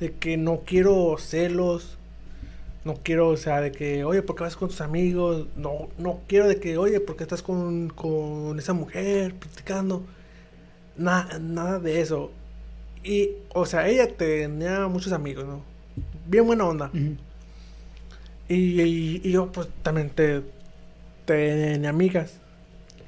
De 0.00 0.12
que 0.14 0.36
no 0.36 0.62
quiero 0.66 1.16
celos. 1.18 1.98
No 2.84 2.96
quiero, 3.04 3.28
o 3.30 3.36
sea, 3.38 3.60
de 3.62 3.72
que, 3.72 4.04
oye, 4.04 4.22
¿por 4.22 4.36
qué 4.36 4.44
vas 4.44 4.56
con 4.56 4.68
tus 4.70 4.80
amigos? 4.82 5.48
No, 5.56 5.88
no 5.98 6.20
quiero 6.28 6.48
de 6.48 6.60
que, 6.60 6.78
oye, 6.78 7.00
¿por 7.00 7.16
qué 7.16 7.24
estás 7.24 7.42
con, 7.42 7.90
con 7.90 8.58
esa 8.58 8.72
mujer 8.74 9.34
practicando? 9.34 10.04
Nada, 10.96 11.38
nada 11.40 11.78
de 11.80 12.00
eso. 12.00 12.32
Y, 13.04 13.30
o 13.54 13.66
sea, 13.66 13.88
ella 13.88 14.08
tenía 14.16 14.88
muchos 14.88 15.12
amigos, 15.12 15.46
¿no? 15.46 15.62
Bien 16.26 16.46
buena 16.46 16.66
onda. 16.66 16.92
Y- 18.48 19.20
y 19.26 19.30
yo, 19.32 19.50
pues, 19.52 19.68
también 19.82 20.10
te, 20.10 20.42
tenía 21.26 21.90
amigas. 21.90 22.34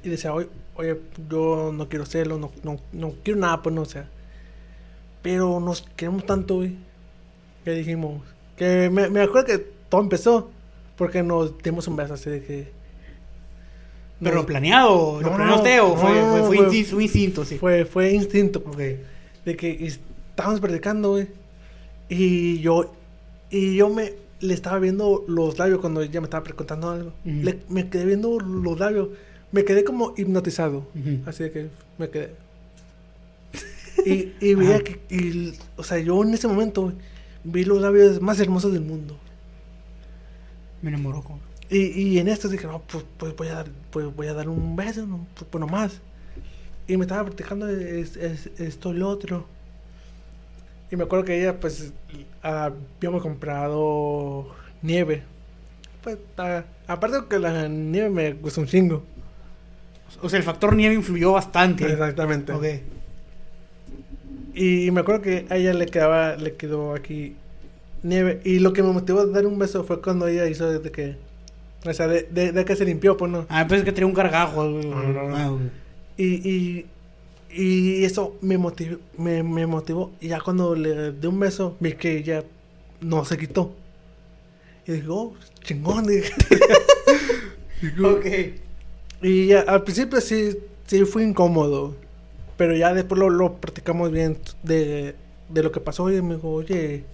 Y 0.03 0.09
decía, 0.09 0.33
oye, 0.33 0.49
oye, 0.79 0.97
yo 1.29 1.71
no 1.73 1.89
quiero 1.89 2.03
hacerlo, 2.03 2.39
no, 2.39 2.51
no, 2.63 2.79
no 2.93 3.13
quiero 3.23 3.39
nada, 3.39 3.61
pues, 3.61 3.75
no, 3.75 3.81
o 3.81 3.85
sea. 3.85 4.09
Pero 5.21 5.59
nos 5.59 5.81
queremos 5.95 6.25
tanto, 6.25 6.55
güey. 6.55 6.75
Que 7.65 7.71
dijimos, 7.71 8.21
que 8.55 8.89
me, 8.89 9.09
me 9.09 9.21
acuerdo 9.21 9.45
que 9.45 9.57
todo 9.89 10.01
empezó 10.01 10.49
porque 10.95 11.21
nos 11.23 11.57
dimos 11.61 11.87
un 11.87 11.95
beso 11.97 12.13
así 12.13 12.29
de 12.29 12.41
que... 12.43 12.71
Pero 14.19 14.35
nos- 14.35 14.43
lo 14.43 14.47
planeado, 14.47 15.21
lo 15.21 15.29
No, 15.29 15.35
planeó 15.35 15.47
no, 15.47 15.55
usted 15.57 15.81
o 15.83 15.95
fue, 15.97 16.11
no, 16.21 16.45
fue, 16.45 16.57
fue 16.57 16.57
instinto, 16.57 16.89
fue 16.95 17.03
instinto, 17.03 17.45
sí. 17.45 17.57
Fue, 17.57 17.85
fue 17.85 18.11
instinto, 18.13 18.63
Ok. 18.65 18.77
de 19.45 19.55
que 19.57 19.85
estábamos 19.85 20.59
practicando, 20.61 21.11
güey. 21.11 21.27
Y 22.09 22.59
yo, 22.59 22.93
y 23.49 23.75
yo 23.75 23.89
me 23.89 24.13
le 24.41 24.53
estaba 24.53 24.79
viendo 24.79 25.23
los 25.27 25.57
labios 25.59 25.79
cuando 25.79 26.01
ella 26.01 26.21
me 26.21 26.25
estaba 26.25 26.43
preguntando 26.43 26.89
algo. 26.89 27.09
Ujú. 27.25 27.43
Le- 27.43 27.59
me 27.69 27.89
quedé 27.89 28.05
viendo 28.05 28.39
los 28.39 28.79
labios. 28.79 29.09
Me 29.51 29.63
quedé 29.65 29.83
como 29.83 30.13
hipnotizado. 30.17 30.85
Así 31.25 31.43
de 31.43 31.51
que 31.51 31.69
me 31.97 32.09
quedé. 32.09 32.33
Y, 34.05 34.33
y 34.39 34.53
veía 34.55 34.75
Ajá. 34.75 34.83
que, 34.85 34.99
y, 35.09 35.53
o 35.75 35.83
sea, 35.83 35.97
yo 35.99 36.23
en 36.23 36.33
ese 36.33 36.47
momento 36.47 36.93
vi 37.43 37.65
los 37.65 37.81
labios 37.81 38.21
más 38.21 38.39
hermosos 38.39 38.71
del 38.71 38.81
mundo. 38.83 39.17
Me 40.81 40.89
enamoró. 40.89 41.21
como- 41.21 41.41
Y, 41.69 41.79
y 42.13 42.17
en 42.19 42.29
esto 42.29 42.47
dije, 42.47 42.65
no, 42.65 42.81
pues, 42.83 43.03
pues 43.17 43.35
voy 43.35 43.47
a 43.49 43.55
dar, 43.55 43.67
pues 43.91 44.15
voy 44.15 44.27
a 44.27 44.33
dar 44.33 44.47
un 44.47 44.75
beso, 44.77 45.05
no, 45.05 45.27
pues, 45.35 45.45
pues 45.51 45.59
nomás. 45.59 45.99
Y 46.87 46.95
me 46.95 47.03
estaba 47.03 47.25
practicando 47.25 47.67
es- 47.69 48.15
es- 48.15 48.49
esto 48.57 48.91
y 48.93 48.97
lo 48.97 49.09
otro. 49.09 49.45
Y 50.91 50.95
me 50.95 51.03
acuerdo 51.03 51.25
que 51.25 51.37
ella, 51.39 51.59
pues, 51.59 51.91
ah, 52.41 52.71
habíamos 52.97 53.21
comprado 53.21 54.47
nieve. 54.81 55.23
Pues, 56.03 56.17
ah, 56.37 56.63
aparte 56.87 57.17
que 57.29 57.37
la 57.37 57.67
nieve 57.67 58.09
me 58.09 58.31
gustó 58.33 58.61
un 58.61 58.67
chingo. 58.67 59.03
O 60.21 60.29
sea, 60.29 60.37
el 60.37 60.43
factor 60.43 60.75
nieve 60.75 60.95
influyó 60.95 61.31
bastante. 61.33 61.85
Exactamente. 61.91 62.51
Ok. 62.53 62.65
Y 64.53 64.91
me 64.91 65.01
acuerdo 65.01 65.21
que 65.21 65.45
a 65.49 65.57
ella 65.57 65.73
le 65.73 65.85
quedaba, 65.85 66.35
le 66.35 66.55
quedó 66.55 66.93
aquí 66.93 67.35
nieve. 68.03 68.41
Y 68.43 68.59
lo 68.59 68.73
que 68.73 68.83
me 68.83 68.91
motivó 68.91 69.21
a 69.21 69.25
dar 69.27 69.45
un 69.45 69.57
beso 69.59 69.83
fue 69.83 70.01
cuando 70.01 70.27
ella 70.27 70.47
hizo 70.47 70.79
de 70.79 70.91
que, 70.91 71.15
o 71.85 71.93
sea, 71.93 72.07
de, 72.07 72.23
de- 72.23 72.51
de 72.51 72.65
que 72.65 72.75
se 72.75 72.85
limpió, 72.85 73.15
pues 73.17 73.31
no. 73.31 73.45
Ah, 73.49 73.65
pensé 73.67 73.85
que 73.85 73.91
tenía 73.91 74.07
un 74.07 74.13
gargajo. 74.13 74.61
algo. 74.61 74.79
No, 74.81 75.03
no, 75.03 75.29
no. 75.29 75.35
Ah. 75.35 75.57
Y, 76.17 76.25
y, 76.49 76.85
Y 77.51 78.03
eso 78.03 78.37
me 78.41 78.57
motivó, 78.57 78.97
me, 79.17 79.43
me 79.43 79.65
motivó. 79.65 80.11
Y 80.19 80.27
ya 80.29 80.39
cuando 80.41 80.75
le 80.75 81.13
di 81.13 81.27
un 81.27 81.39
beso, 81.39 81.77
vi 81.79 81.93
que 81.93 82.17
ella 82.17 82.43
no 83.01 83.23
se 83.25 83.37
quitó. 83.37 83.73
Y 84.85 84.93
dije, 84.93 85.07
oh, 85.09 85.33
chingón. 85.63 86.05
Digo, 87.81 88.09
Ok. 88.09 88.25
Y 89.21 89.47
ya, 89.47 89.61
al 89.61 89.83
principio 89.83 90.21
sí, 90.21 90.57
sí 90.85 91.05
fue 91.05 91.23
incómodo. 91.23 91.95
Pero 92.57 92.75
ya 92.75 92.93
después 92.93 93.19
lo, 93.19 93.29
lo 93.29 93.55
practicamos 93.57 94.11
bien 94.11 94.37
de, 94.63 95.15
de 95.49 95.63
lo 95.63 95.71
que 95.71 95.79
pasó. 95.79 96.11
Y 96.11 96.21
me 96.21 96.35
dijo, 96.35 96.51
oye, 96.51 97.05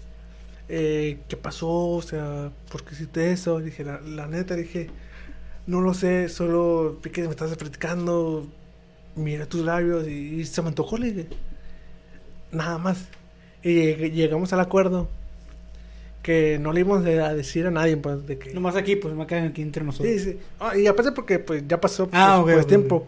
eh, 0.69 1.19
¿qué 1.29 1.37
pasó? 1.37 1.69
O 1.69 2.01
sea, 2.01 2.51
¿por 2.71 2.83
qué 2.85 2.95
hiciste 2.95 3.31
eso? 3.31 3.59
dije, 3.59 3.83
la, 3.85 4.27
neta, 4.27 4.55
dije, 4.55 4.89
no 5.67 5.81
lo 5.81 5.93
sé, 5.93 6.29
solo 6.29 6.99
vi 7.03 7.11
que 7.11 7.23
me 7.23 7.29
estás 7.31 7.55
practicando. 7.57 8.47
Mira 9.15 9.45
tus 9.47 9.61
labios 9.65 10.07
y, 10.07 10.45
se 10.45 10.61
me 10.61 10.69
antojó, 10.69 10.97
le 10.97 11.11
dije. 11.13 11.29
Nada 12.51 12.77
más. 12.77 13.05
Y 13.63 13.69
lleg- 13.75 14.11
llegamos 14.13 14.53
al 14.53 14.59
acuerdo 14.61 15.07
que 16.25 16.57
no 16.59 16.73
le 16.73 16.79
íbamos 16.79 17.05
a 17.05 17.33
decir 17.35 17.67
a 17.67 17.71
nadie, 17.71 17.97
pues, 17.97 18.25
de 18.25 18.39
que... 18.39 18.51
Nomás 18.51 18.75
aquí, 18.75 18.95
pues 18.95 19.13
me 19.13 19.27
quedan 19.27 19.45
aquí 19.49 19.61
entre 19.61 19.83
nosotros. 19.83 20.11
Sí, 20.11 20.17
sí. 20.31 20.37
Ah, 20.59 20.75
y 20.75 20.87
aparte 20.87 21.11
porque 21.11 21.37
pues 21.37 21.63
ya 21.67 21.79
pasó 21.79 22.07
pues, 22.09 22.19
Ah, 22.19 22.39
ok, 22.39 22.45
pues, 22.45 22.61
ok, 22.63 22.67
tiempo. 22.67 23.07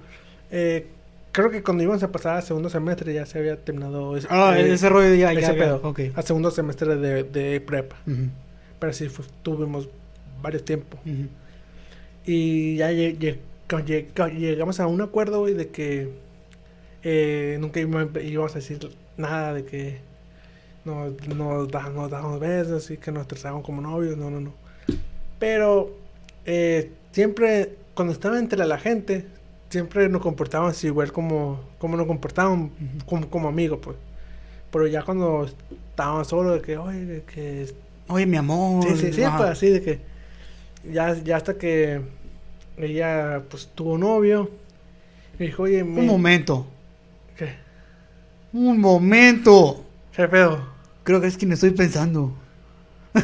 Eh, 0.51 0.85
creo 1.31 1.49
que 1.49 1.63
cuando 1.63 1.81
íbamos 1.81 2.03
a 2.03 2.11
pasar 2.11 2.37
a 2.37 2.43
segundo 2.43 2.69
semestre 2.69 3.11
ya 3.15 3.25
se 3.25 3.39
había 3.39 3.55
terminado 3.57 4.15
ese, 4.15 4.27
Ah, 4.29 4.53
eh, 4.59 4.71
ese 4.71 4.87
rollo 4.87 5.15
ya, 5.15 5.31
ese 5.33 5.41
ya. 5.41 5.53
pedo. 5.55 5.79
Ok. 5.83 6.01
A 6.13 6.21
segundo 6.21 6.51
semestre 6.51 6.95
de, 6.95 7.23
de 7.23 7.59
prepa. 7.59 7.95
Pero 8.79 8.93
sí 8.93 9.09
fue- 9.09 9.25
tuvimos 9.41 9.89
varios 10.43 10.63
tiempos. 10.63 10.99
Y 12.23 12.75
ya 12.75 12.91
llegamos 12.91 14.79
a 14.79 14.85
un 14.85 15.01
acuerdo 15.01 15.39
güey, 15.39 15.55
de 15.55 15.69
que 15.69 16.09
eh, 17.03 17.57
nunca 17.59 17.79
íbamos 17.79 18.51
a 18.51 18.59
decir 18.59 18.77
nada 19.17 19.53
de 19.55 19.63
que 19.65 19.97
nos, 20.87 21.27
nos, 21.27 21.71
nos 21.71 22.09
damos 22.09 22.39
besos 22.39 22.89
y 22.89 22.97
que 22.97 23.11
nos 23.11 23.27
tratábamos 23.27 23.65
como 23.65 23.81
novios. 23.81 24.17
No, 24.17 24.31
no, 24.31 24.39
no. 24.39 24.53
Pero 25.39 25.91
eh, 26.45 26.91
siempre, 27.11 27.75
cuando 27.93 28.13
estaba 28.13 28.39
entre 28.39 28.65
la 28.65 28.79
gente, 28.79 29.27
siempre 29.69 30.09
nos 30.09 30.21
comportábamos 30.21 30.83
igual 30.83 31.11
como, 31.11 31.59
como 31.77 31.97
nos 31.97 32.07
comportábamos 32.07 32.71
como, 33.05 33.29
como 33.29 33.47
amigos, 33.47 33.79
pues. 33.81 33.97
Pero 34.71 34.87
ya 34.87 35.03
cuando 35.03 35.45
estábamos 35.89 36.27
solos, 36.27 36.55
de 36.55 36.61
que, 36.61 36.77
oye, 36.77 37.05
de 37.05 37.23
que 37.23 37.67
Oye, 38.09 38.25
mi 38.25 38.37
amor. 38.37 38.83
Sí, 38.83 38.95
sí, 38.95 39.13
sí, 39.13 39.21
pues 39.37 39.49
así 39.49 39.69
de 39.69 39.81
que 39.81 39.99
ya, 40.91 41.13
ya 41.15 41.35
hasta 41.35 41.57
que 41.57 42.01
ella 42.77 43.43
pues 43.49 43.69
tuvo 43.75 43.97
novio, 43.97 44.49
me 45.37 45.47
dijo, 45.47 45.63
oye, 45.63 45.83
me... 45.83 46.01
Un 46.01 46.07
momento. 46.07 46.65
¿Qué? 47.35 47.55
Un 48.53 48.79
momento. 48.79 49.83
¿Qué 50.15 50.27
pedo? 50.27 50.76
Creo 51.07 51.21
que 51.21 51.27
es 51.27 51.37
quien 51.37 51.53
estoy 51.53 51.69
pensando. 51.71 52.33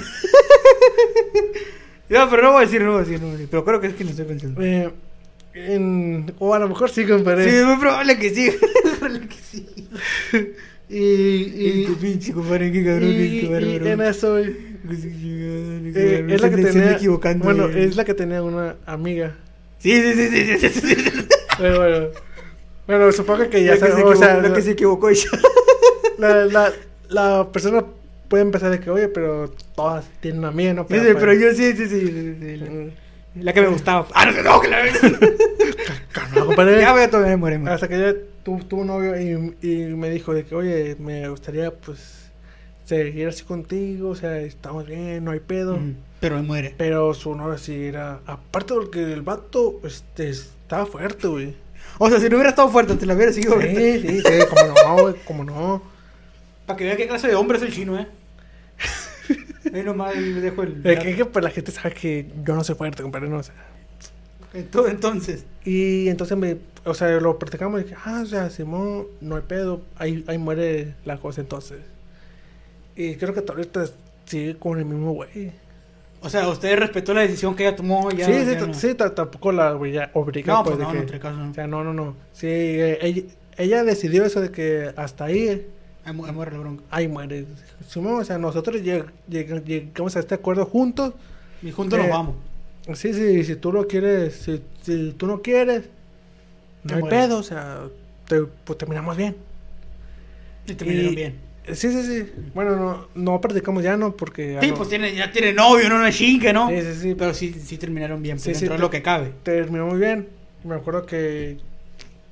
ya, 2.09 2.29
pero 2.29 2.43
no 2.43 2.51
voy 2.53 2.63
a 2.63 2.65
decir, 2.65 2.81
no 2.81 2.91
voy 2.93 3.01
a 3.01 3.03
decir, 3.03 3.19
no 3.19 3.25
voy 3.25 3.31
a 3.31 3.33
decir. 3.33 3.49
Pero 3.51 3.65
creo 3.65 3.81
que 3.81 3.87
es 3.87 3.93
quien 3.95 4.07
estoy 4.07 4.23
pensando. 4.25 4.61
Eh, 4.61 4.89
en- 5.53 6.33
o 6.39 6.53
a 6.53 6.59
lo 6.59 6.69
mejor 6.69 6.89
sí, 6.89 7.05
compadre. 7.05 7.43
Sí, 7.49 7.55
es 7.57 7.65
muy 7.65 7.75
probable 7.77 8.17
que 8.17 8.29
sí. 8.33 8.47
Es 8.47 8.55
probable 8.99 9.27
que 9.27 9.35
sí. 9.35 9.67
y, 10.89 10.97
y, 10.97 11.83
Este 11.83 11.95
pinche 12.01 12.31
compadre, 12.31 12.71
qué 12.71 12.85
cabrón, 12.85 13.09
y- 13.09 13.15
qué 13.15 13.23
y 13.23 13.47
bárbaro. 13.49 13.85
en 13.87 14.01
eso, 14.01 14.39
eh, 14.39 14.55
es 16.29 16.41
la 16.41 16.49
que 16.49 16.57
tenía, 16.63 16.91
equivocando. 16.93 17.43
bueno, 17.43 17.67
eh. 17.67 17.83
es 17.83 17.97
la 17.97 18.05
que 18.05 18.13
tenía 18.13 18.41
una 18.43 18.77
amiga. 18.85 19.35
Sí, 19.79 19.91
sí, 19.91 20.13
sí, 20.13 20.27
sí, 20.29 20.57
sí, 20.57 20.69
sí, 20.69 20.95
sí. 20.95 21.11
Bueno, 21.59 21.77
bueno, 21.79 22.07
bueno, 22.87 23.11
supongo 23.11 23.49
que 23.49 23.61
ya 23.63 23.71
La 23.75 23.79
que 23.79 23.85
se 23.85 23.91
sabe, 23.91 24.03
o 24.03 24.15
sea, 24.15 24.37
equivocó- 24.37 24.47
la 24.49 24.53
que 24.55 24.61
se 24.61 24.71
equivocó 24.71 25.09
ella. 25.09 25.29
la, 26.17 26.45
la, 26.45 26.73
la 27.13 27.47
persona 27.51 27.83
puede 28.27 28.43
empezar 28.43 28.71
de 28.71 28.79
que, 28.79 28.89
oye, 28.89 29.07
pero 29.07 29.49
todas 29.75 30.05
tienen 30.19 30.39
una 30.39 30.49
amiga, 30.49 30.73
¿no? 30.73 30.87
Sí, 30.89 30.95
sí, 30.99 31.13
pero 31.13 31.33
yo 31.33 31.51
sí, 31.51 31.73
sí, 31.73 31.87
sí. 31.87 32.07
sí, 32.07 32.35
sí, 32.39 32.57
la-. 32.57 32.91
La 33.43 33.51
que 33.53 33.61
me 33.61 33.67
gustaba. 33.67 34.07
Ah, 34.13 34.25
no, 34.27 34.43
no, 34.43 34.61
que 34.61 34.67
la 34.67 34.83
compadre. 36.45 36.81
Ya, 36.81 36.93
voy 36.93 37.01
a 37.01 37.09
tomar, 37.09 37.37
muere. 37.37 37.59
Hasta 37.69 37.87
que 37.87 37.95
ella 37.95 38.13
tu- 38.43 38.59
tuvo 38.59 38.81
un 38.81 38.87
novio 38.87 39.19
y, 39.19 39.55
y 39.67 39.75
me 39.95 40.09
dijo 40.09 40.33
de 40.33 40.45
que, 40.45 40.53
oye, 40.55 40.95
me 40.99 41.27
gustaría 41.29 41.71
pues 41.71 42.29
seguir 42.85 43.27
así 43.27 43.43
contigo, 43.43 44.09
o 44.09 44.15
sea, 44.15 44.37
estamos 44.39 44.85
bien, 44.85 45.23
no 45.23 45.31
hay 45.31 45.39
pedo. 45.39 45.79
Pero 46.19 46.35
me 46.35 46.43
muere. 46.43 46.75
Pero 46.77 47.13
su 47.13 47.33
novio 47.35 47.57
sí 47.57 47.85
era, 47.85 48.19
aparte 48.25 48.73
porque 48.73 49.11
el 49.11 49.21
vato 49.23 49.79
este, 49.83 50.29
estaba 50.29 50.85
fuerte, 50.85 51.27
güey. 51.27 51.55
O 51.97 52.09
sea, 52.09 52.19
si 52.19 52.29
no 52.29 52.35
hubiera 52.35 52.49
estado 52.49 52.69
fuerte, 52.69 52.95
te 52.95 53.05
la 53.05 53.15
hubiera 53.15 53.31
seguido. 53.33 53.59
Sí, 53.61 53.99
sí, 53.99 54.21
sí, 54.21 54.33
como 54.49 54.73
no, 54.73 55.01
güey, 55.01 55.15
como 55.25 55.43
no. 55.43 55.92
Para 56.73 56.77
que 56.77 56.83
vean 56.85 56.97
qué 56.97 57.07
clase 57.07 57.27
de 57.27 57.35
hombre 57.35 57.57
es 57.57 57.63
el 57.63 57.73
chino, 57.73 57.97
¿eh? 57.99 58.07
Ahí 59.73 59.83
nomás 59.83 60.13
dejo 60.15 60.63
el. 60.63 60.81
Es 60.85 60.99
que, 60.99 61.15
que, 61.15 61.25
pues, 61.25 61.43
la 61.43 61.49
gente 61.51 61.71
sabe 61.71 61.93
que 61.95 62.29
yo 62.45 62.55
no 62.55 62.63
soy 62.63 62.75
fuerte, 62.75 63.01
compadre, 63.01 63.29
no, 63.29 63.37
o 63.37 63.43
sea. 63.43 63.55
Ento- 64.53 64.87
Entonces, 64.89 65.45
Y 65.65 66.09
entonces 66.09 66.37
me, 66.37 66.57
o 66.83 66.93
sea, 66.93 67.09
lo 67.19 67.39
practicamos 67.39 67.81
y 67.81 67.85
dije, 67.85 67.95
ah, 68.05 68.21
o 68.23 68.25
sea, 68.25 68.49
Simón, 68.51 69.07
no 69.21 69.35
hay 69.37 69.41
pedo, 69.47 69.81
ahí, 69.97 70.23
ahí 70.27 70.37
muere 70.37 70.93
la 71.05 71.17
cosa 71.17 71.41
entonces. 71.41 71.79
Y 72.95 73.15
creo 73.15 73.33
que 73.33 73.43
ahorita 73.47 73.85
sigue 74.25 74.55
con 74.57 74.77
el 74.77 74.85
mismo 74.85 75.13
güey. 75.13 75.51
o 76.21 76.29
sea, 76.29 76.47
usted 76.49 76.77
respetó 76.77 77.13
la 77.15 77.21
decisión 77.21 77.55
que 77.55 77.65
ella 77.67 77.75
tomó. 77.75 78.11
Ya, 78.11 78.25
sí, 78.27 78.33
sí, 78.45 78.51
ya 78.53 78.67
no. 78.67 78.73
sí, 78.75 78.93
ta- 78.93 79.15
tampoco 79.15 79.51
la 79.51 79.73
obliga, 79.75 80.11
obliga, 80.13 80.53
No, 80.53 80.63
pues, 80.63 80.75
pues 80.75 80.77
de 80.77 80.83
no, 80.83 80.91
que- 80.91 80.97
en 80.99 81.03
otro 81.05 81.19
caso 81.19 81.37
no. 81.37 81.49
O 81.49 81.53
sea, 81.55 81.65
no, 81.67 81.83
no, 81.83 81.93
no. 81.93 82.15
Sí, 82.33 82.45
eh, 82.47 82.99
ella, 83.01 83.23
ella 83.57 83.83
decidió 83.83 84.23
eso 84.23 84.39
de 84.39 84.51
que 84.51 84.91
hasta 84.95 85.25
ahí, 85.25 85.65
Ahí 86.05 86.13
mu- 86.13 86.25
ahí 86.25 86.31
muere 86.33 86.51
la 86.51 86.57
bronca. 86.59 86.83
ahí 86.91 87.07
muere. 87.07 87.45
Simón, 87.87 88.21
o 88.21 88.23
sea, 88.25 88.37
nosotros 88.37 88.81
lleg- 88.81 89.09
lleg- 89.29 89.63
llegamos 89.63 90.15
a 90.15 90.19
este 90.19 90.35
acuerdo 90.35 90.65
juntos. 90.65 91.13
Y 91.61 91.71
juntos 91.71 91.97
Eh, 91.99 92.01
nos 92.03 92.11
vamos. 92.11 92.35
Sí, 92.95 93.13
sí, 93.13 93.43
si 93.45 93.55
tú 93.55 93.71
lo 93.71 93.87
quieres, 93.87 94.35
si, 94.35 94.61
si 94.81 95.13
tú 95.13 95.25
no 95.27 95.41
quieres, 95.41 95.83
no 96.83 96.95
hay 96.95 97.01
mueres. 97.01 97.19
pedo, 97.27 97.37
o 97.37 97.43
sea, 97.43 97.83
te- 98.27 98.41
pues 98.65 98.77
terminamos 98.77 99.15
bien. 99.15 99.35
Y 100.67 100.73
terminaron 100.73 101.13
y- 101.13 101.15
bien. 101.15 101.35
Sí, 101.71 101.89
sí, 101.93 102.03
sí. 102.03 102.29
Bueno, 102.53 102.75
no, 102.75 103.07
no 103.15 103.39
practicamos 103.39 103.81
ya, 103.83 103.95
¿no? 103.95 104.13
Porque... 104.17 104.57
Sí, 104.59 104.67
no- 104.71 104.73
pues 104.75 104.89
tiene, 104.89 105.15
ya 105.15 105.31
tiene 105.31 105.53
novio, 105.53 105.87
no 105.87 105.95
una 105.95 106.11
chinga, 106.11 106.51
¿no? 106.51 106.67
Sí, 106.67 106.81
sí, 106.81 106.93
sí. 107.01 107.15
Pero 107.15 107.33
sí, 107.33 107.53
sí 107.53 107.77
terminaron 107.77 108.21
bien, 108.21 108.35
pues, 108.35 108.43
Sí, 108.43 108.53
sí, 108.53 108.59
dentro 108.61 108.73
de 108.73 108.77
te- 108.79 108.81
lo 108.81 108.89
que 108.89 109.01
cabe. 109.01 109.31
terminó 109.43 109.85
muy 109.87 109.97
bien. 109.99 110.27
Me 110.65 110.75
acuerdo 110.75 111.05
que. 111.05 111.59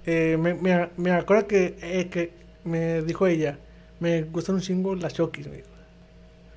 eh, 0.05 0.35
me, 0.37 0.53
me, 0.55 0.89
me 0.97 1.11
acuerdo 1.11 1.47
que, 1.47 1.77
eh, 1.81 2.07
que 2.11 2.33
me 2.63 3.01
dijo 3.01 3.27
ella: 3.27 3.57
Me 3.99 4.23
gustan 4.23 4.55
un 4.55 4.61
chingo 4.61 4.95
las 4.95 5.13
chokis, 5.13 5.47
me 5.47 5.57
dijo. 5.57 5.67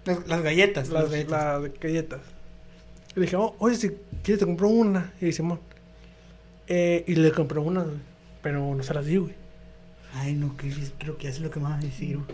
Las, 0.04 0.26
las 0.26 0.42
galletas. 0.42 0.88
Las, 0.88 1.04
Las, 1.04 1.10
galletas. 1.12 1.62
las 1.62 1.80
galletas. 1.80 2.20
Y 3.16 3.20
le 3.20 3.26
dije: 3.26 3.36
oh, 3.36 3.54
Oye, 3.58 3.76
si 3.76 3.90
quieres, 4.22 4.40
te 4.40 4.46
compro 4.46 4.68
una. 4.68 5.12
Y 5.20 5.26
dice: 5.26 5.38
Simón. 5.38 5.60
Eh, 6.66 7.04
y 7.06 7.14
le 7.16 7.30
compré 7.32 7.58
una, 7.58 7.82
güey, 7.82 7.96
pero 8.42 8.74
no 8.74 8.82
se 8.82 8.94
las 8.94 9.04
di, 9.04 9.16
güey. 9.18 9.34
Ay, 10.14 10.34
no, 10.34 10.56
que 10.56 10.72
creo 10.98 11.16
que 11.18 11.24
ya 11.24 11.32
sé 11.32 11.40
lo 11.40 11.50
que 11.50 11.60
me 11.60 11.66
vas 11.68 11.82
a 11.82 11.86
decir. 11.86 12.16
güey. 12.16 12.28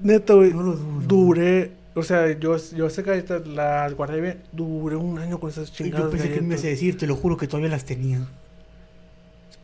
Neto, 0.00 0.36
güey. 0.38 0.52
No. 0.52 0.72
Duré. 0.74 1.72
O 1.94 2.02
sea, 2.02 2.30
yo, 2.38 2.56
yo 2.76 2.86
esas 2.86 3.04
galletas 3.04 3.46
las 3.46 3.92
guardé 3.94 4.20
bien. 4.20 4.42
Duré 4.52 4.96
un 4.96 5.18
año 5.18 5.38
con 5.40 5.50
esas 5.50 5.72
chingadas. 5.72 6.06
Yo 6.06 6.10
pensé 6.10 6.32
que 6.32 6.40
me 6.40 6.54
ibas 6.54 6.64
a 6.64 6.68
decir, 6.68 6.96
te 6.96 7.06
lo 7.06 7.16
juro 7.16 7.36
que 7.36 7.46
todavía 7.48 7.70
las 7.70 7.84
tenía. 7.84 8.20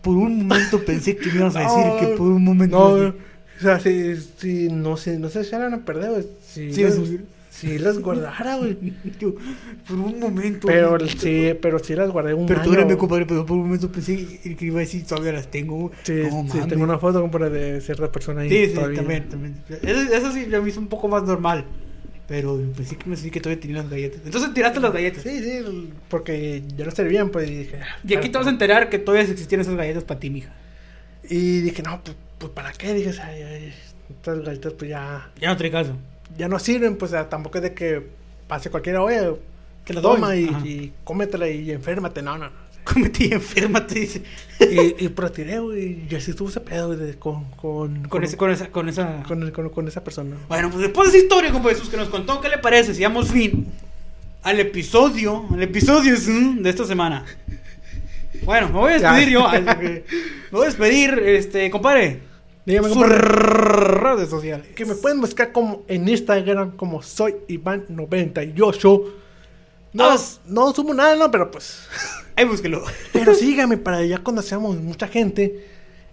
Por 0.02 0.16
un 0.16 0.46
momento 0.46 0.84
pensé 0.84 1.16
que 1.16 1.30
me 1.30 1.36
ibas 1.36 1.56
a 1.56 1.60
decir 1.62 1.86
No, 1.86 1.98
que 2.00 2.06
por 2.16 2.26
un 2.28 2.44
momento. 2.44 2.98
No, 2.98 3.14
o 3.58 3.62
sea, 3.62 3.80
si, 3.80 4.16
si 4.16 4.68
no 4.68 4.96
se, 4.96 5.18
no 5.18 5.28
se 5.28 5.40
echaran 5.42 5.74
a 5.74 5.84
perder, 5.84 6.10
güey. 6.10 6.24
Si, 6.46 6.72
Sí, 6.72 7.68
si 7.70 7.78
las 7.78 8.00
guardara, 8.00 8.56
güey. 8.56 8.74
Por 9.86 9.96
un 9.96 10.18
momento. 10.18 10.66
Pero 10.66 10.98
güey, 10.98 11.08
sí, 11.08 11.52
pero 11.62 11.78
sí 11.78 11.94
las 11.94 12.10
guardé 12.10 12.34
un 12.34 12.46
Perdóname, 12.46 12.82
año. 12.82 12.98
compadre, 12.98 13.26
pero 13.26 13.46
por 13.46 13.56
un 13.56 13.62
momento 13.64 13.92
pensé 13.92 14.16
que 14.42 14.64
iba 14.64 14.78
a 14.78 14.80
decir 14.80 15.06
todavía 15.06 15.32
las 15.32 15.48
tengo. 15.50 15.92
Sí, 16.02 16.14
No, 16.30 16.46
sí, 16.50 16.58
tengo 16.68 16.82
una 16.82 16.98
foto 16.98 17.20
compadre, 17.20 17.50
de 17.50 17.80
cierta 17.80 18.10
persona 18.10 18.40
ahí. 18.40 18.50
Sí, 18.50 18.66
sí, 18.66 18.74
todavía. 18.74 18.96
también, 18.96 19.28
también. 19.28 19.54
Eso, 19.82 20.00
eso 20.14 20.32
sí, 20.32 20.46
me 20.46 20.68
hizo 20.68 20.80
un 20.80 20.88
poco 20.88 21.06
más 21.06 21.22
normal. 21.22 21.64
Pero 22.26 22.60
pensé 22.74 22.96
que 22.96 23.04
me 23.08 23.14
decía 23.16 23.30
que 23.30 23.40
todavía 23.40 23.60
tenía 23.60 23.76
las 23.82 23.90
galletas. 23.90 24.20
Entonces 24.24 24.52
tiraste 24.52 24.80
las 24.80 24.92
galletas. 24.92 25.22
Sí, 25.22 25.40
sí, 25.40 25.90
porque 26.08 26.62
ya 26.76 26.86
no 26.86 26.90
servían, 26.90 27.28
pues. 27.30 27.48
Y 27.48 27.56
dije, 27.58 27.78
ah, 27.82 27.98
Y 28.06 28.14
aquí 28.14 28.30
te 28.30 28.38
vas 28.38 28.46
a 28.48 28.50
enterar 28.50 28.88
que 28.90 28.98
todavía 28.98 29.30
existían 29.30 29.60
esas 29.60 29.76
galletas 29.76 30.02
para 30.04 30.18
ti, 30.18 30.28
mija. 30.30 30.52
Y 31.28 31.60
dije, 31.60 31.82
no, 31.82 32.00
pues, 32.02 32.16
pues 32.38 32.52
¿para 32.52 32.72
qué? 32.72 32.92
Dije, 32.94 33.10
ay, 33.22 33.42
ay, 33.42 33.74
estas 34.10 34.40
galletas, 34.42 34.72
pues 34.74 34.90
ya, 34.90 35.30
Ya 35.40 35.48
no 35.48 35.56
trae 35.56 35.70
caso. 35.70 35.96
ya 36.36 36.48
no 36.48 36.58
sirven, 36.58 36.96
pues 36.96 37.12
tampoco 37.30 37.58
es 37.58 37.62
de 37.64 37.74
que 37.74 38.06
pase 38.48 38.70
cualquiera, 38.70 39.02
oye, 39.02 39.34
Que 39.84 39.92
doy. 39.94 40.02
toma 40.02 40.36
y, 40.36 40.92
cómetela 41.04 41.48
y 41.48 41.70
enférmate. 41.70 42.22
No, 42.22 42.36
no, 42.38 42.46
no. 42.50 42.64
Cómete 42.84 43.24
y 43.28 43.32
enférmate, 43.32 43.94
dice. 43.98 44.22
y, 44.60 45.04
y 45.06 45.08
pero 45.08 45.32
tiré, 45.32 45.58
güey, 45.58 46.06
y 46.10 46.14
así 46.14 46.32
estuvo 46.32 46.50
ese 46.50 46.60
pedo, 46.60 46.94
güey, 46.94 47.14
con, 47.14 47.44
con, 47.52 48.02
Con, 48.08 48.24
ese, 48.24 48.36
con 48.36 48.50
esa. 48.50 48.68
Con 48.68 48.90
esa... 48.90 49.22
con, 49.22 49.42
el- 49.42 49.52
con- 49.52 49.70
con 49.70 49.88
esa 49.88 50.04
persona. 50.04 50.36
Bueno, 50.48 50.68
pues 50.68 50.82
después 50.82 51.10
de 51.10 51.16
esa 51.16 51.24
historia, 51.24 51.50
compa 51.50 51.70
Jesús, 51.70 51.88
que 51.88 51.96
nos 51.96 52.10
contó, 52.10 52.42
¿qué 52.42 52.50
le 52.50 52.58
parece? 52.58 52.92
Si 52.94 53.00
damos 53.00 53.30
fin 53.30 53.68
al 54.42 54.60
episodio, 54.60 55.46
al 55.50 55.62
episodio 55.62 56.14
mm, 56.14 56.60
de 56.62 56.68
esta 56.70 56.84
semana. 56.84 57.24
Bueno, 58.44 58.68
me 58.68 58.72
voy 58.78 58.92
a 58.92 58.98
despedir 58.98 59.28
yo. 59.30 59.48
Me 59.50 60.02
voy 60.50 60.62
a 60.62 60.66
despedir, 60.66 61.18
este, 61.18 61.70
compadre. 61.70 62.20
Dígame, 62.66 62.88
sus 62.88 63.06
redes 63.06 64.30
sociales. 64.30 64.66
Que 64.74 64.86
me 64.86 64.94
pueden 64.94 65.20
buscar 65.20 65.52
como 65.52 65.82
en 65.86 66.08
Instagram 66.08 66.72
como 66.76 67.02
soy 67.02 67.34
Iván98. 67.48 69.04
No, 69.92 70.04
Ah. 70.10 70.16
no 70.46 70.72
subo 70.74 70.94
nada, 70.94 71.14
no, 71.16 71.30
pero 71.30 71.50
pues. 71.50 71.86
Ahí 72.36 72.44
búsquelo. 72.46 72.82
Pero 73.12 73.34
síganme 73.34 73.76
para 73.76 74.02
ya 74.04 74.18
cuando 74.18 74.42
seamos 74.42 74.76
mucha 74.76 75.06
gente, 75.06 75.66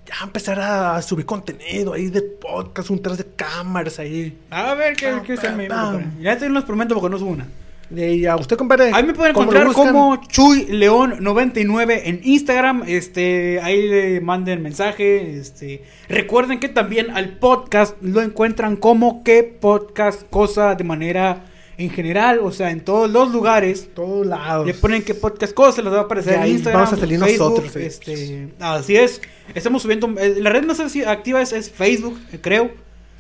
ya 0.06 0.24
empezar 0.24 0.60
a 0.60 1.02
subir 1.02 1.26
contenido 1.26 1.94
ahí 1.94 2.10
de 2.10 2.22
podcast, 2.22 2.90
un 2.92 3.02
tras 3.02 3.18
de 3.18 3.26
cámaras 3.36 3.98
ahí. 3.98 4.38
A 4.52 4.74
ver 4.76 4.96
qué, 4.96 5.20
qué 5.26 5.36
se 5.38 5.50
me 5.52 5.68
Pam. 5.68 6.20
Ya 6.22 6.38
te 6.38 6.48
los 6.50 6.64
prometo 6.64 6.94
porque 6.94 7.10
no 7.10 7.18
subo 7.18 7.32
una. 7.32 7.48
Y 7.96 8.26
a 8.26 8.36
usted, 8.36 8.58
compadre. 8.58 8.92
Ahí 8.94 9.04
me 9.04 9.14
pueden 9.14 9.34
¿cómo 9.34 9.52
lo 9.52 9.60
encontrar 9.60 9.74
como 9.74 10.22
Chuy 10.28 10.66
León 10.68 11.16
99 11.20 12.04
en 12.06 12.22
Instagram. 12.24 12.84
Este, 12.88 13.60
ahí 13.62 13.88
le 13.88 14.22
manden 14.22 14.62
mensaje. 14.62 15.38
Este, 15.38 15.84
recuerden 16.08 16.60
que 16.60 16.70
también 16.70 17.12
al 17.12 17.38
podcast 17.38 17.96
lo 18.02 18.22
encuentran 18.22 18.78
como 18.78 19.24
que 19.24 19.44
podcast 19.44 20.24
cosa 20.30 20.76
de 20.76 20.84
manera 20.84 21.46
en 21.78 21.90
general, 21.90 22.40
o 22.44 22.52
sea, 22.52 22.72
en 22.72 22.82
todos 22.82 23.10
los 23.10 23.32
lugares. 23.32 23.90
Todos 23.94 24.26
lados. 24.26 24.68
Le 24.68 24.74
ponen 24.74 25.04
que 25.04 25.14
podcast 25.14 25.54
cosa, 25.54 25.82
les 25.82 25.92
va 25.92 26.00
a 26.00 26.02
aparecer 26.02 26.36
en 26.36 26.48
Instagram, 26.48 26.84
vamos 26.84 26.94
a 26.94 27.00
salir 27.00 27.20
Facebook, 27.20 27.50
nosotros, 27.50 27.74
sí. 27.74 27.80
este, 27.80 28.48
así 28.60 28.96
es. 28.96 29.22
Estamos 29.54 29.82
subiendo 29.82 30.08
eh, 30.20 30.36
la 30.40 30.50
red 30.50 30.64
más 30.64 30.80
activa 30.80 31.42
es, 31.42 31.52
es 31.52 31.70
Facebook, 31.72 32.20
eh, 32.32 32.40
creo. 32.40 32.72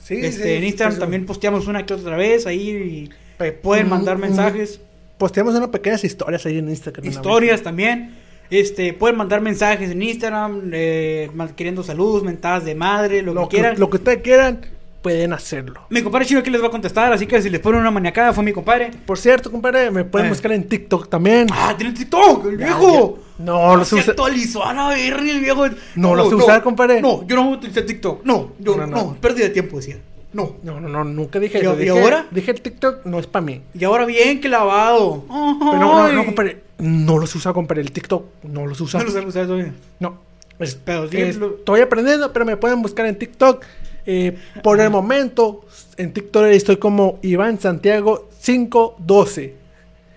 Sí, 0.01 0.15
este, 0.15 0.43
sí, 0.43 0.49
en 0.49 0.63
Instagram 0.63 0.99
también 0.99 1.25
posteamos 1.25 1.67
una 1.67 1.85
que 1.85 1.93
otra 1.93 2.15
vez 2.15 2.47
ahí 2.47 2.69
y 2.69 3.09
Pueden 3.51 3.89
mandar 3.89 4.17
mm, 4.17 4.21
mensajes. 4.21 4.79
Posteamos 5.17 5.53
unas 5.55 5.69
pequeñas 5.69 6.03
historias 6.03 6.45
ahí 6.45 6.57
en 6.57 6.69
Instagram. 6.69 7.05
historias 7.07 7.61
también. 7.61 8.15
Este, 8.49 8.91
pueden 8.93 9.15
mandar 9.17 9.39
mensajes 9.39 9.89
en 9.91 10.01
Instagram, 10.01 10.71
eh, 10.73 11.29
queriendo 11.55 11.83
saludos, 11.83 12.21
mentadas 12.23 12.65
de 12.65 12.75
madre, 12.75 13.21
lo, 13.21 13.33
Lo 13.33 13.47
que 13.47 13.57
quieran. 13.57 13.79
lo 13.79 13.89
que 13.89 13.95
ustedes 13.97 14.21
quieran, 14.21 14.59
pueden 15.01 15.31
hacerlo. 15.31 15.81
Mi 15.89 16.01
compadre 16.01 16.25
chino 16.25 16.41
aquí 16.41 16.49
les 16.49 16.61
va 16.61 16.67
a 16.67 16.69
contestar, 16.69 17.13
así 17.13 17.25
que 17.25 17.41
si 17.41 17.49
les 17.49 17.61
ponen 17.61 17.79
una 17.79 17.91
maniacada 17.91 18.33
fue 18.33 18.43
mi 18.43 18.51
compadre. 18.51 18.91
Por 19.05 19.17
cierto, 19.17 19.49
compadre, 19.49 19.89
me 19.89 20.03
pueden 20.03 20.27
Eh. 20.27 20.29
buscar 20.31 20.51
en 20.51 20.67
TikTok 20.67 21.07
también. 21.09 21.47
Ah, 21.51 21.73
tiene 21.77 21.93
TikTok, 21.93 22.45
el 22.47 22.57
viejo. 22.57 23.15
ya. 23.39 23.43
No, 23.45 23.75
lo 23.77 23.85
sé 23.85 23.91
se 23.95 23.95
usar. 24.01 24.09
actualizó 24.11 24.65
a 24.65 24.73
la 24.73 24.89
verga 24.89 25.31
el 25.31 25.39
viejo. 25.39 25.65
No 25.95 26.13
lo 26.13 26.27
sé 26.29 26.35
usar, 26.35 26.61
compadre. 26.61 27.01
No, 27.01 27.25
yo 27.25 27.37
no 27.37 27.43
voy 27.45 27.53
a 27.53 27.57
utilizar 27.57 27.83
TikTok. 27.85 28.25
No, 28.25 28.51
yo 28.59 28.75
no, 28.75 28.85
No, 28.85 28.97
no. 28.97 29.15
pérdida 29.21 29.45
de 29.45 29.51
tiempo 29.51 29.77
decía. 29.77 29.97
No. 30.33 30.55
No, 30.63 30.79
no, 30.79 30.87
no, 30.89 31.03
nunca 31.03 31.39
dije 31.39 31.57
¿Y- 31.59 31.61
eso. 31.61 31.73
y 31.75 31.79
Dije, 31.79 31.89
ahora? 31.91 32.27
Dije 32.31 32.51
el 32.51 32.61
TikTok 32.61 33.05
no 33.05 33.19
es 33.19 33.27
para 33.27 33.45
mí. 33.45 33.61
Y 33.73 33.83
ahora 33.83 34.05
bien 34.05 34.39
que 34.41 34.47
lavado. 34.49 35.23
Pero 35.27 35.79
no, 35.79 36.03
Ay. 36.05 36.15
no, 36.15 36.25
compadre. 36.25 36.61
No 36.79 37.17
los 37.19 37.35
usa, 37.35 37.53
compadre. 37.53 37.81
El 37.81 37.91
TikTok 37.91 38.25
no 38.43 38.65
los 38.65 38.79
usa. 38.81 38.99
No 38.99 39.05
lo 39.07 39.11
sé 39.11 39.19
usar 39.19 39.45
todavía. 39.45 39.73
No. 39.99 40.19
Es- 40.59 40.75
Pero 40.75 41.09
sí, 41.09 41.17
es- 41.17 41.37
lo- 41.37 41.55
Estoy 41.57 41.81
aprendiendo, 41.81 42.31
pero 42.31 42.45
me 42.45 42.55
pueden 42.57 42.81
buscar 42.81 43.05
en 43.05 43.17
TikTok. 43.17 43.63
Eh, 44.05 44.35
por 44.63 44.79
el 44.79 44.89
momento, 44.89 45.61
en 45.97 46.11
TikTok 46.13 46.45
estoy 46.45 46.77
como 46.77 47.19
Iván 47.21 47.59
Santiago 47.59 48.29
512. 48.43 49.55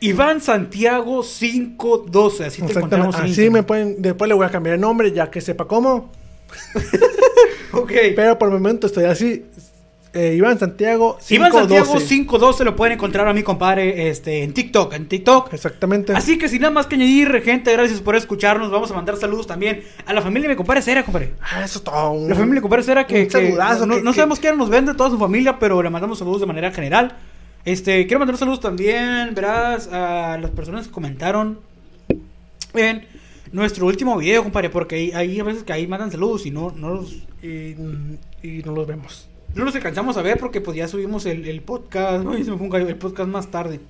Iván 0.01 0.41
Santiago 0.41 1.23
512, 1.23 2.45
así 2.45 2.63
te 2.63 2.73
encontramos 2.73 3.15
en 3.19 3.23
Así 3.25 3.51
me 3.51 3.63
pueden. 3.63 4.01
Después 4.01 4.29
le 4.29 4.35
voy 4.35 4.47
a 4.47 4.51
cambiar 4.51 4.75
el 4.77 4.81
nombre 4.81 5.13
ya 5.13 5.31
que 5.31 5.41
sepa 5.41 5.67
cómo. 5.67 6.11
Ok. 7.73 7.93
Pero 8.15 8.39
por 8.39 8.49
el 8.49 8.55
momento 8.55 8.87
estoy 8.87 9.05
así. 9.05 9.45
Eh, 10.15 10.35
Iván 10.37 10.59
Santiago 10.59 11.19
512. 11.19 11.35
Iván 11.35 11.53
Santiago 11.53 11.99
512 11.99 12.65
lo 12.65 12.77
pueden 12.77 12.95
encontrar 12.95 13.29
a 13.29 13.33
mi 13.33 13.43
compadre 13.43 14.09
este, 14.09 14.43
en 14.43 14.55
TikTok, 14.55 14.95
en 14.95 15.09
TikTok. 15.09 15.53
Exactamente. 15.53 16.13
Así 16.15 16.39
que 16.39 16.49
sin 16.49 16.61
nada 16.63 16.73
más 16.73 16.87
que 16.87 16.95
añadir, 16.95 17.43
gente, 17.43 17.73
gracias 17.73 18.01
por 18.01 18.17
escucharnos. 18.17 18.71
Vamos 18.71 18.91
a 18.91 18.95
mandar 18.95 19.17
saludos 19.17 19.47
también 19.47 19.83
a 20.07 20.13
la 20.13 20.23
familia 20.23 20.49
de 20.49 20.55
mi 20.55 20.57
compadre 20.57 20.83
Cera, 20.83 21.05
compadre. 21.05 21.35
Ah, 21.41 21.63
eso 21.65 21.79
es 21.79 21.85
todo. 21.85 22.13
un- 22.13 22.29
La 22.29 22.35
familia 22.35 22.57
de 22.57 22.61
compadre 22.63 22.83
Cera 22.85 23.07
que, 23.07 23.27
que 23.29 23.51
no, 23.51 23.97
que- 23.97 24.03
no 24.03 24.11
que- 24.13 24.17
sabemos 24.17 24.39
quién 24.41 24.57
nos 24.57 24.71
vende, 24.71 24.95
toda 24.95 25.11
su 25.11 25.19
familia, 25.19 25.59
pero 25.59 25.83
le 25.83 25.91
mandamos 25.91 26.19
saludos 26.19 26.41
de 26.41 26.47
manera 26.47 26.71
general. 26.73 27.17
Este, 27.65 28.07
quiero 28.07 28.19
mandar 28.21 28.37
saludos 28.37 28.61
también, 28.61 29.35
verás, 29.35 29.89
a 29.91 30.39
las 30.41 30.51
personas 30.51 30.87
que 30.87 30.93
comentaron 30.93 31.59
en 32.75 33.07
nuestro 33.53 33.87
último 33.87 34.17
video, 34.19 34.43
compadre, 34.43 34.69
porque 34.71 34.97
hay, 34.97 35.11
hay 35.13 35.41
a 35.41 35.45
veces 35.45 35.63
que 35.63 35.73
ahí 35.73 35.87
mandan 35.87 36.11
saludos 36.11 36.45
y 36.47 36.51
no, 36.51 36.73
no 36.77 36.91
los, 36.95 37.13
Y, 37.43 37.75
y 38.43 38.63
no 38.65 38.73
los 38.73 38.87
vemos. 38.87 39.29
No 39.55 39.65
los 39.65 39.75
alcanzamos 39.75 40.17
a 40.17 40.23
ver 40.23 40.39
porque 40.39 40.61
pues 40.61 40.77
ya 40.77 40.89
subimos 40.89 41.27
el, 41.27 41.47
el 41.47 41.61
podcast, 41.63 42.23
se 42.23 42.29
me 42.51 42.57
fue 42.57 42.67
un 42.67 42.71
gallo, 42.71 42.89
el 42.89 42.97
podcast 42.97 43.29
más 43.29 43.51
tarde. 43.51 43.81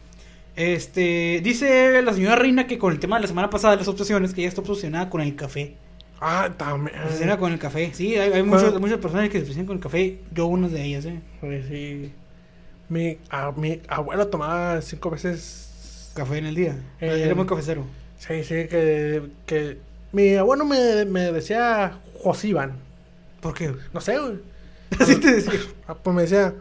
Este, 0.57 1.41
dice 1.43 2.01
la 2.03 2.12
señora 2.12 2.37
Reina 2.37 2.67
que 2.67 2.79
con 2.79 2.93
el 2.93 3.01
tema 3.01 3.17
de 3.17 3.23
la 3.23 3.29
semana 3.29 3.51
pasada 3.51 3.73
de 3.73 3.79
las 3.79 3.89
obsesiones, 3.89 4.35
que 4.35 4.43
ella 4.43 4.49
está 4.49 4.61
obsesionada 4.61 5.11
con 5.11 5.21
el 5.21 5.35
café. 5.35 5.75
Ah, 6.21 6.51
también. 6.57 6.97
Obsesiona 7.05 7.37
con 7.39 7.53
el 7.53 7.59
café. 7.59 7.91
Sí, 7.93 8.17
hay, 8.17 8.33
hay 8.33 8.43
muchos- 8.43 8.81
muchas 8.81 8.99
personas 8.99 9.29
que 9.29 9.39
se 9.39 9.43
obsesionan 9.43 9.67
con 9.67 9.77
el 9.77 9.83
café. 9.83 10.19
Yo 10.33 10.47
una 10.47 10.69
de 10.69 10.83
ellas, 10.85 11.05
eh. 11.07 11.21
Pues 11.41 11.67
sí. 11.67 12.12
Mi, 12.89 13.19
a, 13.31 13.51
mi 13.53 13.81
abuelo 13.89 14.29
tomaba 14.29 14.81
cinco 14.81 15.11
veces. 15.11 16.12
Café 16.15 16.39
en 16.39 16.47
el 16.47 16.55
día. 16.55 16.77
Eh, 17.01 17.23
Era 17.25 17.35
muy 17.35 17.47
cafecero. 17.47 17.85
Sí, 18.19 18.45
sí, 18.45 18.55
que, 18.69 19.23
que 19.47 19.79
mi 20.12 20.35
abuelo 20.37 20.65
me, 20.65 21.05
me 21.05 21.33
decía 21.33 21.99
Josíban. 22.23 22.75
¿Por 23.41 23.53
qué? 23.55 23.75
No 23.93 24.01
sé, 24.01 24.17
güey. 24.19 24.39
Así 25.01 25.16
te 25.16 25.35
decía. 25.35 25.61
Ah, 25.89 25.95
Pues 25.95 26.14
me 26.16 26.22
decía, 26.22 26.55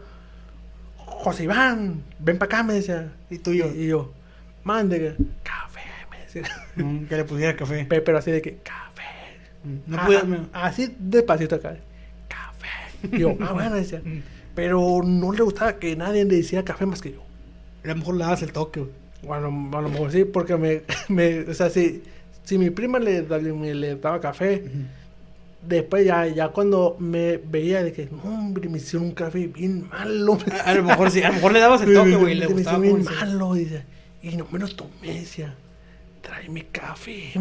Josíban, 0.96 2.02
ven 2.18 2.38
para 2.38 2.46
acá, 2.46 2.62
me 2.62 2.74
decía. 2.74 3.12
Y 3.30 3.38
tú 3.38 3.52
y 3.52 3.58
yo. 3.58 3.66
Y 3.74 3.86
yo, 3.88 4.12
mande 4.62 5.16
café, 5.42 5.80
me 6.10 6.18
decía. 6.18 6.42
Mm, 6.76 7.04
que 7.06 7.16
le 7.16 7.24
pusiera 7.24 7.56
café. 7.56 7.84
Pe- 7.84 8.00
Pero 8.00 8.18
así 8.18 8.30
de 8.30 8.42
que, 8.42 8.56
café. 8.58 9.02
Mm, 9.64 9.76
No 9.86 9.96
Ah, 9.98 10.06
pude. 10.06 10.18
ah, 10.18 10.24
me- 10.24 10.40
Así 10.52 10.94
despacito 10.98 11.54
acá. 11.56 11.76
Café. 12.28 13.16
Y 13.16 13.18
yo, 13.20 13.36
ah, 13.40 13.52
bueno, 13.52 13.74
decía. 13.76 14.00
Mm. 14.04 14.22
Pero 14.54 15.00
no 15.04 15.32
le 15.32 15.42
gustaba 15.42 15.74
que 15.78 15.96
nadie 15.96 16.24
le 16.24 16.36
decía 16.36 16.64
café 16.64 16.86
más 16.86 17.00
que 17.00 17.12
yo. 17.12 17.22
A 17.84 17.88
lo 17.88 17.96
mejor 17.96 18.14
le 18.16 18.24
das 18.24 18.42
el 18.42 18.52
toque, 18.52 18.80
güey. 18.80 18.92
Bueno, 19.22 19.46
a 19.78 19.80
lo 19.80 19.88
mejor 19.88 20.12
sí, 20.12 20.24
porque 20.24 20.56
me, 20.56 20.82
me 21.08 21.40
o 21.40 21.54
sea, 21.54 21.70
si, 21.70 22.02
si 22.44 22.58
mi 22.58 22.70
prima 22.70 22.98
le, 22.98 23.22
le, 23.22 23.74
le 23.74 23.96
daba 23.96 24.20
café, 24.20 24.62
después 25.66 26.04
ya, 26.04 26.26
ya 26.26 26.48
cuando 26.48 26.96
me 26.98 27.36
veía 27.38 27.82
de 27.82 27.92
que, 27.92 28.06
no, 28.10 28.22
hombre, 28.22 28.68
me 28.68 28.78
hicieron 28.78 29.08
un 29.08 29.14
café 29.14 29.46
bien 29.46 29.88
malo. 29.88 30.38
A, 30.64 30.70
a 30.70 30.74
lo 30.74 30.84
mejor 30.84 31.10
sí. 31.10 31.22
A 31.22 31.28
lo 31.28 31.34
mejor 31.34 31.52
le 31.52 31.60
dabas 31.60 31.82
el 31.82 31.94
toque, 31.94 32.16
güey. 32.16 32.32
y 32.32 32.36
Le 32.36 32.48
me 32.48 32.54
gustaba. 32.54 32.78
hicieron 32.78 33.02
bien 33.02 33.16
malo, 33.16 33.54
dice. 33.54 33.84
Y 34.22 34.36
no 34.36 34.46
me 34.50 34.58
lo 34.58 34.68
tomé, 34.68 35.20
decía, 35.20 35.54
tráeme 36.22 36.66
café. 36.72 37.32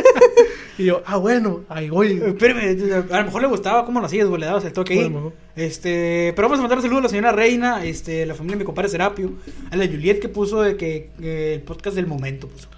y 0.78 0.84
yo, 0.84 1.02
ah, 1.06 1.16
bueno, 1.16 1.64
ahí 1.68 1.90
voy. 1.90 2.20
Espérame, 2.24 3.04
a 3.10 3.18
lo 3.18 3.24
mejor 3.24 3.42
le 3.42 3.48
gustaba 3.48 3.84
cómo 3.84 4.00
lo 4.00 4.06
hacías, 4.06 4.28
güey. 4.28 4.40
Le 4.40 4.46
dabas 4.46 4.64
el 4.64 4.72
toque 4.72 4.92
ahí. 4.94 5.16
Este, 5.56 6.32
pero 6.36 6.46
vamos 6.48 6.60
a 6.60 6.62
mandar 6.62 6.80
saludos 6.80 7.00
a 7.00 7.02
la 7.02 7.08
señora 7.08 7.32
Reina, 7.32 7.84
este, 7.84 8.24
la 8.26 8.34
familia 8.34 8.56
de 8.56 8.60
mi 8.60 8.64
compadre 8.64 8.88
Serapio, 8.88 9.32
a 9.70 9.76
la 9.76 9.86
Juliet 9.86 10.20
que 10.20 10.28
puso 10.28 10.62
de 10.62 10.76
que 10.76 11.10
eh, 11.20 11.54
el 11.56 11.62
podcast 11.62 11.96
del 11.96 12.06
momento, 12.06 12.48
puso. 12.48 12.68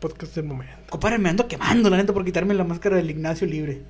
Podcast 0.00 0.34
del 0.34 0.44
momento. 0.44 0.72
Compadre, 0.88 1.18
me 1.18 1.28
ando 1.28 1.46
quemando, 1.48 1.90
la 1.90 1.96
neta, 1.98 2.12
por 2.12 2.24
quitarme 2.24 2.54
la 2.54 2.64
máscara 2.64 2.96
del 2.96 3.10
Ignacio 3.10 3.46
libre. 3.46 3.82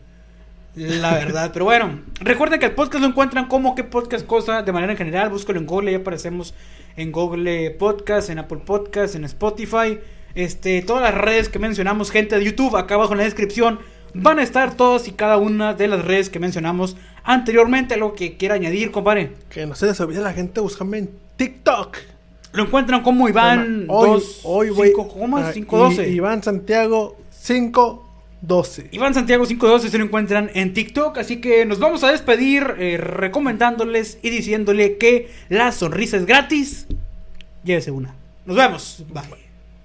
La 0.77 1.15
verdad, 1.15 1.51
pero 1.53 1.65
bueno, 1.65 2.01
recuerden 2.21 2.61
que 2.61 2.67
el 2.67 2.73
podcast 2.73 3.01
lo 3.03 3.09
encuentran 3.09 3.47
como 3.47 3.75
que 3.75 3.83
podcast 3.83 4.27
cosa 4.27 4.63
de 4.63 4.73
manera 4.73 4.93
en 4.93 4.99
general, 4.99 5.31
búscalo 5.31 5.59
en 5.59 5.67
Google, 5.67 5.91
ya 5.93 5.99
aparecemos 5.99 6.53
en 6.97 7.13
Google 7.13 7.71
Podcast, 7.73 8.29
en 8.29 8.39
Apple 8.39 8.61
Podcast, 8.65 9.15
en 9.15 9.25
Spotify, 9.25 9.99
este, 10.35 10.83
todas 10.83 11.03
las 11.03 11.15
redes 11.15 11.49
que 11.49 11.59
mencionamos, 11.59 12.11
gente 12.11 12.39
de 12.39 12.45
YouTube, 12.45 12.77
acá 12.77 12.95
abajo 12.97 13.13
en 13.13 13.19
la 13.19 13.25
descripción, 13.25 13.79
van 14.13 14.39
a 14.39 14.43
estar 14.43 14.75
todas 14.75 15.09
y 15.09 15.13
cada 15.13 15.39
una 15.39 15.73
de 15.73 15.89
las 15.89 16.05
redes 16.05 16.29
que 16.29 16.39
mencionamos 16.39 16.97
anteriormente, 17.25 17.95
algo 17.95 18.15
que 18.15 18.37
quiera 18.37 18.55
añadir, 18.57 18.91
compadre. 18.91 19.33
Que 19.49 19.65
no 19.67 19.75
se 19.75 19.87
les 19.87 19.99
olvide 20.01 20.21
la 20.21 20.35
gente 20.35 20.61
buscarme 20.61 20.99
en 20.99 21.11
TikTok. 21.37 21.97
Lo 22.53 22.65
encuentran 22.65 23.03
como 23.03 23.29
Iván 23.29 23.87
hoy, 23.89 24.09
2, 24.11 24.41
hoy 24.45 24.71
voy. 24.71 24.93
¿cómo 24.93 25.39
es? 25.39 25.47
ah, 25.47 25.53
512. 25.53 26.09
I- 26.09 26.15
Iván 26.17 26.43
Santiago 26.43 27.17
512. 28.47 28.89
Iván 28.93 29.15
Santiago 29.15 29.45
512 29.45 29.91
se 29.91 29.99
lo 29.99 30.05
encuentran 30.05 30.51
en 30.55 30.73
TikTok, 30.73 31.19
así 31.19 31.41
que 31.41 31.67
nos 31.67 31.79
vamos 31.79 32.05
a 32.05 32.13
despedir 32.13 32.75
eh, 32.79 32.97
recomendándoles 32.97 34.19
y 34.23 34.31
diciéndole 34.31 34.97
que 34.99 35.31
la 35.49 35.73
sonrisa 35.73 36.17
es 36.17 36.27
gratis. 36.27 36.87
Llévese 37.65 37.91
una. 37.91 38.15
Nos 38.45 38.57
vemos. 38.57 39.05
Bye. 39.13 39.46